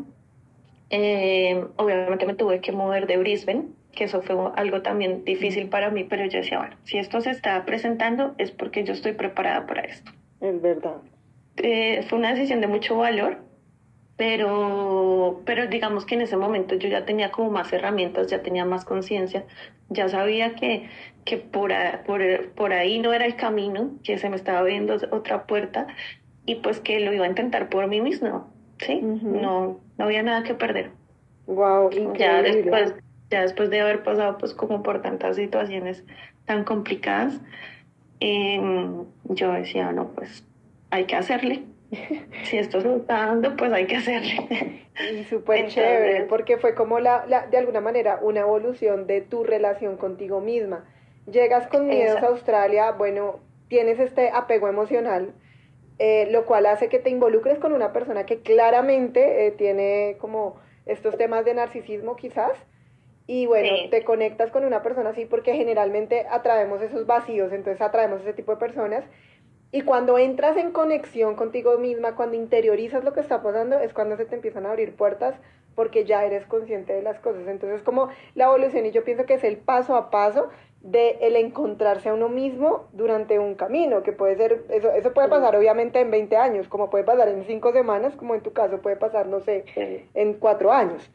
Eh, 0.89 1.65
obviamente 1.77 2.25
me 2.25 2.33
tuve 2.33 2.61
que 2.61 2.71
mover 2.71 3.07
de 3.07 3.17
Brisbane, 3.17 3.65
que 3.97 4.03
eso 4.03 4.21
fue 4.21 4.35
algo 4.55 4.83
también 4.83 5.25
difícil 5.25 5.69
para 5.69 5.89
mí, 5.89 6.03
pero 6.03 6.23
yo 6.27 6.37
decía, 6.37 6.59
bueno, 6.59 6.75
si 6.83 6.99
esto 6.99 7.19
se 7.19 7.31
está 7.31 7.65
presentando 7.65 8.35
es 8.37 8.51
porque 8.51 8.83
yo 8.83 8.93
estoy 8.93 9.13
preparada 9.13 9.65
para 9.65 9.81
esto. 9.81 10.11
Es 10.39 10.61
verdad. 10.61 10.97
Eh, 11.57 12.05
fue 12.07 12.19
una 12.19 12.29
decisión 12.29 12.61
de 12.61 12.67
mucho 12.67 12.95
valor, 12.95 13.39
pero, 14.15 15.41
pero 15.45 15.65
digamos 15.65 16.05
que 16.05 16.13
en 16.13 16.21
ese 16.21 16.37
momento 16.37 16.75
yo 16.75 16.87
ya 16.89 17.05
tenía 17.05 17.31
como 17.31 17.49
más 17.49 17.73
herramientas, 17.73 18.27
ya 18.27 18.43
tenía 18.43 18.65
más 18.65 18.85
conciencia, 18.85 19.45
ya 19.89 20.07
sabía 20.09 20.53
que, 20.53 20.87
que 21.25 21.37
por, 21.37 21.73
por, 22.05 22.21
por 22.51 22.73
ahí 22.73 22.99
no 22.99 23.13
era 23.13 23.25
el 23.25 23.35
camino, 23.35 23.95
que 24.03 24.19
se 24.19 24.29
me 24.29 24.35
estaba 24.35 24.59
abriendo 24.59 24.95
otra 25.11 25.47
puerta 25.47 25.87
y 26.45 26.55
pues 26.55 26.79
que 26.79 26.99
lo 26.99 27.13
iba 27.13 27.25
a 27.25 27.29
intentar 27.29 27.69
por 27.69 27.87
mí 27.87 27.99
mismo, 27.99 28.47
¿sí? 28.77 28.99
no, 29.01 29.79
no 29.97 30.05
había 30.05 30.21
nada 30.21 30.43
que 30.43 30.53
perder. 30.53 30.91
Wow, 31.47 31.89
Ya 32.15 32.41
después, 32.43 32.93
ya 33.29 33.41
después 33.41 33.69
de 33.69 33.81
haber 33.81 34.03
pasado 34.03 34.37
pues 34.37 34.53
como 34.53 34.83
por 34.83 35.01
tantas 35.01 35.35
situaciones 35.35 36.03
tan 36.45 36.63
complicadas, 36.63 37.39
em, 38.19 39.05
yo 39.25 39.51
decía, 39.51 39.91
no, 39.91 40.09
pues 40.09 40.43
hay 40.89 41.05
que 41.05 41.15
hacerle. 41.15 41.63
si 42.43 42.57
esto 42.57 42.81
se 42.81 42.95
está 42.95 43.27
dando, 43.27 43.55
pues 43.55 43.71
hay 43.71 43.87
que 43.87 43.97
hacerle. 43.97 44.85
Y 45.13 45.23
súper 45.29 45.67
chévere, 45.67 46.23
porque 46.23 46.57
fue 46.57 46.75
como 46.75 46.99
la, 46.99 47.25
la, 47.27 47.47
de 47.47 47.57
alguna 47.57 47.81
manera 47.81 48.19
una 48.21 48.41
evolución 48.41 49.07
de 49.07 49.21
tu 49.21 49.43
relación 49.43 49.97
contigo 49.97 50.41
misma. 50.41 50.85
Llegas 51.29 51.67
con 51.67 51.87
miedos 51.87 52.21
a 52.23 52.27
Australia, 52.27 52.91
bueno, 52.91 53.39
tienes 53.67 53.99
este 53.99 54.29
apego 54.29 54.67
emocional, 54.69 55.33
eh, 55.99 56.27
lo 56.31 56.45
cual 56.45 56.65
hace 56.65 56.89
que 56.89 56.99
te 56.99 57.09
involucres 57.09 57.59
con 57.59 57.73
una 57.73 57.91
persona 57.91 58.25
que 58.25 58.39
claramente 58.41 59.47
eh, 59.47 59.51
tiene 59.51 60.15
como 60.19 60.55
estos 60.85 61.17
temas 61.17 61.43
de 61.43 61.53
narcisismo 61.53 62.15
quizás. 62.15 62.53
Y 63.27 63.45
bueno, 63.45 63.89
te 63.91 64.05
conectas 64.05 64.51
con 64.51 64.63
una 64.63 64.81
persona 64.81 65.09
así 65.09 65.25
porque 65.25 65.53
generalmente 65.53 66.25
atraemos 66.29 66.81
esos 66.81 67.05
vacíos, 67.05 67.51
entonces 67.51 67.81
atraemos 67.81 68.21
ese 68.21 68.33
tipo 68.33 68.53
de 68.53 68.57
personas. 68.57 69.03
Y 69.69 69.81
cuando 69.81 70.17
entras 70.17 70.55
en 70.55 70.71
conexión 70.71 71.35
contigo 71.35 71.77
misma, 71.77 72.15
cuando 72.15 72.37
interiorizas 72.37 73.03
lo 73.03 73.11
que 73.11 73.19
está 73.19 73.43
pasando, 73.43 73.79
es 73.79 73.93
cuando 73.93 74.15
se 74.15 74.23
te 74.23 74.35
empiezan 74.35 74.65
a 74.65 74.69
abrir 74.69 74.95
puertas 74.95 75.35
porque 75.75 76.05
ya 76.05 76.25
eres 76.25 76.45
consciente 76.45 76.93
de 76.93 77.01
las 77.01 77.19
cosas. 77.19 77.47
Entonces, 77.47 77.83
como 77.83 78.07
la 78.33 78.45
evolución, 78.45 78.85
y 78.85 78.91
yo 78.91 79.03
pienso 79.03 79.25
que 79.25 79.33
es 79.33 79.43
el 79.43 79.57
paso 79.57 79.97
a 79.97 80.09
paso 80.09 80.49
de 80.79 81.17
el 81.19 81.35
encontrarse 81.35 82.07
a 82.07 82.13
uno 82.13 82.29
mismo 82.29 82.87
durante 82.93 83.39
un 83.39 83.55
camino, 83.55 84.03
que 84.03 84.13
puede 84.13 84.37
ser, 84.37 84.63
eso, 84.69 84.89
eso 84.93 85.11
puede 85.13 85.27
pasar 85.27 85.55
obviamente 85.55 85.99
en 85.99 86.11
20 86.11 86.37
años, 86.37 86.69
como 86.69 86.89
puede 86.89 87.03
pasar 87.03 87.27
en 87.27 87.43
5 87.43 87.73
semanas, 87.73 88.15
como 88.15 88.35
en 88.35 88.41
tu 88.41 88.53
caso 88.53 88.81
puede 88.81 88.95
pasar, 88.95 89.27
no 89.27 89.41
sé, 89.41 89.65
en 90.13 90.35
4 90.35 90.71
años. 90.71 91.11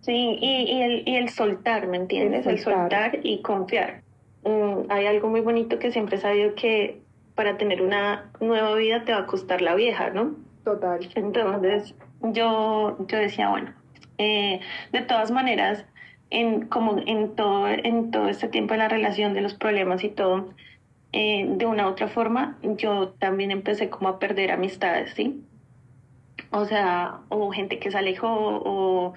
Sí, 0.00 0.38
y, 0.40 0.62
y, 0.62 0.82
el, 0.82 1.08
y 1.08 1.16
el 1.16 1.28
soltar, 1.28 1.86
¿me 1.86 1.96
entiendes? 1.96 2.46
El 2.46 2.58
soltar, 2.58 3.18
y 3.22 3.42
confiar. 3.42 4.02
Mm, 4.44 4.90
hay 4.90 5.06
algo 5.06 5.28
muy 5.28 5.40
bonito 5.40 5.78
que 5.78 5.90
siempre 5.90 6.16
he 6.16 6.20
sabido 6.20 6.54
que 6.54 7.00
para 7.34 7.56
tener 7.56 7.82
una 7.82 8.30
nueva 8.40 8.74
vida 8.74 9.04
te 9.04 9.12
va 9.12 9.18
a 9.18 9.26
costar 9.26 9.60
la 9.62 9.74
vieja, 9.74 10.10
¿no? 10.10 10.34
Total. 10.64 11.08
Entonces, 11.14 11.94
yo, 12.22 12.96
yo 13.06 13.18
decía, 13.18 13.48
bueno, 13.48 13.72
eh, 14.18 14.60
de 14.92 15.00
todas 15.02 15.30
maneras, 15.30 15.84
en, 16.30 16.66
como 16.66 16.98
en 17.06 17.34
todo, 17.34 17.68
en 17.68 18.10
todo 18.10 18.28
este 18.28 18.48
tiempo 18.48 18.74
de 18.74 18.78
la 18.78 18.88
relación, 18.88 19.34
de 19.34 19.40
los 19.40 19.54
problemas 19.54 20.04
y 20.04 20.08
todo, 20.08 20.50
eh, 21.12 21.46
de 21.48 21.66
una 21.66 21.86
u 21.86 21.90
otra 21.90 22.08
forma, 22.08 22.58
yo 22.62 23.10
también 23.18 23.50
empecé 23.50 23.88
como 23.88 24.08
a 24.08 24.18
perder 24.18 24.50
amistades, 24.50 25.12
¿sí? 25.14 25.42
O 26.50 26.64
sea, 26.66 27.20
o 27.28 27.50
gente 27.50 27.78
que 27.78 27.90
se 27.90 27.98
alejó, 27.98 28.28
o, 28.28 29.14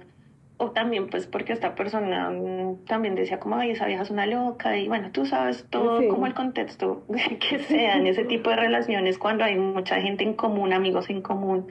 o 0.62 0.70
también 0.70 1.08
pues 1.08 1.26
porque 1.26 1.54
esta 1.54 1.74
persona 1.74 2.30
mm, 2.30 2.86
también 2.86 3.16
decía 3.16 3.40
como, 3.40 3.56
ay, 3.56 3.72
esa 3.72 3.88
vieja 3.88 4.04
es 4.04 4.12
una 4.12 4.28
loca, 4.28 4.78
y 4.78 4.88
bueno, 4.88 5.10
tú 5.12 5.26
sabes 5.26 5.66
todo 5.72 6.08
como 6.08 6.28
el 6.28 6.36
contexto 6.36 7.04
que 7.50 7.60
sea 7.60 7.98
en 7.98 8.06
ese 8.06 8.26
tipo 8.26 8.52
de 8.52 8.58
relaciones 8.58 9.18
cuando 9.18 9.44
hay 9.44 9.58
mucha 9.58 10.00
gente 10.00 10.24
en 10.24 10.36
común, 10.36 10.72
amigos 10.72 11.10
en 11.10 11.24
común. 11.24 11.68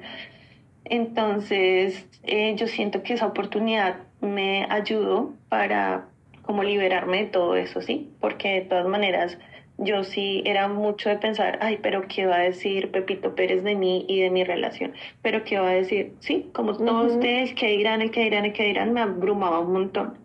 Entonces, 0.85 2.05
eh, 2.25 2.57
yo 2.57 2.67
siento 2.67 3.05
que 3.05 3.13
esa 3.15 3.27
oportunidad 3.27 3.99
me 4.21 4.67
ayudó 4.69 5.35
para 5.49 6.07
como 6.43 6.65
liberarme 6.65 7.19
de 7.19 7.27
todo 7.27 7.55
eso, 7.55 7.81
¿sí? 7.83 8.11
Porque 8.19 8.55
de 8.55 8.61
todas 8.63 8.89
maneras 8.89 9.39
yo 9.81 10.05
sí 10.05 10.43
era 10.45 10.69
mucho 10.69 11.09
de 11.09 11.17
pensar, 11.17 11.59
ay, 11.63 11.79
pero 11.83 12.07
¿qué 12.07 12.27
va 12.27 12.37
a 12.37 12.41
decir 12.41 12.91
Pepito 12.91 13.35
Pérez 13.35 13.65
de 13.65 13.75
mí 13.75 14.05
y 14.09 14.21
de 14.21 14.31
mi 14.31 14.45
relación? 14.45 14.93
Pero 15.23 15.43
¿qué 15.45 15.59
va 15.59 15.71
a 15.71 15.73
decir? 15.73 16.13
Sí, 16.21 16.51
como 16.53 16.77
todos 16.77 17.15
ustedes, 17.15 17.55
¿qué 17.55 17.69
dirán, 17.69 18.07
que 18.11 18.25
dirán, 18.25 18.53
que 18.53 18.65
dirán? 18.65 18.93
Me 18.93 19.01
abrumaba 19.01 19.61
un 19.61 19.73
montón. 19.73 20.19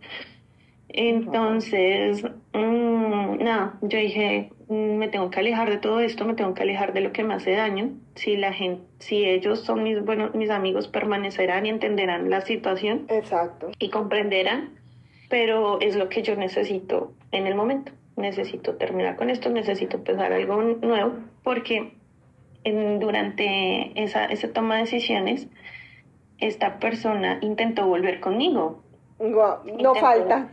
Entonces, 0.89 2.24
mmm, 2.53 3.38
nada, 3.43 3.78
yo 3.82 3.97
dije, 3.97 4.49
mm, 4.68 4.97
me 4.97 5.08
tengo 5.08 5.30
que 5.30 5.39
alejar 5.39 5.70
de 5.70 5.78
todo 5.78 6.01
esto, 6.01 6.26
me 6.26 6.34
tengo 6.34 6.53
que 6.53 6.64
alejar 6.64 6.93
de 6.93 7.01
lo 7.01 7.14
que 7.14 7.24
me 7.24 7.34
hace 7.34 7.51
daño. 7.51 7.91
Si 8.16 8.36
la 8.36 8.51
gente, 8.51 8.84
si 8.99 9.26
ellos 9.26 9.62
son 9.62 9.84
mis 9.84 10.03
buenos, 10.03 10.36
mis 10.36 10.49
amigos, 10.49 10.88
permanecerán 10.89 11.66
y 11.66 11.70
entenderán 11.70 12.30
la 12.30 12.41
situación. 12.41 13.06
Exacto. 13.10 13.72
Y 13.80 13.89
comprenderán, 13.89 14.72
pero 15.30 15.80
es 15.80 15.95
lo 15.95 16.10
que 16.10 16.24
yo 16.24 16.36
necesito 16.36 17.14
en 17.32 17.47
el 17.47 17.56
momento. 17.56 17.93
Necesito 18.18 18.76
terminar 18.76 19.16
con 19.18 19.30
esto, 19.30 19.49
necesito 19.49 19.97
empezar 19.97 20.32
algo 20.32 20.61
nuevo, 20.61 21.13
porque 21.43 21.93
en, 22.63 22.99
durante 22.99 24.01
esa, 24.01 24.26
esa 24.26 24.51
toma 24.53 24.76
de 24.76 24.82
decisiones, 24.82 25.47
esta 26.39 26.80
persona 26.80 27.39
intentó 27.41 27.88
volver 27.88 28.20
conmigo, 28.20 28.84
no 29.20 29.95
falta. 29.95 30.49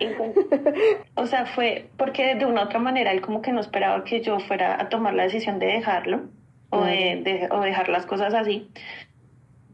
o 1.17 1.27
sea, 1.27 1.47
fue 1.47 1.89
porque 1.97 2.35
de 2.37 2.47
una 2.47 2.63
u 2.63 2.65
otra 2.67 2.79
manera 2.79 3.11
él 3.13 3.21
como 3.21 3.43
que 3.43 3.53
no 3.53 3.61
esperaba 3.61 4.05
que 4.05 4.21
yo 4.21 4.39
fuera 4.41 4.81
a 4.81 4.89
tomar 4.89 5.15
la 5.15 5.25
decisión 5.25 5.59
de 5.59 5.67
dejarlo 5.67 6.23
o, 6.71 6.85
de, 6.85 7.49
o 7.51 7.61
dejar 7.61 7.89
las 7.89 8.07
cosas 8.07 8.35
así. 8.35 8.69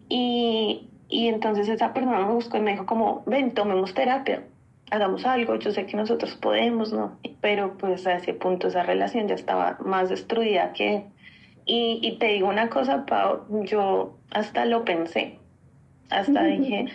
Y, 0.08 0.88
y 1.08 1.28
entonces 1.28 1.68
esa 1.68 1.92
persona 1.92 2.20
me 2.20 2.32
buscó 2.32 2.56
y 2.56 2.60
me 2.60 2.72
dijo 2.72 2.86
como, 2.86 3.22
ven, 3.26 3.52
tomemos 3.52 3.92
terapia, 3.92 4.42
hagamos 4.90 5.26
algo, 5.26 5.56
yo 5.56 5.70
sé 5.70 5.86
que 5.86 5.96
nosotros 5.96 6.34
podemos, 6.36 6.92
¿no? 6.92 7.18
Pero 7.40 7.76
pues 7.78 8.06
a 8.06 8.14
ese 8.14 8.34
punto 8.34 8.68
esa 8.68 8.82
relación 8.82 9.28
ya 9.28 9.34
estaba 9.34 9.78
más 9.84 10.08
destruida 10.08 10.72
que... 10.72 11.04
Y, 11.64 12.00
y 12.02 12.18
te 12.18 12.28
digo 12.28 12.48
una 12.48 12.70
cosa, 12.70 13.04
Pau, 13.04 13.44
yo 13.64 14.16
hasta 14.30 14.64
lo 14.64 14.84
pensé, 14.86 15.38
hasta 16.08 16.44
dije 16.44 16.86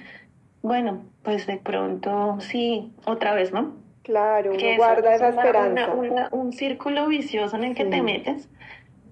bueno, 0.63 1.03
pues 1.23 1.45
de 1.45 1.57
pronto 1.57 2.37
sí, 2.39 2.93
otra 3.05 3.35
vez, 3.35 3.51
¿no? 3.51 3.73
Claro, 4.01 4.53
guarda 4.77 5.13
esa 5.13 5.29
esperanza. 5.29 5.93
un 6.31 6.53
círculo 6.53 7.07
vicioso 7.07 7.55
en 7.57 7.65
el 7.65 7.75
que 7.75 7.85
te 7.85 8.01
metes, 8.01 8.49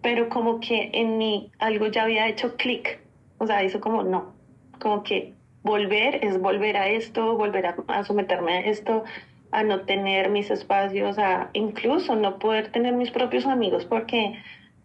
pero 0.02 0.30
como 0.30 0.60
que 0.60 0.90
en 0.94 1.18
mí 1.18 1.52
algo 1.60 1.88
ya 1.88 2.04
había 2.04 2.28
hecho 2.28 2.56
clic, 2.56 3.00
o 3.38 3.48
sea, 3.48 3.64
eso 3.64 3.80
como 3.80 4.04
no, 4.04 4.34
como 4.80 5.04
que 5.04 5.34
volver 5.64 6.24
es 6.24 6.40
volver 6.40 6.78
a 6.78 6.88
esto, 6.88 7.36
volver 7.38 7.66
a, 7.88 8.04
someterme 8.04 8.54
a 8.54 8.60
esto, 8.62 9.04
a 9.52 9.64
no 9.64 9.82
tener 9.86 10.30
mis 10.30 10.50
espacios, 10.50 11.18
a 11.20 11.50
incluso 11.54 12.16
no 12.16 12.40
poder 12.40 12.72
tener 12.72 12.94
mis 12.94 13.12
propios 13.12 13.46
amigos 13.46 13.86
porque 13.86 14.36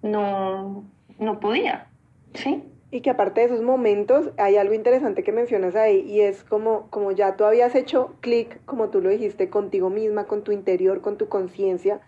no, 0.03 0.85
no 1.18 1.41
podía, 1.41 1.89
¿sí? 2.35 2.64
Y 2.91 3.01
que 3.01 3.11
aparte 3.11 3.41
de 3.41 3.47
esos 3.47 3.62
momentos 3.62 4.31
hay 4.39 4.57
algo 4.57 4.74
interesante 4.74 5.24
que 5.24 5.33
mencionas 5.33 5.74
ahí 5.74 6.05
y 6.07 6.20
es 6.20 6.45
como, 6.45 6.89
como 6.91 7.11
ya 7.12 7.37
tú 7.37 7.45
habías 7.45 7.74
hecho 7.74 8.14
clic, 8.20 8.64
como 8.64 8.91
tú 8.91 9.01
lo 9.01 9.11
dijiste, 9.11 9.51
contigo 9.51 9.91
misma, 9.91 10.24
con 10.24 10.45
tu 10.45 10.53
interior, 10.53 11.01
con 11.01 11.16
tu 11.16 11.29
conciencia. 11.29 12.01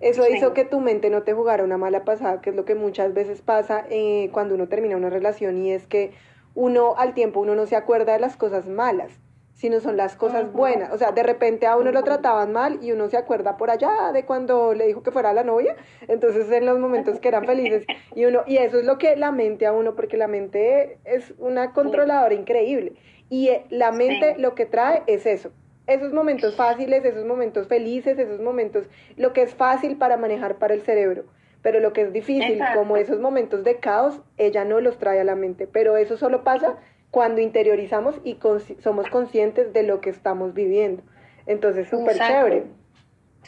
Eso 0.00 0.28
hizo 0.28 0.54
que 0.54 0.64
tu 0.64 0.80
mente 0.80 1.10
no 1.10 1.22
te 1.22 1.32
jugara 1.32 1.64
una 1.64 1.76
mala 1.76 2.04
pasada, 2.04 2.40
que 2.40 2.50
es 2.50 2.56
lo 2.56 2.64
que 2.64 2.76
muchas 2.76 3.14
veces 3.14 3.42
pasa 3.42 3.84
eh, 3.90 4.30
cuando 4.32 4.54
uno 4.54 4.68
termina 4.68 4.96
una 4.96 5.10
relación 5.10 5.58
y 5.58 5.72
es 5.72 5.86
que 5.86 6.12
uno 6.58 6.96
al 6.96 7.14
tiempo 7.14 7.38
uno 7.38 7.54
no 7.54 7.66
se 7.66 7.76
acuerda 7.76 8.14
de 8.14 8.18
las 8.18 8.36
cosas 8.36 8.66
malas 8.66 9.12
sino 9.54 9.80
son 9.80 9.96
las 9.96 10.14
cosas 10.14 10.52
buenas. 10.52 10.92
O 10.92 10.98
sea, 10.98 11.10
de 11.10 11.24
repente 11.24 11.66
a 11.66 11.76
uno 11.76 11.90
lo 11.90 12.04
trataban 12.04 12.52
mal 12.52 12.78
y 12.80 12.92
uno 12.92 13.08
se 13.08 13.16
acuerda 13.16 13.56
por 13.56 13.70
allá 13.70 14.12
de 14.12 14.24
cuando 14.24 14.72
le 14.72 14.86
dijo 14.86 15.02
que 15.02 15.10
fuera 15.10 15.32
la 15.32 15.42
novia, 15.42 15.74
entonces 16.06 16.48
en 16.52 16.64
los 16.64 16.78
momentos 16.78 17.18
que 17.18 17.26
eran 17.26 17.44
felices 17.44 17.84
y 18.14 18.24
uno 18.24 18.44
y 18.46 18.58
eso 18.58 18.78
es 18.78 18.84
lo 18.84 18.98
que 18.98 19.16
la 19.16 19.32
mente 19.32 19.66
a 19.66 19.72
uno 19.72 19.96
porque 19.96 20.16
la 20.16 20.28
mente 20.28 20.98
es 21.04 21.34
una 21.38 21.72
controladora 21.72 22.34
increíble 22.34 22.92
y 23.28 23.48
eh, 23.48 23.64
la 23.68 23.90
mente 23.90 24.36
lo 24.38 24.54
que 24.54 24.64
trae 24.64 25.02
es 25.08 25.26
eso. 25.26 25.50
Esos 25.88 26.12
momentos 26.12 26.54
fáciles, 26.54 27.04
esos 27.04 27.24
momentos 27.24 27.66
felices, 27.66 28.16
esos 28.16 28.40
momentos 28.40 28.84
lo 29.16 29.32
que 29.32 29.42
es 29.42 29.54
fácil 29.56 29.96
para 29.96 30.16
manejar 30.16 30.58
para 30.58 30.74
el 30.74 30.82
cerebro. 30.82 31.24
Pero 31.62 31.80
lo 31.80 31.92
que 31.92 32.02
es 32.02 32.12
difícil, 32.12 32.60
como 32.74 32.96
esos 32.96 33.18
momentos 33.18 33.64
de 33.64 33.76
caos, 33.76 34.20
ella 34.36 34.64
no 34.64 34.80
los 34.80 34.98
trae 34.98 35.20
a 35.20 35.24
la 35.24 35.34
mente. 35.34 35.66
Pero 35.66 35.96
eso 35.96 36.16
solo 36.16 36.44
pasa 36.44 36.76
cuando 37.10 37.40
interiorizamos 37.40 38.20
y 38.24 38.38
somos 38.80 39.08
conscientes 39.08 39.72
de 39.72 39.82
lo 39.82 40.00
que 40.00 40.10
estamos 40.10 40.54
viviendo. 40.54 41.02
Entonces, 41.46 41.88
súper 41.88 42.16
chévere. 42.16 42.64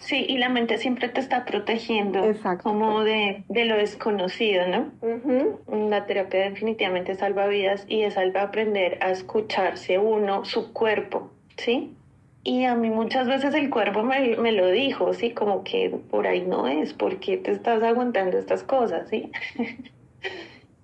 Sí, 0.01 0.25
y 0.27 0.39
la 0.39 0.49
mente 0.49 0.79
siempre 0.79 1.09
te 1.09 1.21
está 1.21 1.45
protegiendo 1.45 2.23
como 2.63 3.05
de, 3.05 3.45
de, 3.49 3.65
lo 3.67 3.77
desconocido, 3.77 4.65
¿no? 4.67 5.89
La 5.89 6.07
terapia 6.07 6.41
definitivamente 6.41 7.15
salva 7.15 7.47
vidas 7.47 7.85
y 7.87 8.03
es 8.03 8.17
algo 8.17 8.39
aprender 8.39 8.97
a 9.03 9.11
escucharse 9.11 9.99
uno, 9.99 10.47
su 10.47 10.73
cuerpo, 10.73 11.31
¿sí? 11.59 11.95
Y 12.43 12.65
a 12.65 12.75
mí 12.75 12.89
muchas 12.89 13.29
veces 13.29 13.55
el 13.55 13.69
cuerpo 13.69 14.03
me, 14.03 14.37
me 14.37 14.53
lo 14.53 14.69
dijo, 14.69 15.13
¿sí? 15.13 15.33
Como 15.33 15.63
que 15.63 15.91
por 16.11 16.27
ahí 16.27 16.43
no 16.43 16.67
es, 16.67 16.95
porque 16.95 17.37
te 17.37 17.51
estás 17.51 17.83
aguantando 17.83 18.39
estas 18.39 18.63
cosas, 18.63 19.09
¿sí? 19.09 19.31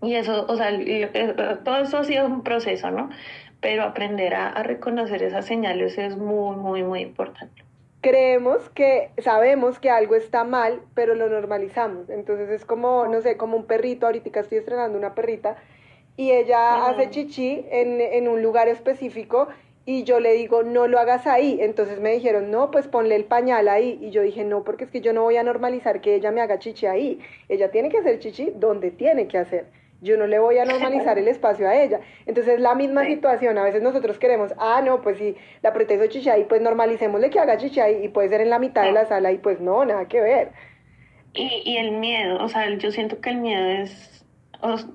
Y 0.03 0.15
eso, 0.15 0.45
o 0.49 0.57
sea, 0.57 0.71
eh, 0.71 1.35
todo 1.65 1.79
eso 1.79 1.99
ha 1.99 2.05
sido 2.05 2.27
un 2.27 2.43
proceso, 2.43 2.91
¿no? 2.91 3.11
Pero 3.61 3.83
aprender 3.83 4.35
a, 4.35 4.63
reconocer 4.63 5.23
esas 5.23 5.47
señales 5.47 5.97
es 5.99 6.17
muy, 6.17 6.57
muy, 6.57 6.83
muy 6.83 7.01
importante. 7.01 7.65
Creemos 8.03 8.69
que 8.71 9.11
sabemos 9.19 9.79
que 9.79 9.91
algo 9.91 10.15
está 10.15 10.45
mal, 10.45 10.83
pero 10.95 11.15
lo 11.15 11.29
normalizamos. 11.29 12.11
Entonces 12.11 12.51
es 12.51 12.65
como, 12.65 13.07
no 13.07 13.21
sé, 13.23 13.37
como 13.37 13.57
un 13.57 13.67
perrito. 13.67 14.07
Ahorita 14.07 14.41
estoy 14.41 14.59
estrenando 14.59 14.99
una 14.99 15.15
perrita 15.15 15.57
y 16.17 16.31
ella 16.31 16.87
hace 16.87 17.11
chichi 17.11 17.67
en, 17.71 18.01
en 18.01 18.29
un 18.29 18.43
lugar 18.43 18.69
específico 18.69 19.49
y 19.89 20.03
yo 20.03 20.18
le 20.18 20.32
digo, 20.32 20.64
no 20.64 20.89
lo 20.89 20.99
hagas 20.99 21.28
ahí. 21.28 21.59
Entonces 21.61 22.01
me 22.01 22.12
dijeron, 22.12 22.51
no, 22.51 22.72
pues 22.72 22.89
ponle 22.89 23.14
el 23.14 23.24
pañal 23.24 23.68
ahí. 23.68 23.99
Y 24.03 24.11
yo 24.11 24.22
dije, 24.22 24.45
no, 24.45 24.64
porque 24.64 24.82
es 24.84 24.91
que 24.91 25.01
yo 25.01 25.12
no 25.12 25.22
voy 25.22 25.37
a 25.37 25.45
normalizar 25.45 26.01
que 26.01 26.16
ella 26.16 26.32
me 26.32 26.41
haga 26.41 26.59
chichi 26.59 26.87
ahí. 26.87 27.20
Ella 27.49 27.70
tiene 27.70 27.89
que 27.89 27.99
hacer 27.99 28.18
chichi 28.18 28.53
donde 28.57 28.91
tiene 28.91 29.28
que 29.28 29.39
hacer. 29.39 29.66
Yo 30.03 30.16
no 30.16 30.26
le 30.26 30.41
voy 30.41 30.59
a 30.59 30.64
normalizar 30.64 31.18
el 31.20 31.28
espacio 31.28 31.68
a 31.68 31.76
ella. 31.76 32.01
Entonces 32.26 32.55
es 32.55 32.61
la 32.61 32.74
misma 32.74 33.07
situación. 33.07 33.59
A 33.59 33.62
veces 33.62 33.80
nosotros 33.80 34.18
queremos, 34.18 34.53
ah, 34.59 34.82
no, 34.84 35.01
pues 35.01 35.18
si 35.18 35.37
la 35.62 35.72
protejo 35.72 36.07
chichi 36.07 36.30
ahí, 36.30 36.45
pues 36.45 36.61
normalicémosle 36.61 37.30
que 37.30 37.39
haga 37.39 37.57
chichi 37.57 37.78
ahí 37.78 38.05
y 38.05 38.09
puede 38.09 38.28
ser 38.28 38.41
en 38.41 38.51
la 38.51 38.59
mitad 38.59 38.82
de 38.82 38.93
la 38.93 39.07
sala 39.07 39.30
y 39.30 39.39
pues 39.39 39.61
no, 39.61 39.84
nada 39.84 40.07
que 40.09 40.20
ver. 40.20 40.51
Y, 41.32 41.62
y 41.64 41.76
el 41.76 41.93
miedo, 41.93 42.43
o 42.43 42.49
sea, 42.49 42.68
yo 42.74 42.91
siento 42.91 43.20
que 43.20 43.30
el 43.30 43.37
miedo 43.37 43.64
es, 43.64 44.24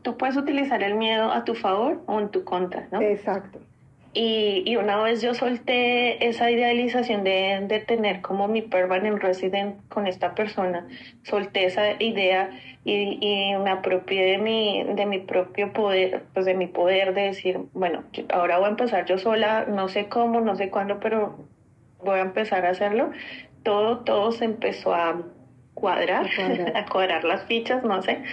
tú 0.01 0.17
puedes 0.17 0.35
utilizar 0.35 0.83
el 0.83 0.95
miedo 0.95 1.31
a 1.31 1.45
tu 1.45 1.55
favor 1.55 2.01
o 2.07 2.19
en 2.19 2.29
tu 2.29 2.43
contra, 2.43 2.89
¿no? 2.91 3.01
Exacto. 3.01 3.59
Y, 4.14 4.64
y, 4.66 4.76
una 4.76 5.01
vez 5.01 5.22
yo 5.22 5.34
solté 5.34 6.28
esa 6.28 6.51
idealización 6.51 7.24
de, 7.24 7.64
de, 7.66 7.80
tener 7.80 8.22
como 8.22 8.49
mi 8.49 8.62
permanent 8.62 9.24
resident 9.24 9.88
con 9.88 10.05
esta 10.05 10.36
persona, 10.36 10.86
solté 11.24 11.64
esa 11.64 11.93
idea 12.01 12.49
y, 12.84 13.18
y, 13.22 13.55
me 13.57 13.70
apropié 13.70 14.26
de 14.32 14.38
mi, 14.38 14.84
de 14.84 15.05
mi 15.05 15.20
propio 15.20 15.72
poder, 15.72 16.24
pues 16.34 16.45
de 16.45 16.55
mi 16.55 16.68
poder 16.68 17.14
de 17.14 17.22
decir, 17.22 17.59
bueno, 17.72 18.03
ahora 18.34 18.57
voy 18.57 18.66
a 18.68 18.72
empezar 18.72 19.05
yo 19.05 19.18
sola, 19.18 19.66
no 19.70 19.88
sé 19.88 20.09
cómo, 20.09 20.41
no 20.41 20.57
sé 20.57 20.70
cuándo, 20.70 20.99
pero 20.99 21.38
voy 22.03 22.20
a 22.20 22.24
empezar 22.24 22.66
a 22.66 22.72
hacerlo. 22.72 23.12
Todo, 23.64 23.99
todo 23.99 24.34
se 24.34 24.43
empezó 24.43 24.93
a 24.93 25.22
cuadrar, 25.74 26.26
a 26.26 26.36
cuadrar, 26.36 26.76
a 26.78 26.86
cuadrar 26.86 27.24
las 27.24 27.45
fichas, 27.45 27.82
no 27.84 28.01
sé. 28.01 28.24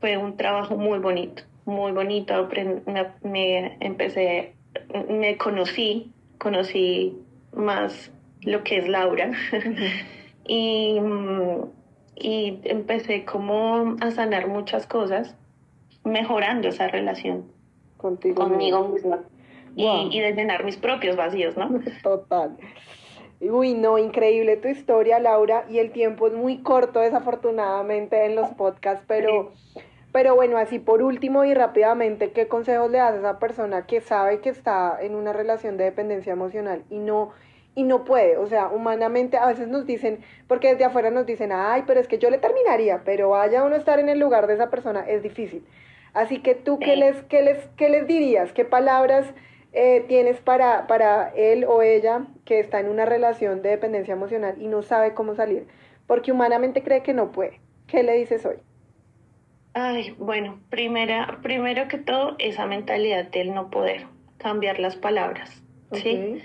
Fue 0.00 0.16
un 0.16 0.36
trabajo 0.36 0.76
muy 0.76 0.98
bonito, 0.98 1.44
muy 1.66 1.92
bonito. 1.92 2.48
Me, 2.86 3.06
me 3.22 3.76
empecé 3.78 4.54
me 5.08 5.36
conocí, 5.36 6.12
conocí 6.38 7.16
más 7.54 8.10
lo 8.42 8.62
que 8.64 8.78
es 8.78 8.88
Laura. 8.88 9.32
Y, 10.44 10.98
y, 12.16 12.60
empecé 12.64 13.24
como 13.24 13.94
a 14.00 14.10
sanar 14.10 14.48
muchas 14.48 14.88
cosas, 14.88 15.36
mejorando 16.02 16.66
esa 16.66 16.88
relación 16.88 17.44
Contigo 17.96 18.42
conmigo 18.42 18.88
misma. 18.88 19.20
y, 19.76 19.86
y 20.10 20.18
de 20.18 20.32
llenar 20.32 20.64
mis 20.64 20.76
propios 20.76 21.14
vacíos, 21.14 21.56
¿no? 21.56 21.70
Total. 22.02 22.56
Uy, 23.40 23.74
no, 23.74 23.98
increíble 23.98 24.56
tu 24.56 24.66
historia, 24.66 25.20
Laura, 25.20 25.64
y 25.68 25.78
el 25.78 25.92
tiempo 25.92 26.26
es 26.26 26.32
muy 26.32 26.58
corto, 26.58 26.98
desafortunadamente, 26.98 28.24
en 28.26 28.34
los 28.34 28.48
podcasts, 28.50 29.04
pero... 29.06 29.52
Pero 30.12 30.34
bueno, 30.34 30.58
así 30.58 30.78
por 30.78 31.02
último 31.02 31.44
y 31.44 31.54
rápidamente, 31.54 32.32
¿qué 32.32 32.46
consejos 32.46 32.90
le 32.90 32.98
das 32.98 33.14
a 33.14 33.18
esa 33.18 33.38
persona 33.38 33.86
que 33.86 34.02
sabe 34.02 34.40
que 34.40 34.50
está 34.50 34.98
en 35.00 35.14
una 35.14 35.32
relación 35.32 35.78
de 35.78 35.84
dependencia 35.84 36.34
emocional 36.34 36.84
y 36.90 36.98
no 36.98 37.30
y 37.74 37.84
no 37.84 38.04
puede? 38.04 38.36
O 38.36 38.46
sea, 38.46 38.68
humanamente 38.68 39.38
a 39.38 39.46
veces 39.46 39.68
nos 39.68 39.86
dicen, 39.86 40.20
porque 40.48 40.68
desde 40.68 40.84
afuera 40.84 41.10
nos 41.10 41.24
dicen, 41.24 41.50
ay, 41.50 41.84
pero 41.86 41.98
es 41.98 42.08
que 42.08 42.18
yo 42.18 42.28
le 42.28 42.36
terminaría, 42.36 43.02
pero 43.04 43.30
vaya 43.30 43.64
uno 43.64 43.74
a 43.74 43.78
estar 43.78 43.98
en 43.98 44.10
el 44.10 44.18
lugar 44.18 44.46
de 44.46 44.54
esa 44.54 44.68
persona, 44.68 45.00
es 45.08 45.22
difícil. 45.22 45.64
Así 46.12 46.40
que 46.42 46.54
tú, 46.54 46.78
¿qué 46.78 46.96
les, 46.96 47.22
qué 47.22 47.40
les, 47.40 47.66
qué 47.78 47.88
les 47.88 48.06
dirías? 48.06 48.52
¿Qué 48.52 48.66
palabras 48.66 49.26
eh, 49.72 50.04
tienes 50.08 50.40
para, 50.40 50.86
para 50.86 51.30
él 51.30 51.64
o 51.64 51.80
ella 51.80 52.26
que 52.44 52.60
está 52.60 52.80
en 52.80 52.90
una 52.90 53.06
relación 53.06 53.62
de 53.62 53.70
dependencia 53.70 54.12
emocional 54.12 54.56
y 54.58 54.66
no 54.68 54.82
sabe 54.82 55.14
cómo 55.14 55.34
salir? 55.34 55.66
Porque 56.06 56.32
humanamente 56.32 56.82
cree 56.82 57.02
que 57.02 57.14
no 57.14 57.32
puede. 57.32 57.60
¿Qué 57.86 58.02
le 58.02 58.12
dices 58.12 58.44
hoy? 58.44 58.56
Ay, 59.74 60.14
bueno, 60.18 60.60
primera, 60.68 61.38
primero 61.42 61.88
que 61.88 61.98
todo, 61.98 62.36
esa 62.38 62.66
mentalidad 62.66 63.30
del 63.30 63.54
no 63.54 63.70
poder, 63.70 64.06
cambiar 64.38 64.78
las 64.78 64.96
palabras, 64.96 65.62
¿sí? 65.92 66.42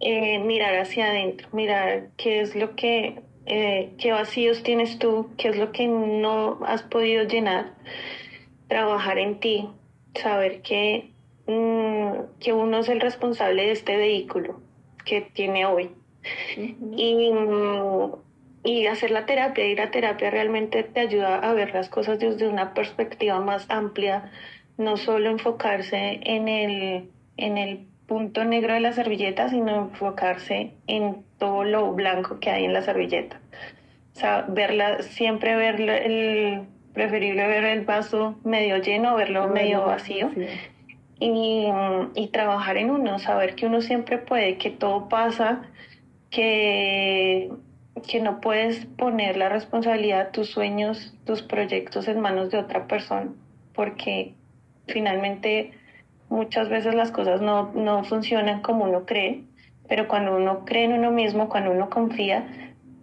Eh, 0.00 0.38
mirar 0.38 0.78
hacia 0.78 1.06
adentro, 1.06 1.48
mirar 1.52 2.10
qué 2.16 2.40
es 2.40 2.54
lo 2.54 2.76
que, 2.76 3.20
eh, 3.46 3.90
qué 3.98 4.12
vacíos 4.12 4.62
tienes 4.62 4.98
tú, 5.00 5.30
qué 5.36 5.48
es 5.48 5.56
lo 5.56 5.72
que 5.72 5.88
no 5.88 6.60
has 6.64 6.84
podido 6.84 7.24
llenar, 7.24 7.74
trabajar 8.68 9.18
en 9.18 9.40
ti, 9.40 9.68
saber 10.14 10.62
que, 10.62 11.10
mm, 11.46 12.38
que 12.38 12.52
uno 12.52 12.78
es 12.78 12.88
el 12.88 13.00
responsable 13.00 13.64
de 13.64 13.72
este 13.72 13.96
vehículo 13.96 14.60
que 15.04 15.20
tiene 15.22 15.66
hoy. 15.66 15.90
Y 16.96 17.32
mm, 17.32 18.12
y 18.64 18.86
hacer 18.86 19.10
la 19.10 19.26
terapia, 19.26 19.66
ir 19.66 19.80
a 19.80 19.90
terapia 19.90 20.30
realmente 20.30 20.82
te 20.82 21.00
ayuda 21.00 21.36
a 21.36 21.52
ver 21.52 21.72
las 21.74 21.88
cosas 21.88 22.18
desde 22.18 22.48
una 22.48 22.74
perspectiva 22.74 23.40
más 23.40 23.66
amplia, 23.68 24.30
no 24.76 24.96
solo 24.96 25.30
enfocarse 25.30 26.20
en 26.22 26.48
el, 26.48 27.10
en 27.36 27.58
el 27.58 27.86
punto 28.06 28.44
negro 28.44 28.74
de 28.74 28.80
la 28.80 28.92
servilleta, 28.92 29.48
sino 29.48 29.76
enfocarse 29.76 30.72
en 30.86 31.24
todo 31.38 31.64
lo 31.64 31.92
blanco 31.92 32.40
que 32.40 32.50
hay 32.50 32.64
en 32.64 32.72
la 32.72 32.82
servilleta. 32.82 33.40
O 34.16 34.18
sea, 34.18 34.46
verla, 34.48 35.02
siempre 35.02 35.54
ver 35.54 35.80
el, 35.80 36.62
preferible 36.92 37.46
ver 37.46 37.64
el 37.64 37.84
vaso 37.84 38.36
medio 38.44 38.78
lleno, 38.78 39.14
verlo 39.14 39.48
medio 39.48 39.84
vacío. 39.84 40.30
Y, 41.20 41.66
y 42.14 42.28
trabajar 42.28 42.76
en 42.76 42.90
uno, 42.90 43.18
saber 43.18 43.54
que 43.56 43.66
uno 43.66 43.80
siempre 43.82 44.18
puede, 44.18 44.56
que 44.56 44.70
todo 44.70 45.08
pasa, 45.08 45.62
que 46.30 47.50
que 48.02 48.20
no 48.20 48.40
puedes 48.40 48.86
poner 48.86 49.36
la 49.36 49.48
responsabilidad, 49.48 50.30
tus 50.30 50.50
sueños, 50.50 51.14
tus 51.24 51.42
proyectos 51.42 52.08
en 52.08 52.20
manos 52.20 52.50
de 52.50 52.58
otra 52.58 52.86
persona, 52.86 53.32
porque 53.74 54.34
finalmente 54.86 55.72
muchas 56.28 56.68
veces 56.68 56.94
las 56.94 57.10
cosas 57.10 57.40
no, 57.40 57.72
no 57.74 58.04
funcionan 58.04 58.62
como 58.62 58.84
uno 58.84 59.06
cree, 59.06 59.44
pero 59.88 60.08
cuando 60.08 60.36
uno 60.36 60.64
cree 60.64 60.84
en 60.84 60.92
uno 60.92 61.10
mismo, 61.10 61.48
cuando 61.48 61.70
uno 61.70 61.88
confía, 61.90 62.46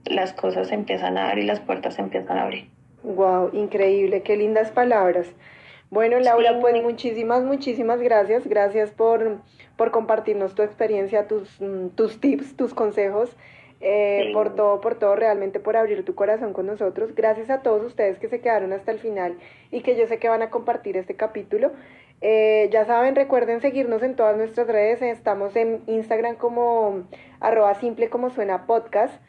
las 0.05 0.33
cosas 0.33 0.71
empiezan 0.71 1.17
a 1.17 1.27
dar 1.27 1.39
y 1.39 1.45
las 1.45 1.59
puertas 1.59 1.97
empiezan 1.97 2.37
a 2.37 2.43
abrir. 2.43 2.69
Wow, 3.03 3.51
increíble, 3.53 4.21
qué 4.21 4.37
lindas 4.37 4.71
palabras. 4.71 5.27
Bueno, 5.91 6.19
Laura, 6.19 6.59
pues 6.59 6.81
muchísimas, 6.81 7.43
muchísimas 7.43 8.01
gracias. 8.01 8.47
Gracias 8.47 8.91
por, 8.91 9.37
por 9.77 9.91
compartirnos 9.91 10.55
tu 10.55 10.63
experiencia, 10.63 11.27
tus, 11.27 11.61
mm, 11.61 11.89
tus 11.95 12.19
tips, 12.19 12.57
tus 12.57 12.73
consejos. 12.73 13.35
Eh, 13.81 14.31
por 14.33 14.55
todo, 14.55 14.79
por 14.81 14.95
todo, 14.95 15.15
realmente 15.15 15.59
por 15.59 15.75
abrir 15.75 16.03
tu 16.05 16.15
corazón 16.15 16.53
con 16.53 16.65
nosotros. 16.65 17.13
Gracias 17.13 17.49
a 17.49 17.61
todos 17.61 17.83
ustedes 17.83 18.17
que 18.19 18.29
se 18.29 18.39
quedaron 18.39 18.73
hasta 18.73 18.91
el 18.91 18.99
final 18.99 19.37
y 19.71 19.81
que 19.81 19.95
yo 19.95 20.07
sé 20.07 20.17
que 20.17 20.29
van 20.29 20.41
a 20.41 20.49
compartir 20.49 20.97
este 20.97 21.15
capítulo. 21.15 21.71
Eh, 22.21 22.69
ya 22.71 22.85
saben, 22.85 23.15
recuerden 23.15 23.61
seguirnos 23.61 24.01
en 24.01 24.15
todas 24.15 24.37
nuestras 24.37 24.67
redes. 24.67 25.01
Estamos 25.01 25.55
en 25.55 25.81
Instagram 25.87 26.37
como 26.37 27.03
arroba 27.39 27.75
simple 27.75 28.09
como 28.09 28.29
suena 28.29 28.65
podcast. 28.65 29.21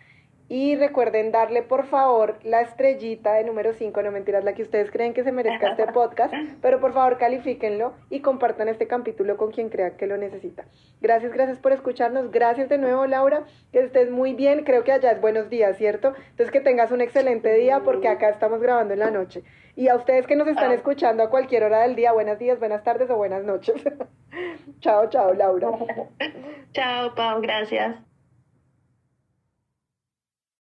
Y 0.48 0.76
recuerden 0.76 1.32
darle 1.32 1.62
por 1.62 1.86
favor 1.86 2.38
la 2.44 2.60
estrellita 2.60 3.34
de 3.34 3.44
número 3.44 3.72
5, 3.72 4.00
no 4.02 4.12
mentiras, 4.12 4.44
la 4.44 4.54
que 4.54 4.62
ustedes 4.62 4.92
creen 4.92 5.12
que 5.12 5.24
se 5.24 5.32
merezca 5.32 5.70
este 5.70 5.86
podcast, 5.88 6.32
pero 6.62 6.80
por 6.80 6.92
favor 6.92 7.18
califíquenlo 7.18 7.94
y 8.10 8.20
compartan 8.20 8.68
este 8.68 8.86
capítulo 8.86 9.36
con 9.36 9.50
quien 9.50 9.70
crea 9.70 9.96
que 9.96 10.06
lo 10.06 10.16
necesita. 10.16 10.64
Gracias, 11.00 11.32
gracias 11.32 11.58
por 11.58 11.72
escucharnos. 11.72 12.30
Gracias 12.30 12.68
de 12.68 12.78
nuevo, 12.78 13.06
Laura. 13.06 13.44
Que 13.72 13.80
estés 13.80 14.10
muy 14.10 14.34
bien. 14.34 14.64
Creo 14.64 14.84
que 14.84 14.92
allá 14.92 15.10
es 15.10 15.20
buenos 15.20 15.50
días, 15.50 15.76
¿cierto? 15.78 16.14
Entonces 16.30 16.50
que 16.50 16.60
tengas 16.60 16.92
un 16.92 17.00
excelente 17.00 17.52
día 17.54 17.80
porque 17.80 18.08
acá 18.08 18.28
estamos 18.28 18.60
grabando 18.60 18.94
en 18.94 19.00
la 19.00 19.10
noche. 19.10 19.42
Y 19.74 19.88
a 19.88 19.96
ustedes 19.96 20.26
que 20.26 20.36
nos 20.36 20.48
están 20.48 20.70
ah. 20.70 20.74
escuchando 20.74 21.22
a 21.22 21.30
cualquier 21.30 21.64
hora 21.64 21.80
del 21.80 21.96
día, 21.96 22.12
buenos 22.12 22.38
días, 22.38 22.58
buenas 22.58 22.82
tardes 22.84 23.10
o 23.10 23.16
buenas 23.16 23.44
noches. 23.44 23.82
chao, 24.80 25.08
chao, 25.10 25.34
Laura. 25.34 25.70
chao, 26.72 27.14
Pau, 27.14 27.40
gracias. 27.40 28.15